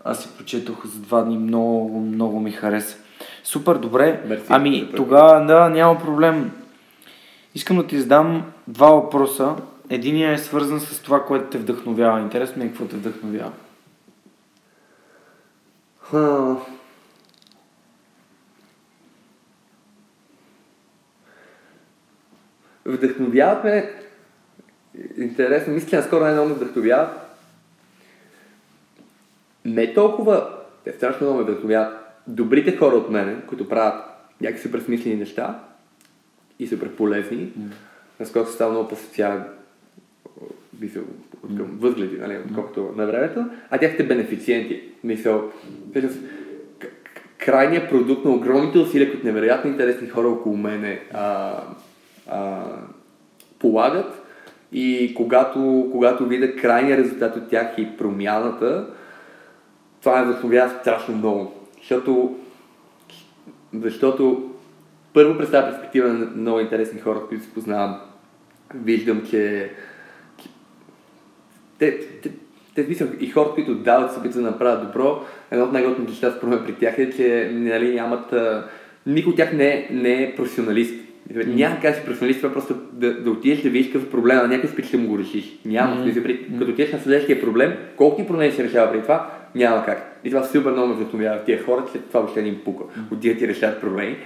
Аз 0.03 0.23
си 0.23 0.29
прочетох 0.37 0.87
за 0.87 0.99
два 0.99 1.21
дни, 1.21 1.37
много, 1.37 1.99
много 1.99 2.39
ми 2.39 2.51
хареса. 2.51 2.97
Супер, 3.43 3.75
добре. 3.75 4.23
Мерси, 4.25 4.45
ами, 4.49 4.91
тогава, 4.95 5.45
да, 5.45 5.69
няма 5.69 5.99
проблем. 5.99 6.51
Искам 7.55 7.77
да 7.77 7.87
ти 7.87 7.99
задам 7.99 8.51
два 8.67 8.91
въпроса. 8.91 9.55
Единият 9.89 10.39
е 10.39 10.43
свързан 10.43 10.79
с 10.79 10.99
това, 11.01 11.25
което 11.25 11.49
те 11.49 11.57
вдъхновява. 11.57 12.19
Интересно 12.19 12.57
ми 12.57 12.65
е 12.65 12.67
какво 12.69 12.85
те 12.85 12.95
вдъхновява. 12.95 13.51
Ха. 15.99 16.55
Вдъхновяват 22.85 23.63
ме... 23.63 23.93
Интересно, 25.17 25.73
мисля, 25.73 25.89
че 25.89 25.95
наскоро 25.95 26.23
най-много 26.23 26.49
ме 26.49 26.55
вдъхновяват. 26.55 27.09
Не 29.65 29.93
толкова... 29.93 30.57
Те 30.83 30.91
страшно 30.91 31.27
много 31.27 31.37
ме 31.37 31.43
вдъхновяват 31.43 32.00
добрите 32.31 32.77
хора 32.77 32.95
от 32.95 33.09
мене, 33.09 33.35
които 33.47 33.69
правят 33.69 34.03
някакви 34.41 34.63
супер 34.63 34.79
смислени 34.79 35.15
неща 35.15 35.59
и 36.59 36.67
супер 36.67 36.89
полезни, 36.89 37.37
mm. 37.37 37.71
наскоро 38.19 38.45
се 38.45 38.53
става 38.53 38.71
много 38.71 38.87
по-социален 38.87 39.43
мисъл, 40.81 41.03
от 41.43 41.57
към 41.57 41.77
възгледи, 41.79 42.17
нали, 42.17 42.37
отколкото 42.45 42.93
на 42.97 43.05
времето, 43.05 43.45
а 43.69 43.77
тяхте 43.77 44.03
бенефициенти. 44.03 44.81
Мисъл, 45.03 45.51
крайният 47.37 47.89
продукт 47.89 48.25
на 48.25 48.31
огромните 48.31 48.79
усилия, 48.79 49.11
които 49.11 49.25
невероятно 49.25 49.71
интересни 49.71 50.09
хора 50.09 50.27
около 50.27 50.57
мене 50.57 50.99
а, 51.13 51.53
а, 52.27 52.63
полагат 53.59 54.21
и 54.71 55.13
когато, 55.17 55.89
когато 55.91 56.25
видя 56.25 56.55
крайния 56.55 56.97
резултат 56.97 57.35
от 57.35 57.49
тях 57.49 57.73
и 57.77 57.97
промяната, 57.97 58.87
това 60.01 60.19
ме 60.19 60.25
вдъхновява 60.25 60.79
страшно 60.81 61.15
много. 61.15 61.60
Защото, 61.91 62.35
защото 63.73 64.51
първо 65.13 65.37
през 65.37 65.51
тази 65.51 65.71
перспектива 65.71 66.09
на 66.09 66.25
много 66.35 66.59
интересни 66.59 66.99
хора, 66.99 67.21
които 67.29 67.43
се 67.43 67.53
познавам, 67.53 67.99
виждам, 68.75 69.21
че 69.29 69.71
те, 71.79 71.99
те, 71.99 72.31
те 72.75 72.85
мисля, 72.89 73.07
и 73.19 73.29
хората, 73.29 73.53
които 73.53 73.75
дават, 73.75 74.13
се 74.13 74.19
опитват 74.19 74.43
да 74.43 74.51
направят 74.51 74.87
добро, 74.87 75.23
едно 75.51 75.65
от 75.65 75.71
най-готните 75.71 76.11
неща 76.11 76.33
според 76.37 76.65
при 76.65 76.73
тях 76.75 76.99
е, 76.99 77.11
че 77.11 77.51
нали, 77.53 77.93
нямат... 77.95 78.33
Никой 79.05 79.31
от 79.31 79.37
тях 79.37 79.53
не 79.53 79.67
е, 79.67 79.87
не 79.91 80.23
е 80.23 80.35
професионалист. 80.35 80.95
Mm. 81.33 81.55
Няма 81.55 81.79
как 81.81 81.95
си 81.95 82.01
професионалист, 82.05 82.41
това 82.41 82.53
просто 82.53 82.75
да, 82.93 83.21
да 83.21 83.31
отидеш 83.31 83.61
да 83.61 83.69
видиш 83.69 83.91
какъв 83.91 84.07
е 84.07 84.11
проблем, 84.11 84.39
а 84.39 84.47
някой 84.47 84.69
спит 84.69 84.85
ще 84.85 84.97
му 84.97 85.07
го 85.07 85.19
решиш. 85.19 85.59
Няма. 85.65 85.95
Mm. 85.95 86.23
При, 86.23 86.47
като 86.59 86.71
отидеш 86.71 86.91
на 86.91 86.99
следващия 86.99 87.41
проблем, 87.41 87.73
колко 87.97 88.21
ти 88.21 88.27
проблеми 88.27 88.51
се 88.51 88.63
решава 88.63 88.91
при 88.91 89.01
това, 89.01 89.40
няма 89.55 89.85
как. 89.85 90.19
И 90.23 90.29
това 90.29 90.43
супер 90.43 90.71
много 90.71 90.87
ме 90.87 90.93
вдъхновява 90.93 91.43
тия 91.43 91.63
хора, 91.63 91.85
че 91.93 91.99
това 91.99 92.19
въобще 92.19 92.41
не 92.41 92.47
им 92.47 92.61
пука. 92.65 92.83
Отиват 93.11 93.37
ти 93.37 93.47
решават 93.47 93.81
проблеми. 93.81 94.17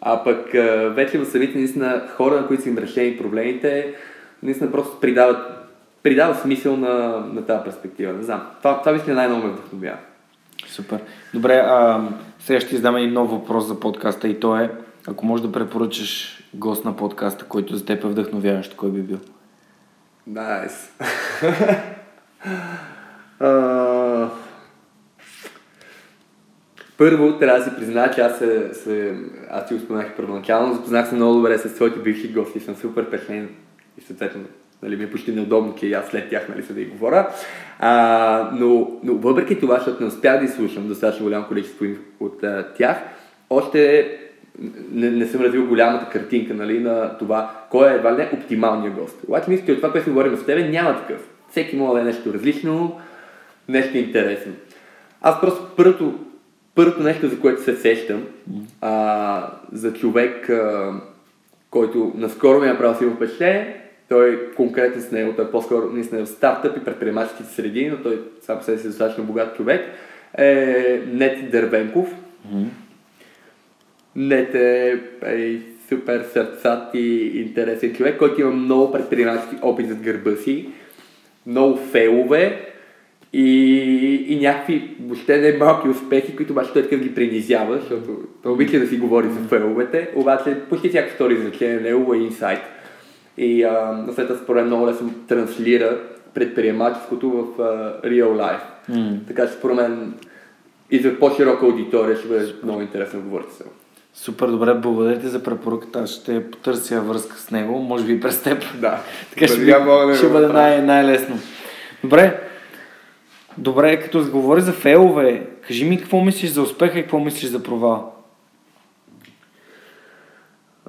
А 0.00 0.24
пък 0.24 0.52
вече 0.94 1.18
в 1.18 1.24
самите 1.24 1.58
наистина 1.58 2.02
хора, 2.16 2.34
на 2.40 2.46
които 2.46 2.62
са 2.62 2.68
им 2.68 2.78
решени 2.78 3.16
проблемите, 3.16 3.94
наистина 4.42 4.72
просто 4.72 5.00
придават, 5.00 5.38
придават 6.02 6.40
смисъл 6.40 6.76
на, 6.76 7.24
на 7.32 7.46
тази 7.46 7.64
перспектива. 7.64 8.12
Не 8.12 8.22
знам. 8.22 8.42
Това, 8.58 8.80
това 8.80 8.92
мисля 8.92 9.14
най-много 9.14 9.46
ме 9.46 9.52
вдъхновява. 9.52 9.98
Супер. 10.66 10.98
Добре, 11.34 11.54
а, 11.54 12.08
сега 12.38 12.60
ще 12.60 12.74
издам 12.74 12.96
един 12.96 13.12
нов 13.12 13.30
въпрос 13.30 13.66
за 13.66 13.80
подкаста 13.80 14.28
и 14.28 14.40
то 14.40 14.56
е, 14.56 14.70
ако 15.06 15.26
можеш 15.26 15.46
да 15.46 15.52
препоръчаш 15.52 16.42
гост 16.54 16.84
на 16.84 16.96
подкаста, 16.96 17.44
който 17.44 17.76
за 17.76 17.84
теб 17.84 18.04
е 18.04 18.06
вдъхновяващ, 18.06 18.76
кой 18.76 18.90
би 18.90 19.00
бил? 19.00 19.18
Найс. 20.26 20.90
Nice. 22.44 23.40
uh... 23.40 24.28
Първо, 26.98 27.38
трябва 27.38 27.58
да 27.58 27.64
си 27.64 27.70
призная, 27.78 28.10
че 28.10 28.20
аз 28.20 28.38
се, 28.38 28.74
се 28.74 29.14
аз 29.50 29.66
ти 29.68 29.74
го 29.74 29.80
споменах 29.80 30.16
първоначално, 30.16 30.74
запознах 30.74 31.08
се 31.08 31.14
много 31.14 31.34
добре 31.34 31.58
с 31.58 31.74
твоите 31.74 31.98
бивши 31.98 32.32
гости, 32.32 32.60
съм 32.60 32.76
супер 32.76 33.04
впечатлен 33.04 33.48
и 33.98 34.00
съответно 34.00 34.44
нали, 34.82 34.96
ми 34.96 35.04
е 35.04 35.10
почти 35.10 35.32
неудобно, 35.32 35.74
че 35.74 35.92
аз 35.92 36.06
след 36.06 36.30
тях 36.30 36.48
нали, 36.48 36.62
се 36.62 36.72
да 36.72 36.80
и 36.80 36.84
говоря. 36.84 37.28
А, 37.78 38.50
но, 38.52 38.90
но 39.04 39.14
въпреки 39.14 39.60
това, 39.60 39.76
защото 39.76 40.02
не 40.02 40.08
успях 40.08 40.38
да 40.38 40.44
изслушам 40.44 40.88
достатъчно 40.88 41.24
голямо 41.24 41.46
количество 41.46 41.86
от 42.20 42.44
а, 42.44 42.66
тях, 42.76 42.96
още 43.50 44.10
не, 44.92 45.10
не 45.10 45.26
съм 45.26 45.40
развил 45.40 45.66
голямата 45.66 46.10
картинка 46.10 46.54
нали, 46.54 46.80
на 46.80 47.18
това, 47.18 47.50
кой 47.70 47.92
е 47.92 47.94
едва 47.94 48.12
ли 48.12 48.16
не 48.16 48.30
оптималният 48.32 48.94
гост. 48.94 49.18
Обаче 49.28 49.50
мисля, 49.50 49.66
че 49.66 49.72
от 49.72 49.78
това, 49.78 49.92
което 49.92 50.04
си 50.04 50.10
говорим 50.10 50.36
с 50.36 50.46
тебе, 50.46 50.68
няма 50.68 50.96
такъв. 50.96 51.28
Всеки 51.50 51.76
може 51.76 51.94
да 51.94 52.00
е 52.00 52.12
нещо 52.12 52.34
различно, 52.34 53.00
нещо 53.68 53.98
интересно. 53.98 54.52
Аз 55.22 55.40
просто 55.40 55.66
първото, 55.76 56.14
първото 56.74 57.02
нещо, 57.02 57.28
за 57.28 57.40
което 57.40 57.62
се 57.62 57.76
сещам, 57.76 58.22
а, 58.80 59.50
за 59.72 59.92
човек, 59.92 60.50
а, 60.50 60.92
който 61.70 62.12
наскоро 62.14 62.60
ми 62.60 62.66
е 62.66 62.70
направил 62.70 62.98
силно 62.98 63.16
впечатление, 63.16 63.80
той 64.08 64.50
конкретно 64.56 65.02
с 65.02 65.10
него, 65.10 65.32
той 65.36 65.44
е 65.44 65.50
по-скоро 65.50 65.90
наистина 65.90 66.24
в 66.24 66.28
стартъп 66.28 66.76
и 66.76 66.84
предприемаческите 66.84 67.50
среди, 67.50 67.90
но 67.90 67.96
той 67.96 68.22
сам 68.40 68.58
по 68.58 68.64
себе 68.64 68.78
си 68.78 68.86
е 68.86 68.90
достатъчно 68.90 69.24
богат 69.24 69.56
човек, 69.56 69.84
е 70.38 71.02
Нет 71.12 71.50
Дървенков. 71.50 72.08
Mm-hmm. 72.08 72.66
Нет 74.16 74.54
е, 74.54 75.00
е 75.22 75.58
супер 75.88 76.24
сърцат 76.32 76.94
и 76.94 77.32
интересен 77.34 77.94
човек, 77.94 78.18
който 78.18 78.40
има 78.40 78.50
много 78.50 78.92
предприемачески 78.92 79.56
опит 79.62 79.88
зад 79.88 79.98
гърба 80.00 80.36
си, 80.36 80.68
много 81.46 81.76
фейлове 81.76 82.73
и, 83.36 84.26
и 84.28 84.40
някакви 84.40 84.90
въобще 85.06 85.36
не 85.36 85.58
малки 85.58 85.88
успехи, 85.88 86.36
които 86.36 86.52
обаче 86.52 86.72
той 86.72 86.82
такъв 86.82 87.00
ги 87.00 87.14
принизява, 87.14 87.78
защото 87.78 88.10
той 88.42 88.52
обича 88.52 88.78
да 88.78 88.86
си 88.86 88.96
говори 88.96 89.28
за 89.28 89.48
фейловете, 89.48 90.10
обаче 90.14 90.56
почти 90.70 90.88
всяко 90.88 91.14
втори 91.14 91.34
изречение 91.34 91.80
него 91.80 92.14
е 92.14 92.18
инсайт. 92.18 92.60
И 93.38 93.64
а, 93.64 94.04
след 94.14 94.38
според 94.42 94.66
много 94.66 94.86
лесно 94.86 95.14
транслира 95.28 95.98
предприемаческото 96.34 97.30
в 97.30 97.44
uh, 97.58 98.04
real 98.04 98.28
life. 98.28 98.90
Mm. 98.90 99.18
Така 99.28 99.46
че 99.46 99.52
според 99.52 99.76
мен 99.76 100.14
и 100.90 100.98
за 100.98 101.18
по-широка 101.18 101.66
аудитория 101.66 102.16
ще 102.16 102.28
бъде 102.28 102.52
много 102.62 102.80
интересно 102.80 103.20
да 103.20 103.24
говорите 103.24 103.52
с. 103.52 103.64
Супер, 104.14 104.46
добре, 104.46 104.74
благодаря 104.74 105.20
ти 105.20 105.26
за 105.26 105.42
препоръката. 105.42 105.98
Аз 105.98 106.10
ще 106.10 106.50
потърся 106.50 107.00
връзка 107.00 107.36
с 107.36 107.50
него, 107.50 107.78
може 107.78 108.04
би 108.04 108.20
през 108.20 108.42
теб. 108.42 108.64
Да. 108.80 109.00
така 109.30 109.46
ще, 109.46 109.58
би, 109.58 109.74
ще 110.16 110.28
бъде 110.28 110.48
най- 110.48 110.82
най-лесно. 110.82 111.38
Добре, 112.02 112.40
добре, 113.58 114.00
като 114.00 114.30
говори 114.30 114.60
за 114.60 114.72
фейлове, 114.72 115.46
кажи 115.66 115.84
ми 115.84 115.98
какво 115.98 116.20
мислиш 116.20 116.50
за 116.50 116.62
успеха 116.62 116.98
и 116.98 117.02
какво 117.02 117.20
мислиш 117.20 117.50
за 117.50 117.62
провал? 117.62 118.14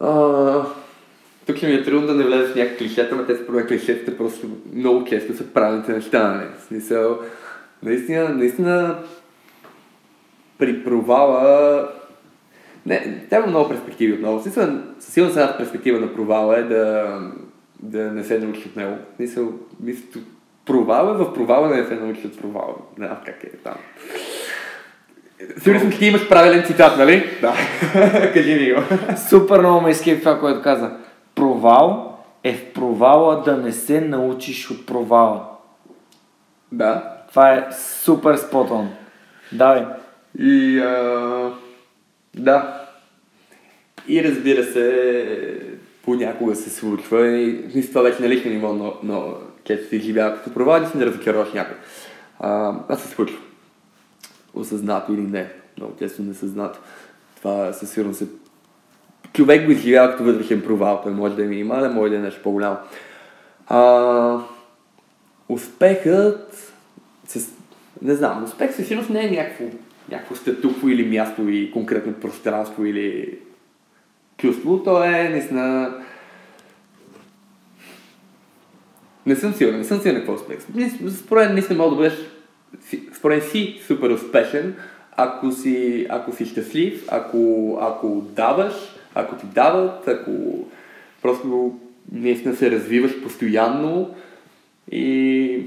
Uh, 0.01 0.66
тук 1.47 1.61
ми 1.61 1.74
е 1.74 1.84
трудно 1.84 2.07
да 2.07 2.13
не 2.13 2.24
влезе 2.24 2.53
в 2.53 2.55
някакви 2.55 2.78
клишета, 2.78 3.16
но 3.16 3.26
те 3.26 3.36
според 3.36 3.68
клишетата 3.68 4.18
просто 4.18 4.47
много 4.74 5.05
често 5.05 5.38
са 5.38 5.47
правилните 5.47 5.91
неща. 5.91 6.32
Не? 6.32 6.38
Нали? 6.38 6.47
Смисъл, 6.68 7.20
наистина, 7.84 8.30
наистина 8.30 8.97
при 10.57 10.84
провала 10.84 11.89
не, 12.86 13.26
тя 13.30 13.38
има 13.38 13.47
много 13.47 13.70
перспективи 13.70 14.13
отново. 14.13 14.43
Със 14.43 15.13
сигурност 15.13 15.38
една 15.38 15.57
перспектива 15.57 15.99
на 15.99 16.13
провала 16.13 16.57
е 16.57 16.63
да, 16.63 17.20
да 17.80 18.11
не 18.11 18.24
се 18.24 18.39
научиш 18.39 18.66
от 18.66 18.76
него. 18.76 18.97
Мисъл, 19.20 19.53
мисъл, 19.80 20.22
провала 20.66 21.13
в 21.13 21.34
провала 21.34 21.68
да 21.68 21.76
не 21.76 21.86
се 21.86 21.95
научиш 21.95 22.26
от 22.26 22.41
провала. 22.41 22.76
Не 22.97 23.07
знам 23.07 23.18
как 23.26 23.43
е 23.43 23.49
там. 23.49 23.76
Сигурно 25.63 25.91
ти 25.91 26.05
имаш 26.05 26.30
правилен 26.30 26.63
цитат, 26.66 26.97
нали? 26.97 27.30
Да. 27.41 27.53
Кажи 28.34 28.55
ми 28.55 28.74
го. 28.74 28.82
Супер 29.30 29.59
много 29.59 29.82
ме 29.82 29.89
изкип 29.89 30.20
това, 30.20 30.39
което 30.39 30.61
каза. 30.61 30.91
Провал 31.36 32.18
е 32.43 32.53
в 32.53 32.74
провала 32.74 33.41
да 33.41 33.57
не 33.57 33.72
се 33.72 34.01
научиш 34.01 34.72
от 34.72 34.86
провала. 34.86 35.45
Да. 36.72 37.11
Това 37.30 37.53
е 37.53 37.68
супер 38.03 38.36
спотон. 38.36 38.89
Давай. 39.51 39.86
И 40.39 40.80
а... 40.80 41.51
да. 42.36 42.82
И 44.07 44.24
разбира 44.24 44.63
се, 44.63 45.59
понякога 46.03 46.55
се 46.55 46.70
случва 46.70 47.28
и 47.28 47.89
това 47.89 48.01
вече 48.01 48.22
на 48.22 48.30
лично 48.30 48.51
ниво, 48.51 48.74
но, 48.74 48.93
но 49.03 49.34
често 49.66 49.89
си 49.89 49.99
живява 49.99 50.36
като 50.36 50.53
провал 50.53 50.82
и 50.82 50.88
си 50.88 50.97
не 50.97 51.05
разочароваш 51.05 51.53
някой. 51.53 51.78
А, 52.39 52.76
аз 52.89 53.01
се 53.01 53.07
случва. 53.07 53.38
Осъзнато 54.53 55.13
или 55.13 55.22
не. 55.22 55.51
Много 55.78 55.95
често 55.99 56.22
несъзнато. 56.22 56.80
Това 57.36 57.74
със 57.74 57.91
сигурност 57.91 58.22
е 58.22 58.26
човек 59.34 59.66
го 59.66 59.72
изживява 59.72 60.11
като 60.11 60.24
вътрешен 60.24 60.61
провал. 60.61 61.01
Той 61.03 61.11
може 61.11 61.36
да 61.36 61.43
е 61.43 61.47
минимален, 61.47 61.93
може 61.93 62.11
да 62.11 62.18
е 62.18 62.22
нещо 62.22 62.43
по-голямо. 62.43 62.78
А, 63.68 64.39
успехът, 65.49 66.74
с, 67.28 67.49
не 68.01 68.16
знам, 68.16 68.43
успех 68.43 68.76
със 68.76 68.88
сигурност 68.88 69.09
не 69.09 69.26
е 69.26 69.32
някакво, 69.32 69.66
някакво 70.11 70.36
статукво 70.36 70.89
или 70.89 71.18
място 71.18 71.49
и 71.49 71.72
конкретно 71.72 72.13
пространство 72.13 72.86
или 72.86 73.38
чувство. 74.38 74.84
То 74.84 75.03
е 75.03 75.30
наистина... 75.30 75.93
Не 79.26 79.36
съм 79.36 79.53
сигурен, 79.53 79.78
не 79.80 79.84
съм 79.84 79.97
сигурен 79.97 80.15
какво 80.15 80.32
е 80.32 80.36
успех. 80.36 80.57
Според 81.17 81.45
мен 81.45 81.53
наистина 81.53 81.78
мога 81.78 81.89
да 81.89 81.95
бъдеш 81.95 82.13
според 83.17 83.43
си 83.43 83.82
супер 83.88 84.09
успешен, 84.09 84.76
ако 85.17 85.51
си, 85.51 86.07
ако 86.09 86.36
си 86.36 86.45
щастлив, 86.45 87.05
ако, 87.07 87.78
ако 87.82 88.23
даваш, 88.36 88.73
ако 89.15 89.36
ти 89.36 89.45
дават, 89.45 90.07
ако 90.07 90.32
просто 91.21 91.73
наистина 92.11 92.55
се 92.55 92.71
развиваш 92.71 93.21
постоянно 93.23 94.15
и 94.91 95.59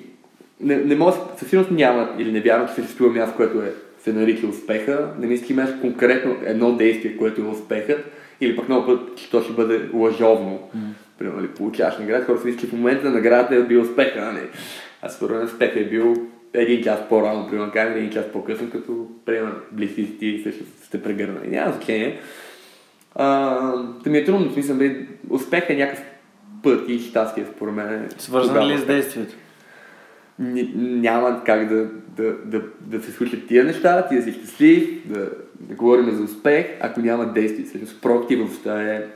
не, 0.61 0.77
не 0.77 0.97
може, 0.97 1.17
със 1.39 1.49
сигурност 1.49 1.71
няма 1.71 2.15
или 2.19 2.33
не 2.33 2.41
вярвам, 2.41 2.69
че 2.69 2.75
съществува 2.75 3.13
място, 3.13 3.37
което 3.37 3.63
е, 3.63 3.73
се 4.03 4.13
нарича 4.13 4.47
успеха. 4.47 5.11
Не 5.19 5.27
мисля, 5.27 5.47
че 5.47 5.53
имаш 5.53 5.71
конкретно 5.81 6.37
едно 6.45 6.73
действие, 6.73 7.17
което 7.17 7.41
е 7.41 7.45
успехът, 7.45 8.05
или 8.41 8.57
пък 8.57 8.69
много 8.69 8.87
път, 8.87 9.17
че 9.17 9.31
то 9.31 9.43
ще 9.43 9.53
бъде 9.53 9.89
лъжовно. 9.93 10.61
Mm. 10.77 10.81
Примерно, 11.19 11.41
нали, 11.41 11.49
получаваш 11.49 11.99
награда, 11.99 12.25
хората 12.25 12.53
си 12.53 12.59
че 12.59 12.67
в 12.67 12.73
момента 12.73 13.11
наградата 13.11 13.55
е 13.55 13.63
бил 13.63 13.83
успеха, 13.83 14.21
нали? 14.21 14.47
А 15.03 15.09
според 15.09 15.37
мен 15.37 15.45
успехът 15.45 15.77
е 15.77 15.85
бил 15.85 16.15
един 16.53 16.83
час 16.83 17.01
по-рано, 17.09 17.49
примерно, 17.51 17.73
как 17.73 17.97
един 17.97 18.11
час 18.11 18.25
по-късно, 18.33 18.71
като 18.71 19.07
примерно 19.27 19.55
близки 19.73 20.19
ти 20.19 20.41
също 20.45 20.65
сте 20.83 21.03
прегърнали. 21.03 21.49
Няма 21.49 21.73
значение. 21.73 22.21
да 24.05 24.11
ми 24.11 24.19
е 24.19 24.25
трудно, 24.25 24.53
смисъл, 24.53 24.77
успех 25.31 25.71
е 25.71 25.77
някакъв 25.77 26.05
път 26.63 26.89
и 26.89 26.99
щастие, 26.99 27.45
според 27.57 27.75
мен. 27.75 28.09
Свързан 28.19 28.67
ли 28.67 28.73
е 28.73 28.79
с 28.79 28.87
действието? 28.87 29.35
няма 30.39 31.43
как 31.45 31.69
да, 31.69 31.89
да, 32.17 32.35
да, 32.45 32.63
да 32.81 33.03
се 33.03 33.13
случат 33.13 33.47
тия 33.47 33.65
неща, 33.65 34.09
ти 34.09 34.17
да 34.17 34.23
си 34.23 34.33
щастлив, 34.33 34.89
да, 35.07 35.31
да 35.61 35.75
говорим 35.75 36.11
за 36.11 36.23
успех, 36.23 36.67
ако 36.81 37.01
няма 37.01 37.33
действие. 37.33 37.65
Всъщност 37.65 38.03
проактивността 38.03 38.83
е 38.83 39.07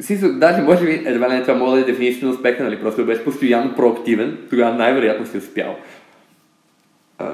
Смисъл, 0.00 0.32
даже 0.32 0.62
може 0.62 0.84
би 0.84 1.02
едва 1.06 1.28
не 1.28 1.42
това 1.42 1.54
може 1.54 1.74
да 1.74 1.80
е 1.80 1.92
дефиниция 1.92 2.28
на 2.28 2.34
успеха, 2.34 2.64
нали? 2.64 2.80
Просто 2.80 3.06
беше 3.06 3.24
постоянно 3.24 3.74
проактивен, 3.74 4.38
тогава 4.50 4.74
най-вероятно 4.74 5.26
си 5.26 5.38
успял. 5.38 5.76
А, 7.18 7.26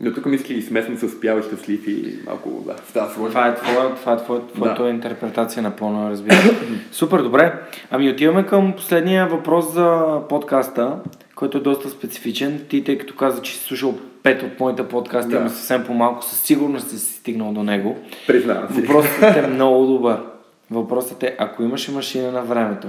но 0.00 0.12
тук 0.12 0.26
мисля 0.26 0.54
и 0.54 0.62
смесвам 0.62 0.96
с 0.96 1.02
успял 1.02 1.38
и 1.38 1.42
щастлив 1.42 1.88
и 1.88 2.18
малко, 2.26 2.64
да, 2.66 2.74
става 2.88 3.10
сложно. 3.10 3.28
Това 3.28 3.48
е 3.48 3.54
твоя, 3.54 3.94
това 3.94 4.12
е 4.12 4.16
твоя, 4.16 4.40
твоята 4.46 4.82
да. 4.82 4.88
интерпретация 4.88 5.62
напълно, 5.62 6.10
разбира. 6.10 6.36
Супер, 6.92 7.18
добре. 7.18 7.52
Ами 7.90 8.10
отиваме 8.10 8.46
към 8.46 8.72
последния 8.72 9.26
въпрос 9.26 9.72
за 9.72 10.18
подкаста, 10.28 10.96
който 11.34 11.58
е 11.58 11.60
доста 11.60 11.88
специфичен. 11.88 12.60
Ти, 12.68 12.84
тъй 12.84 12.98
като 12.98 13.14
каза, 13.14 13.42
че 13.42 13.52
си 13.52 13.64
слушал 13.64 13.98
пет 14.22 14.42
от 14.42 14.60
моите 14.60 14.88
подкасти, 14.88 15.30
да. 15.30 15.38
ама 15.38 15.50
съвсем 15.50 15.84
по-малко, 15.84 16.24
със 16.24 16.40
сигурност 16.40 16.90
си 16.90 16.98
стигнал 16.98 17.52
до 17.52 17.62
него. 17.62 17.98
Признавам 18.26 18.74
си. 18.74 18.80
Въпросът 18.80 19.36
е 19.36 19.46
много 19.46 19.86
добър. 19.86 20.29
Въпросът 20.70 21.22
е, 21.22 21.36
ако 21.38 21.62
имаше 21.62 21.92
машина 21.92 22.32
на 22.32 22.42
времето 22.42 22.88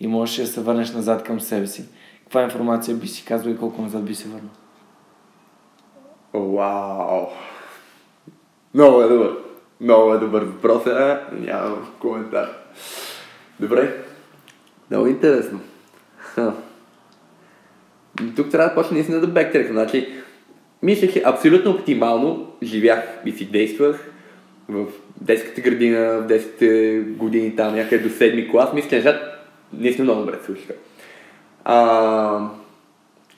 и 0.00 0.06
можеш 0.06 0.36
да 0.36 0.46
се 0.46 0.60
върнеш 0.60 0.92
назад 0.92 1.22
към 1.22 1.40
себе 1.40 1.66
си, 1.66 1.84
каква 2.22 2.42
информация 2.42 2.96
би 2.96 3.08
си 3.08 3.24
казал 3.24 3.50
и 3.50 3.56
колко 3.56 3.82
назад 3.82 4.04
би 4.04 4.14
се 4.14 4.28
върнал? 4.28 4.50
Вау! 6.34 7.26
Много 8.74 9.02
е 9.02 9.08
добър. 9.08 9.36
Много 9.80 10.14
е 10.14 10.18
добър 10.18 10.42
въпрос, 10.42 10.86
е. 10.86 11.18
Нямам 11.32 11.92
коментар. 11.98 12.48
Добре. 13.60 14.04
Много 14.90 15.06
интересно. 15.06 15.60
Ха. 16.16 16.54
Тук 18.36 18.50
трябва 18.50 18.68
да 18.68 18.74
почне 18.74 18.94
наистина 18.94 19.20
да 19.20 19.26
бектрек. 19.26 19.72
Значи, 19.72 20.08
мисля, 20.82 21.08
че 21.08 21.22
абсолютно 21.24 21.70
оптимално 21.70 22.52
живях 22.62 23.04
и 23.26 23.32
си 23.32 23.50
действах 23.50 24.10
в 24.68 24.86
детската 25.22 25.60
градина, 25.60 26.18
в 26.18 26.26
10 26.26 27.16
години 27.16 27.56
там, 27.56 27.74
някъде 27.74 28.02
до 28.02 28.08
7 28.08 28.50
клас, 28.50 28.72
мисля, 28.72 28.88
че 28.88 28.96
нещата 28.96 29.32
наистина 29.72 30.04
много 30.04 30.20
добре 30.20 30.38
случиха. 30.46 30.72
А, 31.64 32.48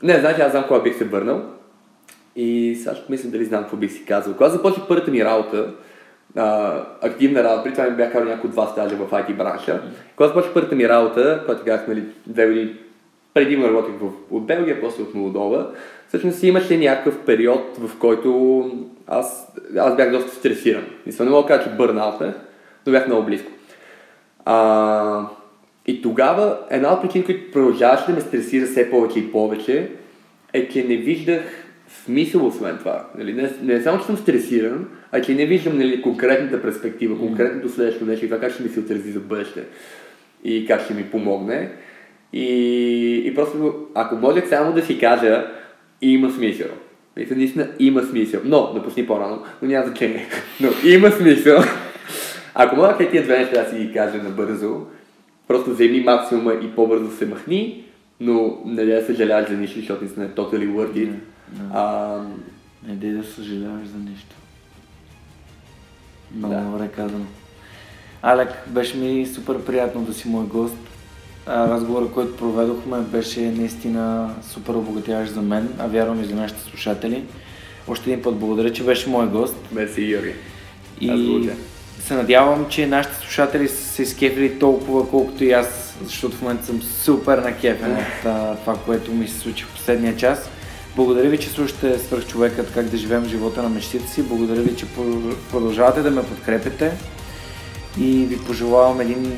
не, 0.03 0.21
значи 0.21 0.41
аз 0.41 0.51
знам 0.51 0.65
кога 0.69 0.81
бих 0.81 0.99
се 0.99 1.05
върнал 1.05 1.43
и 2.37 2.77
сега 2.83 2.95
ще 2.95 3.13
мисля 3.13 3.29
дали 3.29 3.45
знам 3.45 3.63
какво 3.63 3.77
бих 3.77 3.93
си 3.93 4.05
казал. 4.05 4.35
Когато 4.35 4.53
започна 4.53 4.83
първата 4.89 5.11
ми 5.11 5.25
работа, 5.25 5.75
а, 6.37 6.81
активна 7.03 7.45
работа, 7.45 7.65
при 7.65 7.73
това 7.73 7.85
ми 7.85 7.97
бях 7.97 8.13
карал 8.13 8.29
някои 8.29 8.51
два 8.51 8.67
стажа 8.67 8.97
в 8.97 9.11
IT 9.11 9.37
бранша. 9.37 9.83
Когато 10.17 10.35
започна 10.35 10.55
първата 10.55 10.75
ми 10.75 10.89
работа, 10.89 11.43
когато 11.47 11.65
казах, 11.65 11.89
нали, 11.89 12.03
две 12.27 12.47
години 12.47 12.75
преди 13.35 13.57
работих 13.57 13.95
в, 14.01 14.11
от 14.31 14.47
Белгия, 14.47 14.81
после 14.81 15.03
от 15.03 15.15
Молдова. 15.15 15.71
Всъщност 16.09 16.43
имаше 16.43 16.79
някакъв 16.79 17.19
период, 17.27 17.77
в 17.79 17.99
който 17.99 18.71
аз, 19.07 19.53
аз 19.79 19.97
бях 19.97 20.11
доста 20.11 20.31
стресиран. 20.35 20.85
Мисля, 21.07 21.25
не 21.25 21.31
мога 21.31 21.43
да 21.43 21.49
кажа, 21.49 21.71
че 21.71 21.77
бърнаутах, 21.77 22.35
но 22.87 22.93
бях 22.93 23.07
много 23.07 23.27
близко. 23.27 23.51
А, 24.45 25.27
и 25.87 26.03
тогава 26.03 26.59
една 26.71 26.93
от 26.93 27.03
причините, 27.03 27.27
които 27.33 27.53
продължаваше 27.53 28.07
да 28.07 28.13
ме 28.13 28.21
стресира 28.21 28.67
все 28.67 28.91
повече 28.91 29.19
и 29.19 29.33
повече, 29.33 29.91
е, 30.53 30.69
че 30.69 30.85
не 30.85 30.97
виждах 30.97 31.43
смисъл 32.05 32.47
освен 32.47 32.79
това. 32.79 33.07
Нали? 33.19 33.33
Не, 33.33 33.51
не 33.63 33.83
само, 33.83 33.99
че 33.99 34.07
съм 34.07 34.17
стресиран, 34.17 34.89
а 35.13 35.23
че 35.23 35.35
не 35.35 35.47
виждам 35.47 35.79
нали, 35.79 36.03
конкретната 36.03 36.63
перспектива, 36.63 37.19
конкретното 37.19 37.69
следващо 37.69 38.05
нещо 38.05 38.25
и 38.25 38.29
това 38.29 38.41
как 38.41 38.53
ще 38.53 38.63
ми 38.63 38.69
се 38.69 38.81
отрази 38.81 39.13
за 39.13 39.21
бъдеще 39.21 39.65
и 40.45 40.67
как 40.67 40.85
ще 40.85 40.95
ми 40.95 41.11
помогне. 41.11 41.71
И, 42.33 43.23
и 43.25 43.35
просто, 43.35 43.87
ако 43.95 44.17
можех 44.17 44.49
само 44.49 44.73
да 44.73 44.83
си 44.83 44.99
кажа, 44.99 45.47
има 46.03 46.31
смисъл. 46.31 46.69
Мисля, 47.17 47.37
наистина 47.37 47.69
има 47.79 48.03
смисъл. 48.03 48.41
Но, 48.45 48.73
напусни 48.75 49.07
по-рано, 49.07 49.43
но 49.63 49.69
няма 49.69 49.87
значение. 49.87 50.27
Но 50.61 50.69
има 50.85 51.11
смисъл. 51.11 51.63
Ако 52.55 52.77
мога 52.77 52.97
тия 52.99 53.23
две 53.23 53.39
неща 53.39 53.63
да 53.63 53.71
си 53.71 53.77
ги 53.77 53.93
кажа 53.93 54.17
набързо, 54.19 54.81
просто 55.49 55.71
вземи 55.71 56.01
максимума 56.01 56.53
и 56.55 56.71
по-бързо 56.71 57.11
се 57.11 57.27
махни, 57.27 57.85
но 58.21 58.59
не 58.65 58.85
да 58.85 59.07
съжаляваш 59.07 59.49
за 59.49 59.57
нищо, 59.57 59.79
защото 59.79 60.01
наистина 60.01 60.27
е 60.27 60.29
totally 60.29 60.69
worth 60.69 60.93
it. 60.95 61.13
А, 61.73 62.19
Не 62.89 62.95
дей 62.95 63.11
да 63.11 63.25
съжаляваш 63.25 63.87
за 63.87 63.99
нищо. 64.11 64.35
Много 66.35 66.55
Да. 66.55 66.61
добре 66.61 66.89
казано. 66.89 67.25
Алек, 68.23 68.49
беше 68.67 68.97
ми 68.97 69.27
супер 69.27 69.59
приятно 69.59 70.01
да 70.03 70.13
си 70.15 70.29
мой 70.29 70.45
гост. 70.45 70.77
Разговора, 71.49 72.07
който 72.09 72.37
проведохме, 72.37 72.99
беше 72.99 73.41
наистина 73.41 74.31
супер 74.53 74.75
обогатяващ 74.75 75.33
за 75.33 75.43
мен, 75.43 75.69
а 75.79 75.87
вярвам 75.87 76.21
и 76.23 76.27
за 76.27 76.35
нашите 76.35 76.61
слушатели. 76.63 77.23
Още 77.89 78.11
един 78.11 78.23
път 78.23 78.37
благодаря, 78.37 78.73
че 78.73 78.83
беше 78.85 79.09
мой 79.09 79.27
гост. 79.27 79.57
Йори. 79.99 80.29
Аз 80.33 81.01
И 81.01 81.07
благодаря. 81.27 81.55
се 82.01 82.15
надявам, 82.15 82.67
че 82.69 82.87
нашите 82.87 83.17
слушатели 83.17 83.69
са 83.69 83.85
се 83.85 84.03
изкефили 84.03 84.59
толкова, 84.59 85.09
колкото 85.11 85.45
и 85.45 85.53
аз, 85.53 85.95
защото 86.05 86.37
в 86.37 86.43
момента 86.43 86.67
съм 86.67 86.83
супер 86.83 87.39
накефен 87.39 87.93
от 87.93 88.25
а, 88.27 88.57
това, 88.57 88.77
което 88.77 89.13
ми 89.13 89.29
се 89.29 89.39
случи 89.39 89.65
в 89.65 89.73
последния 89.73 90.17
час. 90.17 90.49
Благодаря 90.97 91.29
ви, 91.29 91.39
че 91.39 91.49
слушате 91.49 91.99
Свърхчовекът, 91.99 92.73
как 92.75 92.87
да 92.87 92.97
живеем 92.97 93.25
живота 93.25 93.63
на 93.63 93.69
мечтите 93.69 94.09
си. 94.09 94.23
Благодаря 94.23 94.63
ви, 94.63 94.77
че 94.77 94.87
про- 94.87 95.35
продължавате 95.51 96.03
да 96.03 96.11
ме 96.11 96.23
подкрепите 96.23 96.93
и 98.01 98.11
ви 98.25 98.39
пожелавам 98.39 99.01
един 99.01 99.33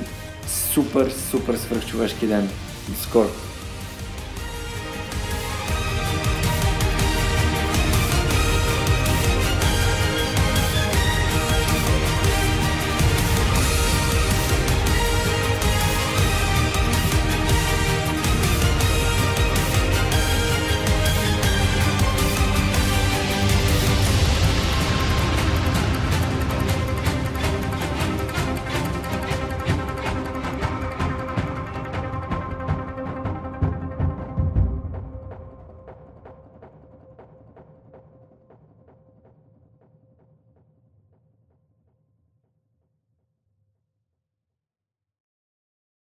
супер, 0.76 1.10
супер 1.30 1.56
свърхчовешки 1.56 2.26
ден. 2.26 2.48
До 2.88 3.02
скоро! 3.02 3.28